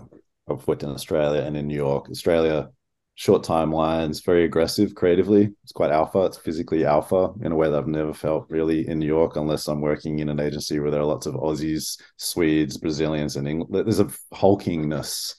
I've 0.49 0.67
worked 0.67 0.83
in 0.83 0.91
Australia 0.91 1.43
and 1.43 1.57
in 1.57 1.69
New 1.69 1.77
York. 1.77 2.09
Australia, 2.11 2.71
short 3.15 3.45
timelines, 3.45 4.25
very 4.25 4.45
aggressive 4.45 4.95
creatively. 4.95 5.53
It's 5.63 5.73
quite 5.73 5.91
alpha. 5.91 6.27
It's 6.27 6.37
physically 6.37 6.85
alpha 6.85 7.33
in 7.43 7.53
a 7.53 7.57
way 7.57 7.71
that 7.71 7.79
I've 7.79 7.87
never 7.87 8.13
felt 8.13 8.47
really 8.49 8.89
in 8.89 8.99
New 8.99 9.07
York, 9.07 9.37
unless 9.37 9.69
I'm 9.69 9.81
working 9.81 10.19
in 10.19 10.29
an 10.29 10.41
agency 10.41 10.81
where 10.81 10.91
there 10.91 11.01
are 11.01 11.07
lots 11.07 11.27
of 11.27 11.35
Aussies, 11.35 12.01
Swedes, 12.17 12.77
Brazilians, 12.77 13.37
and 13.37 13.47
England. 13.47 13.87
There's 13.87 14.01
a 14.01 14.11
hulkingness 14.35 15.35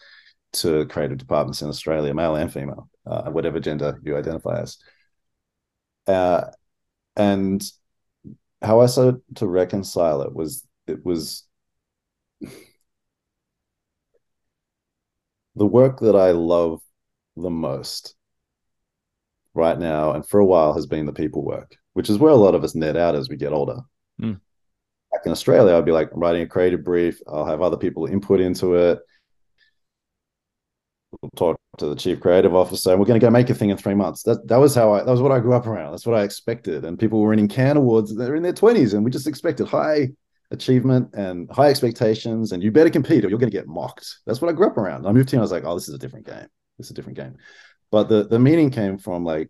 to 0.53 0.85
creative 0.87 1.17
departments 1.17 1.61
in 1.61 1.69
Australia, 1.69 2.13
male 2.13 2.35
and 2.35 2.51
female, 2.51 2.89
uh, 3.07 3.29
whatever 3.31 3.59
gender 3.59 3.99
you 4.03 4.17
identify 4.17 4.61
as. 4.61 4.77
Uh, 6.05 6.45
and 7.15 7.63
how 8.61 8.79
I 8.79 8.85
started 8.87 9.21
to 9.35 9.47
reconcile 9.47 10.21
it 10.21 10.33
was 10.33 10.65
it 10.87 11.05
was 11.05 11.43
the 15.55 15.65
work 15.65 15.99
that 16.01 16.15
I 16.15 16.31
love 16.31 16.81
the 17.35 17.49
most 17.49 18.15
right 19.53 19.77
now 19.77 20.13
and 20.13 20.25
for 20.25 20.39
a 20.39 20.45
while 20.45 20.73
has 20.73 20.85
been 20.85 21.05
the 21.05 21.13
people 21.13 21.43
work, 21.43 21.75
which 21.93 22.09
is 22.09 22.19
where 22.19 22.31
a 22.31 22.35
lot 22.35 22.55
of 22.55 22.63
us 22.63 22.75
net 22.75 22.95
out 22.95 23.15
as 23.15 23.27
we 23.27 23.35
get 23.35 23.53
older. 23.53 23.79
Mm. 24.21 24.39
Back 25.11 25.21
in 25.25 25.31
Australia, 25.31 25.75
I'd 25.75 25.85
be 25.85 25.91
like 25.91 26.11
I'm 26.13 26.19
writing 26.19 26.43
a 26.43 26.47
creative 26.47 26.83
brief, 26.83 27.19
I'll 27.27 27.45
have 27.45 27.61
other 27.61 27.77
people 27.77 28.05
input 28.05 28.39
into 28.39 28.75
it. 28.75 28.99
We'll 31.21 31.31
talk 31.35 31.59
to 31.77 31.87
the 31.87 31.95
chief 31.95 32.19
creative 32.19 32.53
officer, 32.53 32.91
and 32.91 32.99
we're 32.99 33.05
going 33.05 33.19
to 33.19 33.25
go 33.25 33.29
make 33.29 33.49
a 33.49 33.53
thing 33.53 33.69
in 33.69 33.77
three 33.77 33.95
months. 33.95 34.23
That 34.23 34.45
that 34.47 34.57
was 34.57 34.75
how 34.75 34.93
I 34.93 35.03
that 35.03 35.11
was 35.11 35.21
what 35.21 35.31
I 35.31 35.39
grew 35.39 35.53
up 35.53 35.65
around. 35.65 35.91
That's 35.91 36.05
what 36.05 36.19
I 36.19 36.23
expected. 36.23 36.83
And 36.83 36.99
people 36.99 37.21
were 37.21 37.29
winning 37.29 37.47
Cannes 37.47 37.77
awards; 37.77 38.15
they're 38.15 38.35
in 38.35 38.43
their 38.43 38.53
twenties, 38.53 38.93
and 38.93 39.05
we 39.05 39.11
just 39.11 39.27
expected 39.27 39.67
high 39.67 40.09
achievement 40.51 41.13
and 41.13 41.49
high 41.51 41.69
expectations, 41.69 42.51
and 42.51 42.61
you 42.61 42.71
better 42.71 42.89
compete 42.89 43.23
or 43.23 43.29
you're 43.29 43.39
going 43.39 43.51
to 43.51 43.57
get 43.57 43.67
mocked. 43.67 44.17
That's 44.25 44.41
what 44.41 44.49
I 44.49 44.53
grew 44.53 44.67
up 44.67 44.77
around. 44.77 45.05
I 45.05 45.11
moved 45.11 45.31
here, 45.31 45.39
I 45.39 45.41
was 45.41 45.51
like, 45.51 45.63
oh, 45.65 45.75
this 45.75 45.87
is 45.87 45.95
a 45.95 45.99
different 45.99 46.25
game. 46.25 46.47
It's 46.79 46.89
a 46.89 46.93
different 46.93 47.17
game. 47.17 47.37
But 47.89 48.09
the 48.09 48.27
the 48.27 48.39
meaning 48.39 48.69
came 48.69 48.97
from 48.97 49.23
like 49.23 49.49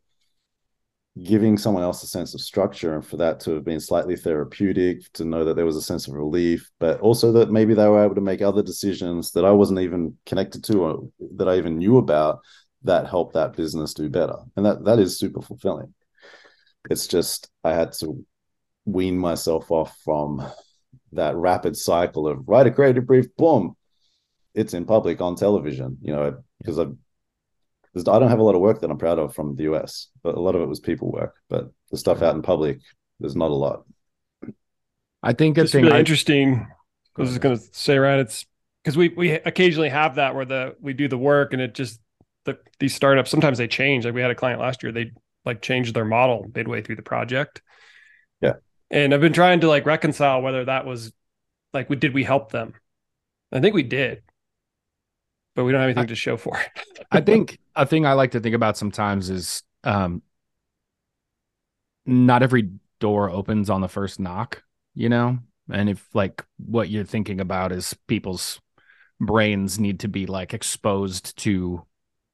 giving 1.24 1.58
someone 1.58 1.84
else 1.84 2.04
a 2.04 2.08
sense 2.08 2.34
of 2.34 2.42
structure 2.42 2.96
and 2.96 3.06
for 3.06 3.18
that 3.18 3.40
to 3.40 3.52
have 3.52 3.64
been 3.64 3.80
slightly 3.80 4.16
therapeutic 4.16 5.12
to 5.14 5.26
know 5.26 5.46
that 5.46 5.56
there 5.56 5.66
was 5.66 5.76
a 5.76 5.82
sense 5.82 6.08
of 6.08 6.14
relief 6.14 6.70
but 6.80 7.00
also 7.00 7.32
that 7.32 7.52
maybe 7.52 7.74
they 7.74 7.88
were 7.88 8.04
able 8.04 8.16
to 8.16 8.22
make 8.22 8.42
other 8.42 8.62
decisions 8.62 9.32
that 9.32 9.46
i 9.46 9.52
wasn't 9.52 9.80
even 9.80 10.16
connected 10.26 10.64
to 10.64 10.80
or 10.80 11.10
that 11.36 11.48
i 11.48 11.58
even 11.58 11.78
knew 11.78 11.98
about 11.98 12.40
that 12.84 13.08
helped 13.08 13.34
that 13.34 13.56
business 13.56 13.94
do 13.94 14.10
better 14.10 14.38
and 14.56 14.66
that 14.66 14.84
that 14.84 15.00
is 15.00 15.18
super 15.18 15.42
fulfilling 15.42 15.94
it's 16.90 17.08
just 17.08 17.50
i 17.64 17.74
had 17.74 17.92
to 17.92 18.26
wean 18.86 19.18
myself 19.18 19.72
off 19.72 19.98
from 20.04 20.46
that 21.14 21.36
rapid 21.36 21.76
cycle 21.76 22.28
of 22.28 22.48
write 22.48 22.68
a 22.68 22.72
creative 22.72 23.06
brief, 23.06 23.28
boom, 23.38 23.76
it's 24.54 24.74
in 24.74 24.86
public 24.86 25.22
on 25.22 25.36
television. 25.36 25.98
You 26.02 26.14
know, 26.14 26.38
because 26.60 26.80
I 28.06 28.16
I 28.16 28.20
don't 28.20 28.30
have 28.30 28.40
a 28.40 28.44
lot 28.44 28.56
of 28.56 28.62
work 28.62 28.82
that 28.82 28.90
I'm 28.90 28.98
proud 28.98 29.20
of 29.20 29.34
from 29.34 29.56
the 29.56 29.64
US, 29.64 30.08
but 30.24 30.36
a 30.36 30.40
lot 30.40 30.56
of 30.56 30.62
it 30.62 30.68
was 30.68 30.80
people 30.80 31.12
work. 31.12 31.36
But 31.50 31.72
the 31.92 31.98
stuff 31.98 32.22
out 32.22 32.36
in 32.36 32.42
public, 32.42 32.80
there's 33.20 33.36
not 33.36 33.52
a 33.52 33.56
lot. 33.56 33.84
I 35.24 35.34
think 35.34 35.58
it's 35.58 35.74
really 35.74 35.92
I, 35.92 36.00
interesting. 36.00 36.68
I 37.18 37.22
was 37.22 37.30
just 37.30 37.42
going 37.42 37.58
to 37.58 37.64
say, 37.72 37.98
right? 37.98 38.20
It's 38.20 38.46
because 38.84 38.98
we 38.98 39.10
we 39.10 39.32
occasionally 39.32 39.90
have 39.90 40.16
that 40.16 40.36
where 40.36 40.46
the 40.46 40.76
we 40.80 40.94
do 40.94 41.08
the 41.08 41.18
work 41.18 41.54
and 41.54 41.62
it 41.62 41.74
just 41.74 42.00
the 42.46 42.58
these 42.80 42.96
startups 42.96 43.32
sometimes 43.32 43.58
they 43.58 43.68
change. 43.68 44.06
Like 44.06 44.14
we 44.14 44.22
had 44.22 44.32
a 44.32 44.36
client 44.36 44.60
last 44.60 44.84
year, 44.84 44.92
they 44.92 45.12
like 45.46 45.62
changed 45.62 45.94
their 45.94 46.06
model 46.06 46.50
midway 46.54 46.82
through 46.82 46.98
the 46.98 47.02
project. 47.02 47.62
Yeah 48.42 48.54
and 48.90 49.14
I've 49.14 49.22
been 49.22 49.34
trying 49.34 49.62
to 49.62 49.68
like 49.68 49.86
reconcile 49.86 50.42
whether 50.42 50.66
that 50.66 50.86
was 50.86 51.12
like, 51.74 51.90
we 51.90 51.96
did 51.96 52.14
we 52.14 52.24
help 52.24 52.52
them? 52.52 52.74
I 53.52 53.60
think 53.60 53.76
we 53.76 53.84
did, 53.84 54.24
but 55.58 55.64
we 55.64 55.72
don't 55.72 55.82
have 55.82 55.88
anything 55.88 56.04
I, 56.04 56.06
to 56.06 56.16
show 56.16 56.38
for 56.38 56.56
it. 56.60 57.06
I 57.12 57.20
think 57.20 57.58
a 57.76 57.86
thing 57.86 58.06
I 58.06 58.14
like 58.14 58.32
to 58.32 58.40
think 58.40 58.54
about 58.54 58.78
sometimes 58.78 59.32
is 59.32 59.64
um, 59.84 60.22
not 62.06 62.44
every 62.44 62.70
door 63.00 63.32
opens 63.32 63.72
on 63.72 63.82
the 63.82 63.88
first 63.88 64.20
knock, 64.20 64.62
you 64.94 65.10
know? 65.10 65.40
And 65.72 65.90
if 65.90 66.08
like 66.14 66.46
what 66.58 66.90
you're 66.90 67.06
thinking 67.06 67.42
about 67.42 67.72
is 67.72 67.96
people's 68.06 68.62
brains 69.20 69.80
need 69.80 70.02
to 70.02 70.08
be 70.08 70.28
like 70.28 70.54
exposed 70.54 71.36
to 71.40 71.84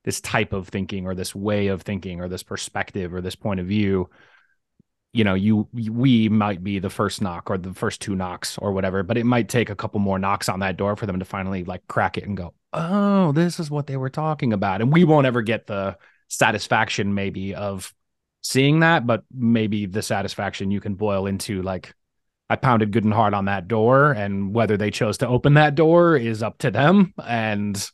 this 0.04 0.20
type 0.20 0.52
of 0.52 0.68
thinking 0.68 1.06
or 1.06 1.16
this 1.16 1.34
way 1.34 1.68
of 1.68 1.82
thinking 1.82 2.20
or 2.20 2.28
this 2.28 2.44
perspective 2.44 3.14
or 3.14 3.22
this 3.22 3.36
point 3.36 3.62
of 3.62 3.66
view 3.66 4.10
you 5.14 5.24
know 5.24 5.34
you 5.34 5.70
we 5.72 6.28
might 6.28 6.62
be 6.62 6.80
the 6.80 6.90
first 6.90 7.22
knock 7.22 7.50
or 7.50 7.58
the 7.58 7.74
first 7.74 8.02
two 8.02 8.16
knocks 8.16 8.58
or 8.58 8.74
whatever 8.74 9.02
but 9.02 9.18
it 9.18 9.26
might 9.26 9.48
take 9.48 9.70
a 9.70 9.76
couple 9.76 10.02
more 10.02 10.20
knocks 10.20 10.50
on 10.50 10.60
that 10.60 10.76
door 10.76 10.98
for 10.98 11.06
them 11.06 11.20
to 11.20 11.24
finally 11.24 11.64
like 11.64 11.88
crack 11.88 12.18
it 12.18 12.26
and 12.26 12.36
go 12.36 12.54
oh 12.74 13.32
this 13.32 13.60
is 13.60 13.70
what 13.70 13.88
they 13.88 13.98
were 13.98 14.10
talking 14.10 14.54
about 14.54 14.82
and 14.82 14.92
we 14.92 15.04
won't 15.04 15.28
ever 15.28 15.42
get 15.42 15.68
the 15.68 15.98
satisfaction 16.28 17.14
maybe 17.14 17.54
of 17.54 17.94
seeing 18.42 18.80
that 18.82 19.06
but 19.06 19.24
maybe 19.32 19.86
the 19.86 20.02
satisfaction 20.02 20.72
you 20.72 20.80
can 20.80 20.96
boil 20.96 21.28
into 21.28 21.62
like 21.62 21.94
i 22.50 22.56
pounded 22.56 22.92
good 22.92 23.04
and 23.04 23.14
hard 23.14 23.34
on 23.34 23.46
that 23.46 23.68
door 23.68 24.12
and 24.12 24.54
whether 24.54 24.78
they 24.78 24.92
chose 24.92 25.18
to 25.18 25.28
open 25.28 25.54
that 25.54 25.76
door 25.76 26.18
is 26.18 26.44
up 26.44 26.58
to 26.58 26.72
them 26.72 27.14
and 27.26 27.90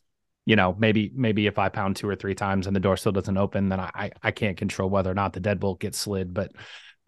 you 0.45 0.55
know 0.55 0.75
maybe 0.79 1.11
maybe 1.13 1.45
if 1.45 1.59
i 1.59 1.69
pound 1.69 1.95
two 1.95 2.07
or 2.07 2.15
three 2.15 2.35
times 2.35 2.65
and 2.65 2.75
the 2.75 2.79
door 2.79 2.97
still 2.97 3.11
doesn't 3.11 3.37
open 3.37 3.69
then 3.69 3.79
i 3.79 4.11
i 4.23 4.31
can't 4.31 4.57
control 4.57 4.89
whether 4.89 5.11
or 5.11 5.15
not 5.15 5.33
the 5.33 5.41
deadbolt 5.41 5.79
gets 5.79 5.97
slid 5.97 6.33
but 6.33 6.51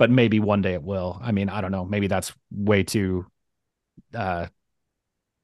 but 0.02 0.10
maybe 0.10 0.40
one 0.40 0.64
day 0.64 0.74
it 0.74 0.82
will. 0.82 1.20
I 1.22 1.32
mean, 1.32 1.48
I 1.48 1.62
don't 1.62 1.72
know. 1.72 1.86
Maybe 1.86 2.08
that's 2.08 2.34
way 2.50 2.82
too, 2.82 3.28
uh, 4.16 4.48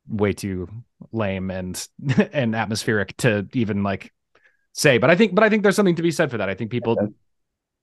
way 0.08 0.34
too 0.34 0.68
lame 1.12 1.51
and 1.51 1.88
and 2.34 2.55
atmospheric 2.55 3.16
to 3.18 3.47
even 3.53 3.84
like 3.84 4.14
say. 4.74 4.97
But 4.97 5.10
I 5.10 5.16
think, 5.16 5.36
but 5.36 5.43
I 5.43 5.49
think 5.49 5.64
there's 5.64 5.76
something 5.76 5.95
to 5.95 6.03
be 6.03 6.12
said 6.12 6.32
for 6.32 6.38
that. 6.38 6.49
I 6.49 6.55
think 6.55 6.72
people, 6.72 6.97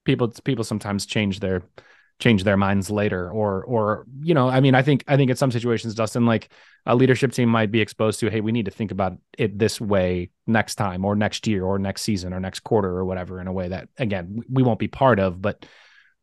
people, 0.05 0.33
people 0.45 0.65
sometimes 0.65 1.07
change 1.07 1.41
their 1.41 1.63
change 2.21 2.45
their 2.45 2.57
minds 2.57 2.91
later 2.91 3.29
or 3.29 3.65
or 3.65 4.07
you 4.21 4.35
know 4.35 4.49
i 4.49 4.61
mean 4.61 4.75
i 4.75 4.83
think 4.83 5.03
i 5.09 5.17
think 5.17 5.31
in 5.31 5.37
some 5.37 5.51
situations 5.51 5.95
dustin 5.95 6.25
like 6.25 6.49
a 6.87 6.95
leadership 6.95 7.33
team 7.33 7.49
might 7.49 7.73
be 7.73 7.81
exposed 7.81 8.21
to 8.21 8.31
hey 8.31 8.41
we 8.41 8.53
need 8.53 8.67
to 8.67 8.71
think 8.71 8.93
about 8.93 9.15
it 9.37 9.59
this 9.59 9.81
way 9.81 10.31
next 10.47 10.77
time 10.77 11.05
or 11.05 11.17
next 11.17 11.47
year 11.47 11.65
or 11.65 11.77
next 11.77 12.03
season 12.03 12.33
or 12.33 12.39
next 12.39 12.61
quarter 12.61 12.89
or 12.89 13.05
whatever 13.05 13.41
in 13.41 13.49
a 13.49 13.53
way 13.53 13.69
that 13.69 13.89
again 13.99 14.41
we 14.49 14.63
won't 14.63 14.79
be 14.79 14.87
part 14.87 15.19
of 15.19 15.43
but 15.43 15.67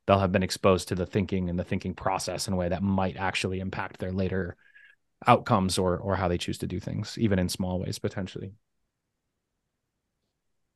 they'll 0.08 0.20
have 0.20 0.32
been 0.32 0.44
exposed 0.44 0.88
to 0.88 0.96
the 0.96 1.06
thinking 1.06 1.50
and 1.50 1.60
the 1.60 1.64
thinking 1.64 1.94
process 1.94 2.48
in 2.48 2.54
a 2.54 2.58
way 2.58 2.70
that 2.70 2.82
might 2.82 3.18
actually 3.18 3.60
impact 3.60 4.00
their 4.00 4.14
later 4.14 4.56
outcomes 5.28 5.78
or 5.78 5.98
or 5.98 6.16
how 6.16 6.28
they 6.28 6.38
choose 6.38 6.58
to 6.60 6.68
do 6.68 6.80
things, 6.80 7.18
even 7.18 7.40
in 7.40 7.50
small 7.50 7.80
ways 7.80 8.00
potentially. 8.00 8.54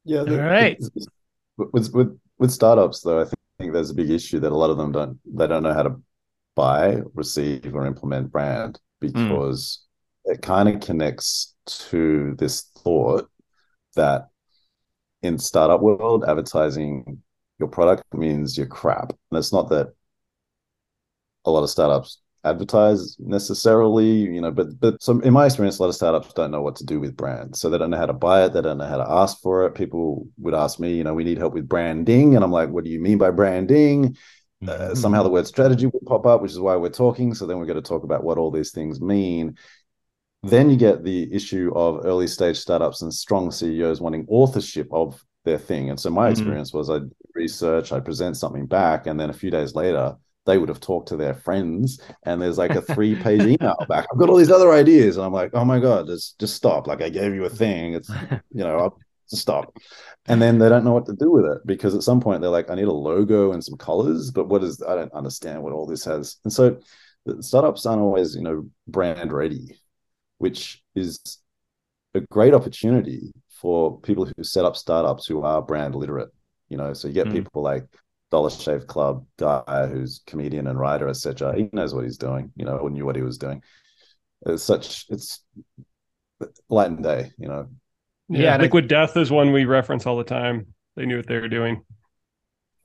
Yeah. 0.03 0.23
The, 0.23 0.41
All 0.41 0.49
right. 0.49 0.77
With 1.57 1.93
with 1.93 2.19
with 2.37 2.51
startups 2.51 3.01
though, 3.01 3.21
I 3.21 3.25
think 3.59 3.73
there's 3.73 3.89
a 3.89 3.95
big 3.95 4.09
issue 4.09 4.39
that 4.39 4.51
a 4.51 4.55
lot 4.55 4.69
of 4.69 4.77
them 4.77 4.91
don't 4.91 5.19
they 5.25 5.47
don't 5.47 5.63
know 5.63 5.73
how 5.73 5.83
to 5.83 6.01
buy, 6.55 7.01
receive, 7.13 7.73
or 7.75 7.85
implement 7.85 8.31
brand 8.31 8.79
hmm. 9.01 9.07
because 9.07 9.85
mm. 10.27 10.33
it 10.33 10.41
kind 10.41 10.69
of 10.69 10.81
connects 10.81 11.55
to 11.65 12.35
this 12.37 12.61
thought 12.79 13.29
that 13.95 14.27
in 15.23 15.39
startup 15.39 15.81
world 15.81 16.23
advertising 16.27 17.21
your 17.59 17.69
product 17.69 18.03
means 18.13 18.57
you're 18.57 18.67
crap. 18.67 19.11
And 19.31 19.37
it's 19.39 19.53
not 19.53 19.69
that 19.69 19.93
a 21.45 21.51
lot 21.51 21.63
of 21.63 21.69
startups 21.69 22.19
advertise 22.45 23.17
necessarily, 23.19 24.09
you 24.09 24.41
know, 24.41 24.51
but 24.51 24.79
but 24.79 25.01
some 25.01 25.21
in 25.23 25.33
my 25.33 25.45
experience, 25.45 25.79
a 25.79 25.81
lot 25.81 25.89
of 25.89 25.95
startups 25.95 26.33
don't 26.33 26.51
know 26.51 26.61
what 26.61 26.75
to 26.77 26.85
do 26.85 26.99
with 26.99 27.17
brands. 27.17 27.59
So 27.59 27.69
they 27.69 27.77
don't 27.77 27.89
know 27.89 27.97
how 27.97 28.05
to 28.05 28.13
buy 28.13 28.45
it, 28.45 28.53
they 28.53 28.61
don't 28.61 28.77
know 28.77 28.87
how 28.87 28.97
to 28.97 29.09
ask 29.09 29.41
for 29.41 29.65
it. 29.65 29.75
People 29.75 30.27
would 30.37 30.53
ask 30.53 30.79
me, 30.79 30.95
you 30.95 31.03
know, 31.03 31.13
we 31.13 31.23
need 31.23 31.37
help 31.37 31.53
with 31.53 31.67
branding. 31.67 32.35
And 32.35 32.43
I'm 32.43 32.51
like, 32.51 32.69
what 32.69 32.83
do 32.83 32.89
you 32.89 32.99
mean 32.99 33.17
by 33.17 33.31
branding? 33.31 34.17
Uh, 34.63 34.71
mm-hmm. 34.71 34.93
somehow 34.93 35.21
the 35.21 35.29
word 35.29 35.45
strategy 35.45 35.85
would 35.85 36.05
pop 36.05 36.25
up, 36.25 36.41
which 36.41 36.51
is 36.51 36.59
why 36.59 36.75
we're 36.75 36.89
talking. 36.89 37.33
So 37.33 37.45
then 37.45 37.57
we're 37.57 37.65
going 37.65 37.81
to 37.81 37.87
talk 37.87 38.03
about 38.03 38.23
what 38.23 38.37
all 38.37 38.51
these 38.51 38.71
things 38.71 39.01
mean. 39.01 39.57
Then 40.43 40.69
you 40.69 40.77
get 40.77 41.03
the 41.03 41.33
issue 41.33 41.71
of 41.75 42.05
early 42.05 42.27
stage 42.27 42.57
startups 42.57 43.01
and 43.01 43.13
strong 43.13 43.51
CEOs 43.51 43.99
wanting 43.99 44.25
authorship 44.29 44.87
of 44.91 45.23
their 45.43 45.57
thing. 45.57 45.89
And 45.89 45.99
so 45.99 46.09
my 46.09 46.23
mm-hmm. 46.23 46.31
experience 46.31 46.73
was 46.73 46.89
I 46.89 46.99
research, 47.33 47.91
I 47.91 47.99
present 47.99 48.37
something 48.37 48.65
back, 48.65 49.07
and 49.07 49.19
then 49.19 49.29
a 49.29 49.33
few 49.33 49.51
days 49.51 49.75
later, 49.75 50.15
they 50.45 50.57
would 50.57 50.69
have 50.69 50.79
talked 50.79 51.09
to 51.09 51.15
their 51.15 51.33
friends 51.33 51.99
and 52.23 52.41
there's 52.41 52.57
like 52.57 52.71
a 52.71 52.81
three 52.93 53.15
page 53.15 53.41
email 53.41 53.77
back. 53.87 54.05
I've 54.11 54.19
got 54.19 54.29
all 54.29 54.37
these 54.37 54.51
other 54.51 54.71
ideas 54.71 55.17
and 55.17 55.25
i'm 55.25 55.33
like 55.33 55.51
oh 55.53 55.65
my 55.65 55.79
god 55.79 56.07
just 56.07 56.39
just 56.39 56.55
stop. 56.55 56.87
Like 56.87 57.01
i 57.01 57.09
gave 57.09 57.33
you 57.33 57.45
a 57.45 57.49
thing. 57.49 57.93
It's 57.93 58.09
you 58.29 58.63
know 58.63 58.77
I'll, 58.77 58.99
just 59.27 59.41
stop. 59.41 59.75
And 60.27 60.39
then 60.39 60.59
they 60.59 60.69
don't 60.69 60.85
know 60.85 60.93
what 60.93 61.07
to 61.07 61.13
do 61.13 61.31
with 61.31 61.45
it 61.45 61.65
because 61.65 61.95
at 61.95 62.03
some 62.03 62.21
point 62.21 62.41
they're 62.41 62.49
like 62.51 62.69
i 62.69 62.75
need 62.75 62.83
a 62.83 62.91
logo 62.91 63.53
and 63.53 63.63
some 63.63 63.75
colors 63.75 64.29
but 64.29 64.47
what 64.47 64.63
is 64.63 64.83
i 64.87 64.93
don't 64.93 65.11
understand 65.13 65.63
what 65.63 65.73
all 65.73 65.87
this 65.87 66.05
has. 66.05 66.37
And 66.43 66.53
so 66.53 66.79
startups 67.39 67.87
aren't 67.87 68.03
always 68.03 68.35
you 68.35 68.43
know 68.43 68.69
brand 68.87 69.33
ready 69.33 69.79
which 70.37 70.83
is 70.93 71.39
a 72.13 72.21
great 72.21 72.53
opportunity 72.53 73.31
for 73.49 73.99
people 74.01 74.25
who 74.25 74.43
set 74.43 74.63
up 74.63 74.77
startups 74.77 75.25
who 75.25 75.41
are 75.41 75.59
brand 75.59 75.95
literate 75.95 76.29
you 76.69 76.77
know? 76.77 76.93
So 76.93 77.07
you 77.07 77.13
get 77.13 77.27
mm. 77.27 77.33
people 77.33 77.61
like 77.61 77.85
Dollar 78.35 78.49
Shave 78.49 78.85
Club 78.85 79.25
guy 79.37 79.87
who's 79.87 80.21
comedian 80.27 80.67
and 80.67 80.77
writer, 80.77 81.07
etc. 81.07 81.55
He 81.55 81.69
knows 81.71 81.95
what 81.95 82.03
he's 82.03 82.17
doing, 82.17 82.51
you 82.57 82.65
know, 82.65 82.75
or 82.75 82.89
knew 82.89 83.05
what 83.05 83.15
he 83.15 83.21
was 83.21 83.37
doing. 83.37 83.63
It's 84.45 84.61
such 84.61 85.05
it's 85.07 85.41
light 86.67 86.91
and 86.91 87.01
day, 87.01 87.31
you 87.37 87.47
know. 87.47 87.69
Yeah, 88.27 88.41
yeah 88.41 88.57
Liquid 88.57 88.85
I, 88.85 88.87
Death 88.87 89.15
is 89.15 89.31
one 89.31 89.53
we 89.53 89.63
reference 89.63 90.05
all 90.05 90.17
the 90.17 90.25
time. 90.25 90.73
They 90.97 91.05
knew 91.05 91.15
what 91.15 91.27
they 91.27 91.39
were 91.39 91.47
doing. 91.47 91.85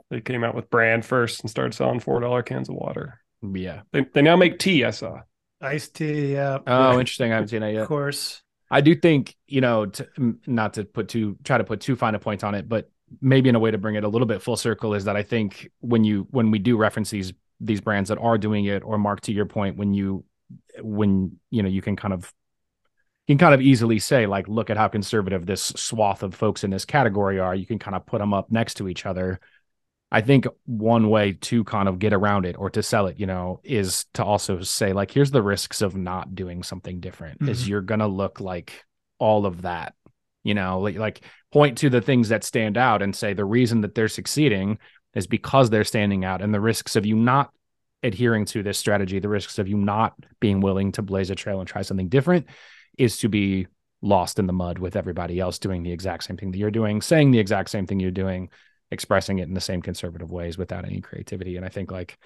They 0.08 0.20
came 0.20 0.44
out 0.44 0.54
with 0.54 0.70
brand 0.70 1.04
first 1.04 1.40
and 1.40 1.50
started 1.50 1.74
selling 1.74 1.98
four 1.98 2.20
dollar 2.20 2.44
cans 2.44 2.68
of 2.68 2.76
water. 2.76 3.18
Yeah, 3.42 3.80
they 3.90 4.06
they 4.14 4.22
now 4.22 4.36
make 4.36 4.60
tea. 4.60 4.84
I 4.84 4.90
saw 4.92 5.22
iced 5.60 5.96
tea. 5.96 6.34
Yeah. 6.34 6.58
Oh, 6.64 7.00
interesting. 7.00 7.32
I 7.32 7.34
haven't 7.34 7.48
seen 7.48 7.62
that 7.62 7.72
yet. 7.72 7.82
Of 7.82 7.88
course. 7.88 8.40
I 8.70 8.82
do 8.82 8.94
think 8.94 9.34
you 9.48 9.60
know, 9.60 9.86
to, 9.86 10.36
not 10.46 10.74
to 10.74 10.84
put 10.84 11.08
too 11.08 11.38
try 11.42 11.58
to 11.58 11.64
put 11.64 11.80
too 11.80 11.96
fine 11.96 12.14
a 12.14 12.20
point 12.20 12.44
on 12.44 12.54
it, 12.54 12.68
but 12.68 12.88
maybe 13.20 13.48
in 13.48 13.54
a 13.54 13.60
way 13.60 13.70
to 13.70 13.78
bring 13.78 13.94
it 13.94 14.04
a 14.04 14.08
little 14.08 14.26
bit 14.26 14.42
full 14.42 14.56
circle 14.56 14.94
is 14.94 15.04
that 15.04 15.16
I 15.16 15.22
think 15.22 15.70
when 15.80 16.04
you 16.04 16.26
when 16.30 16.50
we 16.50 16.58
do 16.58 16.76
reference 16.76 17.10
these 17.10 17.32
these 17.60 17.80
brands 17.80 18.08
that 18.08 18.18
are 18.18 18.38
doing 18.38 18.64
it, 18.64 18.82
or 18.84 18.98
Mark, 18.98 19.20
to 19.22 19.32
your 19.32 19.46
point, 19.46 19.76
when 19.76 19.92
you 19.92 20.24
when 20.80 21.38
you 21.50 21.62
know 21.62 21.68
you 21.68 21.82
can 21.82 21.96
kind 21.96 22.14
of 22.14 22.32
you 23.26 23.36
can 23.36 23.38
kind 23.38 23.54
of 23.54 23.60
easily 23.60 23.98
say 23.98 24.26
like 24.26 24.48
look 24.48 24.70
at 24.70 24.76
how 24.76 24.88
conservative 24.88 25.46
this 25.46 25.62
swath 25.76 26.22
of 26.22 26.34
folks 26.34 26.64
in 26.64 26.70
this 26.70 26.84
category 26.84 27.38
are 27.38 27.54
you 27.54 27.66
can 27.66 27.78
kind 27.78 27.94
of 27.94 28.06
put 28.06 28.18
them 28.18 28.34
up 28.34 28.50
next 28.50 28.74
to 28.74 28.88
each 28.88 29.06
other 29.06 29.38
i 30.10 30.20
think 30.20 30.46
one 30.66 31.10
way 31.10 31.32
to 31.32 31.62
kind 31.64 31.88
of 31.88 31.98
get 31.98 32.12
around 32.12 32.44
it 32.44 32.56
or 32.58 32.70
to 32.70 32.82
sell 32.82 33.06
it 33.06 33.18
you 33.18 33.26
know 33.26 33.60
is 33.62 34.06
to 34.14 34.24
also 34.24 34.60
say 34.62 34.92
like 34.92 35.10
here's 35.10 35.30
the 35.30 35.42
risks 35.42 35.82
of 35.82 35.94
not 35.94 36.34
doing 36.34 36.62
something 36.62 37.00
different 37.00 37.38
mm-hmm. 37.38 37.50
is 37.50 37.68
you're 37.68 37.80
going 37.80 38.00
to 38.00 38.06
look 38.06 38.40
like 38.40 38.84
all 39.18 39.46
of 39.46 39.62
that 39.62 39.94
you 40.42 40.54
know 40.54 40.80
like, 40.80 41.22
point 41.52 41.78
to 41.78 41.90
the 41.90 42.00
things 42.00 42.28
that 42.28 42.44
stand 42.44 42.76
out 42.76 43.02
and 43.02 43.14
say 43.14 43.34
the 43.34 43.44
reason 43.44 43.80
that 43.80 43.94
they're 43.94 44.08
succeeding 44.08 44.78
is 45.14 45.26
because 45.26 45.70
they're 45.70 45.84
standing 45.84 46.24
out 46.24 46.42
and 46.42 46.54
the 46.54 46.60
risks 46.60 46.96
of 46.96 47.04
you 47.04 47.16
not 47.16 47.52
adhering 48.02 48.44
to 48.44 48.62
this 48.62 48.78
strategy 48.78 49.18
the 49.18 49.28
risks 49.28 49.58
of 49.58 49.68
you 49.68 49.76
not 49.76 50.14
being 50.40 50.60
willing 50.60 50.92
to 50.92 51.02
blaze 51.02 51.30
a 51.30 51.34
trail 51.34 51.60
and 51.60 51.68
try 51.68 51.82
something 51.82 52.08
different 52.08 52.46
is 52.96 53.18
to 53.18 53.28
be 53.28 53.66
lost 54.02 54.38
in 54.38 54.46
the 54.46 54.52
mud 54.52 54.78
with 54.78 54.96
everybody 54.96 55.38
else 55.38 55.58
doing 55.58 55.82
the 55.82 55.92
exact 55.92 56.24
same 56.24 56.36
thing 56.36 56.50
that 56.50 56.58
you're 56.58 56.70
doing 56.70 57.02
saying 57.02 57.30
the 57.30 57.38
exact 57.38 57.68
same 57.68 57.86
thing 57.86 58.00
you're 58.00 58.10
doing 58.10 58.48
expressing 58.90 59.38
it 59.38 59.48
in 59.48 59.54
the 59.54 59.60
same 59.60 59.82
conservative 59.82 60.30
ways 60.30 60.58
without 60.58 60.84
any 60.84 61.00
creativity. 61.00 61.56
And 61.56 61.64
i 61.64 61.68
think 61.68 61.90
like 61.90 62.18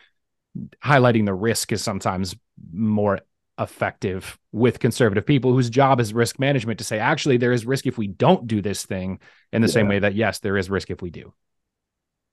highlighting 0.82 1.24
the 1.24 1.34
risk 1.34 1.72
is 1.72 1.82
sometimes 1.82 2.36
more 2.72 3.20
effective 3.58 4.38
with 4.52 4.80
conservative 4.80 5.24
people 5.24 5.52
whose 5.52 5.70
job 5.70 6.00
is 6.00 6.12
risk 6.12 6.38
management 6.38 6.78
to 6.78 6.84
say 6.84 6.98
actually 6.98 7.36
there 7.36 7.52
is 7.52 7.64
risk 7.64 7.86
if 7.86 7.96
we 7.96 8.08
don't 8.08 8.46
do 8.46 8.60
this 8.60 8.84
thing 8.84 9.20
in 9.52 9.62
the 9.62 9.68
yeah. 9.68 9.72
same 9.72 9.88
way 9.88 9.98
that 9.98 10.14
yes 10.14 10.40
there 10.40 10.56
is 10.56 10.68
risk 10.68 10.90
if 10.90 11.00
we 11.00 11.10
do 11.10 11.32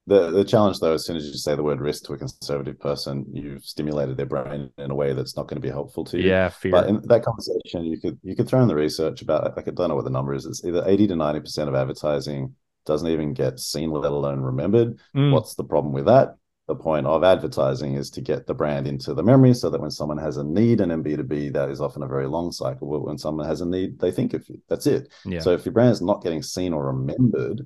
the 0.08 0.32
the 0.32 0.44
challenge 0.44 0.80
though 0.80 0.94
as 0.94 1.06
soon 1.06 1.16
as 1.16 1.28
you 1.28 1.34
say 1.34 1.56
the 1.56 1.62
word 1.62 1.80
risk 1.80 2.06
to 2.06 2.14
a 2.14 2.18
conservative 2.18 2.80
person 2.80 3.24
you've 3.32 3.64
stimulated 3.64 4.18
their 4.18 4.26
brain 4.26 4.70
in 4.80 4.90
a 4.90 4.96
way 4.96 5.14
that's 5.14 5.38
not 5.38 5.48
going 5.48 5.62
to 5.62 5.66
be 5.66 5.70
helpful 5.70 6.04
to 6.04 6.20
you 6.20 6.28
yeah 6.28 6.50
fear. 6.50 6.72
but 6.72 6.90
in 6.90 7.00
that 7.04 7.24
conversation 7.24 7.84
you 7.84 8.00
could 8.00 8.18
you 8.24 8.36
could 8.36 8.48
throw 8.48 8.62
in 8.62 8.68
the 8.68 8.76
research 8.76 9.22
about 9.22 9.56
like 9.56 9.68
i 9.68 9.72
don't 9.72 9.90
know 9.90 9.96
what 9.96 10.06
the 10.06 10.10
number 10.10 10.34
is 10.34 10.46
it's 10.48 10.66
either 10.66 10.84
80 10.88 11.08
to 11.08 11.16
90 11.16 11.40
percent 11.42 11.70
of 11.70 11.76
advertising 11.76 12.56
doesn't 12.88 13.10
even 13.10 13.36
get 13.36 13.60
seen 13.60 13.92
let 13.92 14.12
alone 14.12 14.42
remembered 14.42 14.98
mm. 15.16 15.32
what's 15.32 15.54
the 15.54 15.64
problem 15.64 15.94
with 15.94 16.06
that 16.06 16.36
the 16.68 16.76
point 16.76 17.06
of 17.06 17.24
advertising 17.24 17.96
is 17.96 18.10
to 18.10 18.22
get 18.22 18.48
the 18.48 18.54
brand 18.54 18.88
into 18.88 19.14
the 19.14 19.24
memory 19.24 19.54
so 19.54 19.70
that 19.70 19.82
when 19.82 19.92
someone 19.92 20.18
has 20.18 20.38
a 20.38 20.44
need 20.44 20.80
and 20.80 20.92
in 20.92 21.04
b2b 21.04 21.54
that 21.54 21.70
is 21.70 21.82
often 21.82 22.04
a 22.04 22.08
very 22.08 22.28
long 22.28 22.52
cycle 22.52 22.90
but 22.90 23.06
when 23.06 23.18
someone 23.18 23.48
has 23.48 23.62
a 23.62 23.66
need 23.66 24.00
they 24.00 24.12
think 24.12 24.34
of 24.34 24.48
you 24.48 24.62
that's 24.70 24.88
it 24.88 25.12
yeah. 25.26 25.40
so 25.40 25.52
if 25.52 25.66
your 25.66 25.74
brand 25.74 25.92
is 25.92 26.02
not 26.02 26.24
getting 26.24 26.42
seen 26.42 26.74
or 26.74 26.88
remembered 26.88 27.62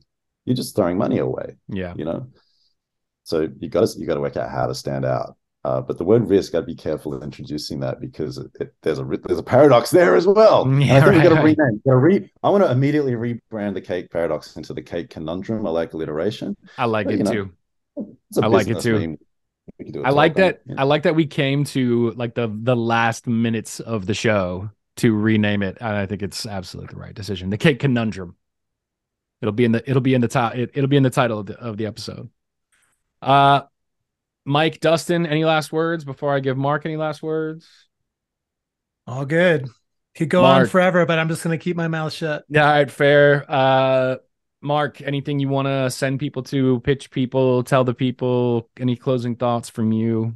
you're 0.46 0.56
just 0.56 0.76
throwing 0.76 0.98
money 0.98 1.20
away 1.20 1.56
yeah 1.68 1.93
you 1.98 2.06
know 2.06 2.28
so 3.24 3.48
you 3.60 3.70
got 3.70 3.88
to 3.88 4.00
you 4.00 4.08
got 4.08 4.16
to 4.16 4.22
work 4.22 4.38
out 4.38 4.50
how 4.50 4.66
to 4.66 4.76
stand 4.76 5.06
out 5.06 5.36
uh, 5.66 5.82
but 5.82 5.98
the 5.98 6.04
word 6.04 6.30
risk, 6.30 6.52
got 6.52 6.60
to 6.60 6.66
be 6.68 6.76
careful 6.76 7.20
introducing 7.24 7.80
that 7.80 8.00
because 8.00 8.38
it, 8.38 8.52
it, 8.60 8.76
there's 8.84 9.00
a 9.00 9.04
there's 9.04 9.39
a 9.39 9.43
paradox 9.43 9.89
there 9.89 10.16
as 10.16 10.28
well. 10.28 10.72
Yeah, 10.86 10.98
I 10.98 11.02
think 11.02 11.06
right, 11.08 11.18
we 11.18 11.24
got 11.24 11.36
to 11.36 11.41
rename. 11.41 11.82
Re, 11.86 12.32
I 12.43 12.50
want 12.52 12.64
to 12.64 12.70
immediately 12.70 13.14
rebrand 13.14 13.74
the 13.74 13.82
cake 13.82 14.12
paradox 14.12 14.56
into 14.58 14.76
the 14.76 14.84
cake 14.84 15.10
conundrum. 15.10 15.66
I 15.66 15.72
like 15.72 15.93
alliteration. 15.93 16.56
I 16.78 16.86
like 16.86 17.08
but, 17.08 17.16
it 17.16 17.24
know, 17.24 17.32
too. 17.32 17.52
I 18.41 18.48
like 18.48 18.68
it 18.68 18.82
too. 18.82 19.18
I 20.04 20.12
like 20.12 20.36
that. 20.36 20.62
Yeah. 20.66 20.76
I 20.78 20.84
like 20.84 21.04
that 21.04 21.16
we 21.16 21.26
came 21.26 21.64
to 21.66 22.12
like 22.12 22.36
the 22.36 22.52
the 22.54 22.76
last 22.76 23.28
minutes 23.28 23.80
of 23.80 24.06
the 24.06 24.14
show 24.14 24.70
to 24.98 25.14
rename 25.14 25.64
it, 25.64 25.78
and 25.80 25.96
I 25.96 26.06
think 26.06 26.22
it's 26.22 26.46
absolutely 26.46 26.93
the 26.93 27.00
right 27.00 27.14
decision. 27.14 27.50
The 27.50 27.58
cake 27.58 27.80
conundrum. 27.80 28.36
It'll 29.41 29.54
be 29.54 29.66
in 29.66 29.72
the 29.72 29.89
it'll 29.89 30.02
be 30.02 30.14
in 30.14 30.22
the 30.22 30.28
top 30.28 30.56
it, 30.56 30.76
will 30.76 30.88
be 30.88 30.98
in 30.98 31.04
the 31.04 31.10
title 31.10 31.39
of 31.39 31.48
the, 31.48 31.60
of 31.60 31.78
the 31.78 31.86
episode. 31.86 32.30
Uh, 33.22 33.62
Mike, 34.46 34.80
Dustin, 34.80 35.26
any 35.26 35.43
last 35.43 35.74
words 35.74 36.06
before 36.06 36.34
I 36.34 36.39
give 36.39 36.58
Mark 36.58 36.86
any 36.86 36.98
last 36.98 37.22
words? 37.22 37.68
All 39.08 39.26
good. 39.26 39.68
Could 40.16 40.30
go 40.30 40.43
Mark. 40.43 40.62
on 40.62 40.68
forever, 40.68 41.06
but 41.06 41.20
I'm 41.20 41.28
just 41.28 41.43
gonna 41.43 41.58
keep 41.58 41.76
my 41.76 41.88
mouth 41.88 42.14
shut. 42.14 42.46
Yeah, 42.48 42.66
all 42.66 42.72
right, 42.72 42.89
fair. 42.89 43.46
Uh, 43.48 44.16
Mark, 44.66 45.01
anything 45.01 45.39
you 45.39 45.47
want 45.47 45.68
to 45.68 45.89
send 45.89 46.20
people 46.20 46.43
to, 46.43 46.80
pitch 46.82 47.11
people, 47.11 47.63
tell 47.63 47.84
the 47.84 47.93
people, 47.93 48.70
any 48.80 48.95
closing 48.95 49.36
thoughts 49.36 49.70
from 49.70 49.91
you? 49.91 50.36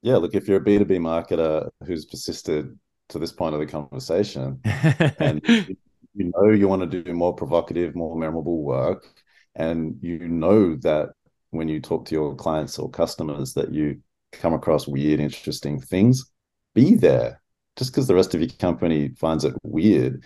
Yeah, 0.00 0.16
look, 0.16 0.34
if 0.34 0.48
you're 0.48 0.60
a 0.60 0.64
B2B 0.64 0.98
marketer 0.98 1.70
who's 1.86 2.06
persisted 2.06 2.76
to 3.10 3.18
this 3.18 3.30
point 3.30 3.54
of 3.54 3.60
the 3.60 3.66
conversation 3.66 4.60
and 4.64 5.40
you 5.46 6.32
know 6.34 6.50
you 6.50 6.66
want 6.66 6.90
to 6.90 7.02
do 7.02 7.12
more 7.12 7.34
provocative, 7.34 7.94
more 7.94 8.16
memorable 8.16 8.62
work, 8.62 9.06
and 9.54 9.96
you 10.00 10.18
know 10.28 10.76
that 10.76 11.10
when 11.50 11.68
you 11.68 11.80
talk 11.80 12.06
to 12.06 12.14
your 12.14 12.34
clients 12.34 12.78
or 12.78 12.90
customers 12.90 13.52
that 13.54 13.72
you 13.72 14.00
come 14.32 14.54
across 14.54 14.88
weird, 14.88 15.20
interesting 15.20 15.80
things, 15.80 16.24
be 16.74 16.94
there. 16.94 17.40
Just 17.76 17.92
because 17.92 18.06
the 18.06 18.14
rest 18.14 18.34
of 18.34 18.40
your 18.40 18.50
company 18.58 19.10
finds 19.16 19.44
it 19.44 19.54
weird 19.62 20.24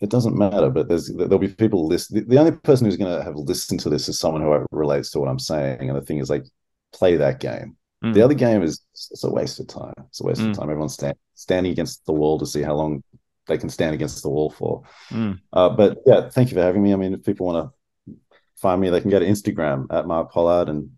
it 0.00 0.10
doesn't 0.10 0.36
matter, 0.36 0.70
but 0.70 0.88
there's 0.88 1.08
there'll 1.08 1.38
be 1.38 1.48
people 1.48 1.86
list. 1.86 2.12
The, 2.12 2.20
the 2.20 2.38
only 2.38 2.52
person 2.52 2.86
who's 2.86 2.96
going 2.96 3.16
to 3.16 3.24
have 3.24 3.36
listened 3.36 3.80
to 3.80 3.90
this 3.90 4.08
is 4.08 4.18
someone 4.18 4.42
who 4.42 4.66
relates 4.70 5.10
to 5.10 5.20
what 5.20 5.28
I'm 5.28 5.38
saying. 5.38 5.88
And 5.88 5.96
the 5.96 6.02
thing 6.02 6.18
is, 6.18 6.30
like, 6.30 6.44
play 6.92 7.16
that 7.16 7.40
game. 7.40 7.76
Mm. 8.04 8.14
The 8.14 8.22
other 8.22 8.34
game 8.34 8.62
is 8.62 8.80
it's 8.92 9.24
a 9.24 9.30
waste 9.30 9.60
of 9.60 9.68
time. 9.68 9.94
It's 10.08 10.20
a 10.20 10.24
waste 10.24 10.40
mm. 10.40 10.50
of 10.50 10.56
time. 10.56 10.70
Everyone's 10.70 10.94
stand, 10.94 11.16
standing 11.34 11.72
against 11.72 12.04
the 12.06 12.12
wall 12.12 12.38
to 12.38 12.46
see 12.46 12.62
how 12.62 12.74
long 12.74 13.02
they 13.46 13.58
can 13.58 13.68
stand 13.68 13.94
against 13.94 14.22
the 14.22 14.30
wall 14.30 14.50
for. 14.50 14.82
Mm. 15.10 15.40
Uh, 15.52 15.68
but 15.70 15.98
yeah, 16.06 16.28
thank 16.28 16.50
you 16.50 16.56
for 16.56 16.62
having 16.62 16.82
me. 16.82 16.92
I 16.92 16.96
mean, 16.96 17.14
if 17.14 17.24
people 17.24 17.46
want 17.46 17.70
to 17.70 18.14
find 18.56 18.80
me, 18.80 18.90
they 18.90 19.00
can 19.00 19.10
go 19.10 19.18
to 19.18 19.26
Instagram 19.26 19.86
at 19.90 20.06
Mark 20.06 20.32
Pollard, 20.32 20.68
and 20.68 20.90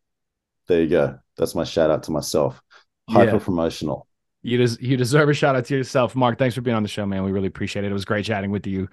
there 0.66 0.82
you 0.82 0.88
go. 0.88 1.18
That's 1.36 1.54
my 1.54 1.64
shout 1.64 1.90
out 1.90 2.04
to 2.04 2.10
myself. 2.10 2.60
Hyper 3.08 3.40
promotional. 3.40 4.06
You 4.44 4.58
des- 4.58 4.76
you 4.80 4.96
deserve 4.96 5.30
a 5.30 5.34
shout 5.34 5.56
out 5.56 5.64
to 5.64 5.76
yourself, 5.76 6.14
Mark. 6.14 6.38
Thanks 6.38 6.54
for 6.54 6.60
being 6.60 6.76
on 6.76 6.82
the 6.82 6.88
show, 6.88 7.06
man. 7.06 7.24
We 7.24 7.32
really 7.32 7.48
appreciate 7.48 7.84
it. 7.84 7.90
It 7.90 7.94
was 7.94 8.04
great 8.04 8.26
chatting 8.26 8.50
with 8.50 8.66
you, 8.66 8.88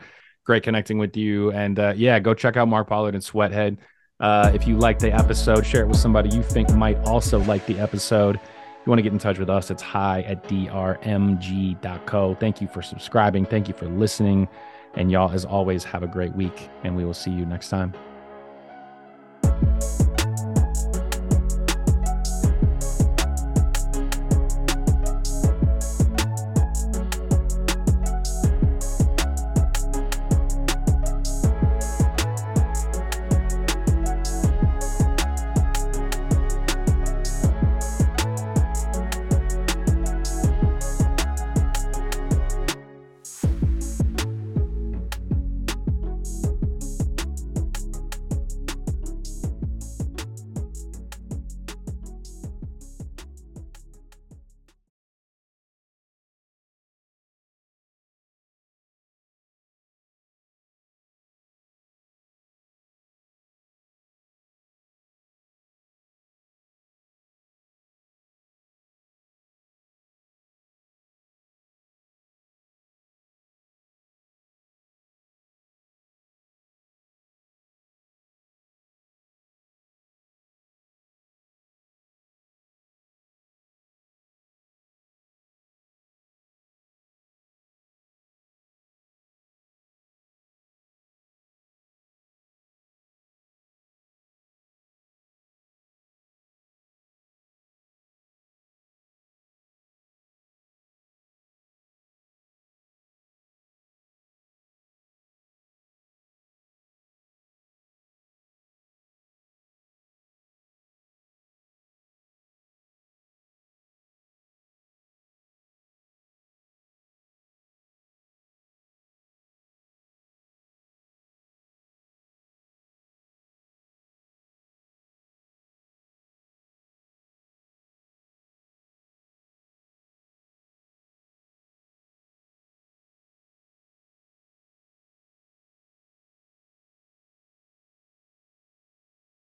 great 0.45 0.63
connecting 0.63 0.97
with 0.97 1.17
you, 1.17 1.51
and 1.51 1.77
uh, 1.77 1.93
yeah, 1.95 2.19
go 2.19 2.33
check 2.33 2.55
out 2.55 2.69
Mark 2.69 2.87
Pollard 2.87 3.15
and 3.15 3.23
Sweathead. 3.23 3.77
Uh, 4.21 4.49
if 4.55 4.65
you 4.65 4.77
like 4.77 4.97
the 4.97 5.11
episode, 5.11 5.65
share 5.65 5.81
it 5.81 5.87
with 5.87 5.97
somebody 5.97 6.29
you 6.33 6.41
think 6.41 6.73
might 6.73 6.97
also 6.99 7.39
like 7.39 7.65
the 7.65 7.77
episode. 7.79 8.37
If 8.37 8.87
you 8.87 8.89
want 8.89 8.99
to 8.99 9.03
get 9.03 9.11
in 9.11 9.19
touch 9.19 9.39
with 9.39 9.49
us, 9.49 9.69
it's 9.69 9.81
hi 9.81 10.21
at 10.21 10.43
drmg.co. 10.45 12.35
Thank 12.35 12.61
you 12.61 12.67
for 12.67 12.81
subscribing. 12.81 13.45
Thank 13.45 13.67
you 13.67 13.73
for 13.73 13.87
listening. 13.87 14.47
And 14.93 15.11
y'all, 15.11 15.31
as 15.31 15.43
always, 15.43 15.83
have 15.83 16.01
a 16.01 16.07
great 16.07 16.33
week, 16.33 16.69
and 16.83 16.95
we 16.95 17.03
will 17.03 17.13
see 17.13 17.31
you 17.31 17.45
next 17.45 17.69
time. 17.69 17.93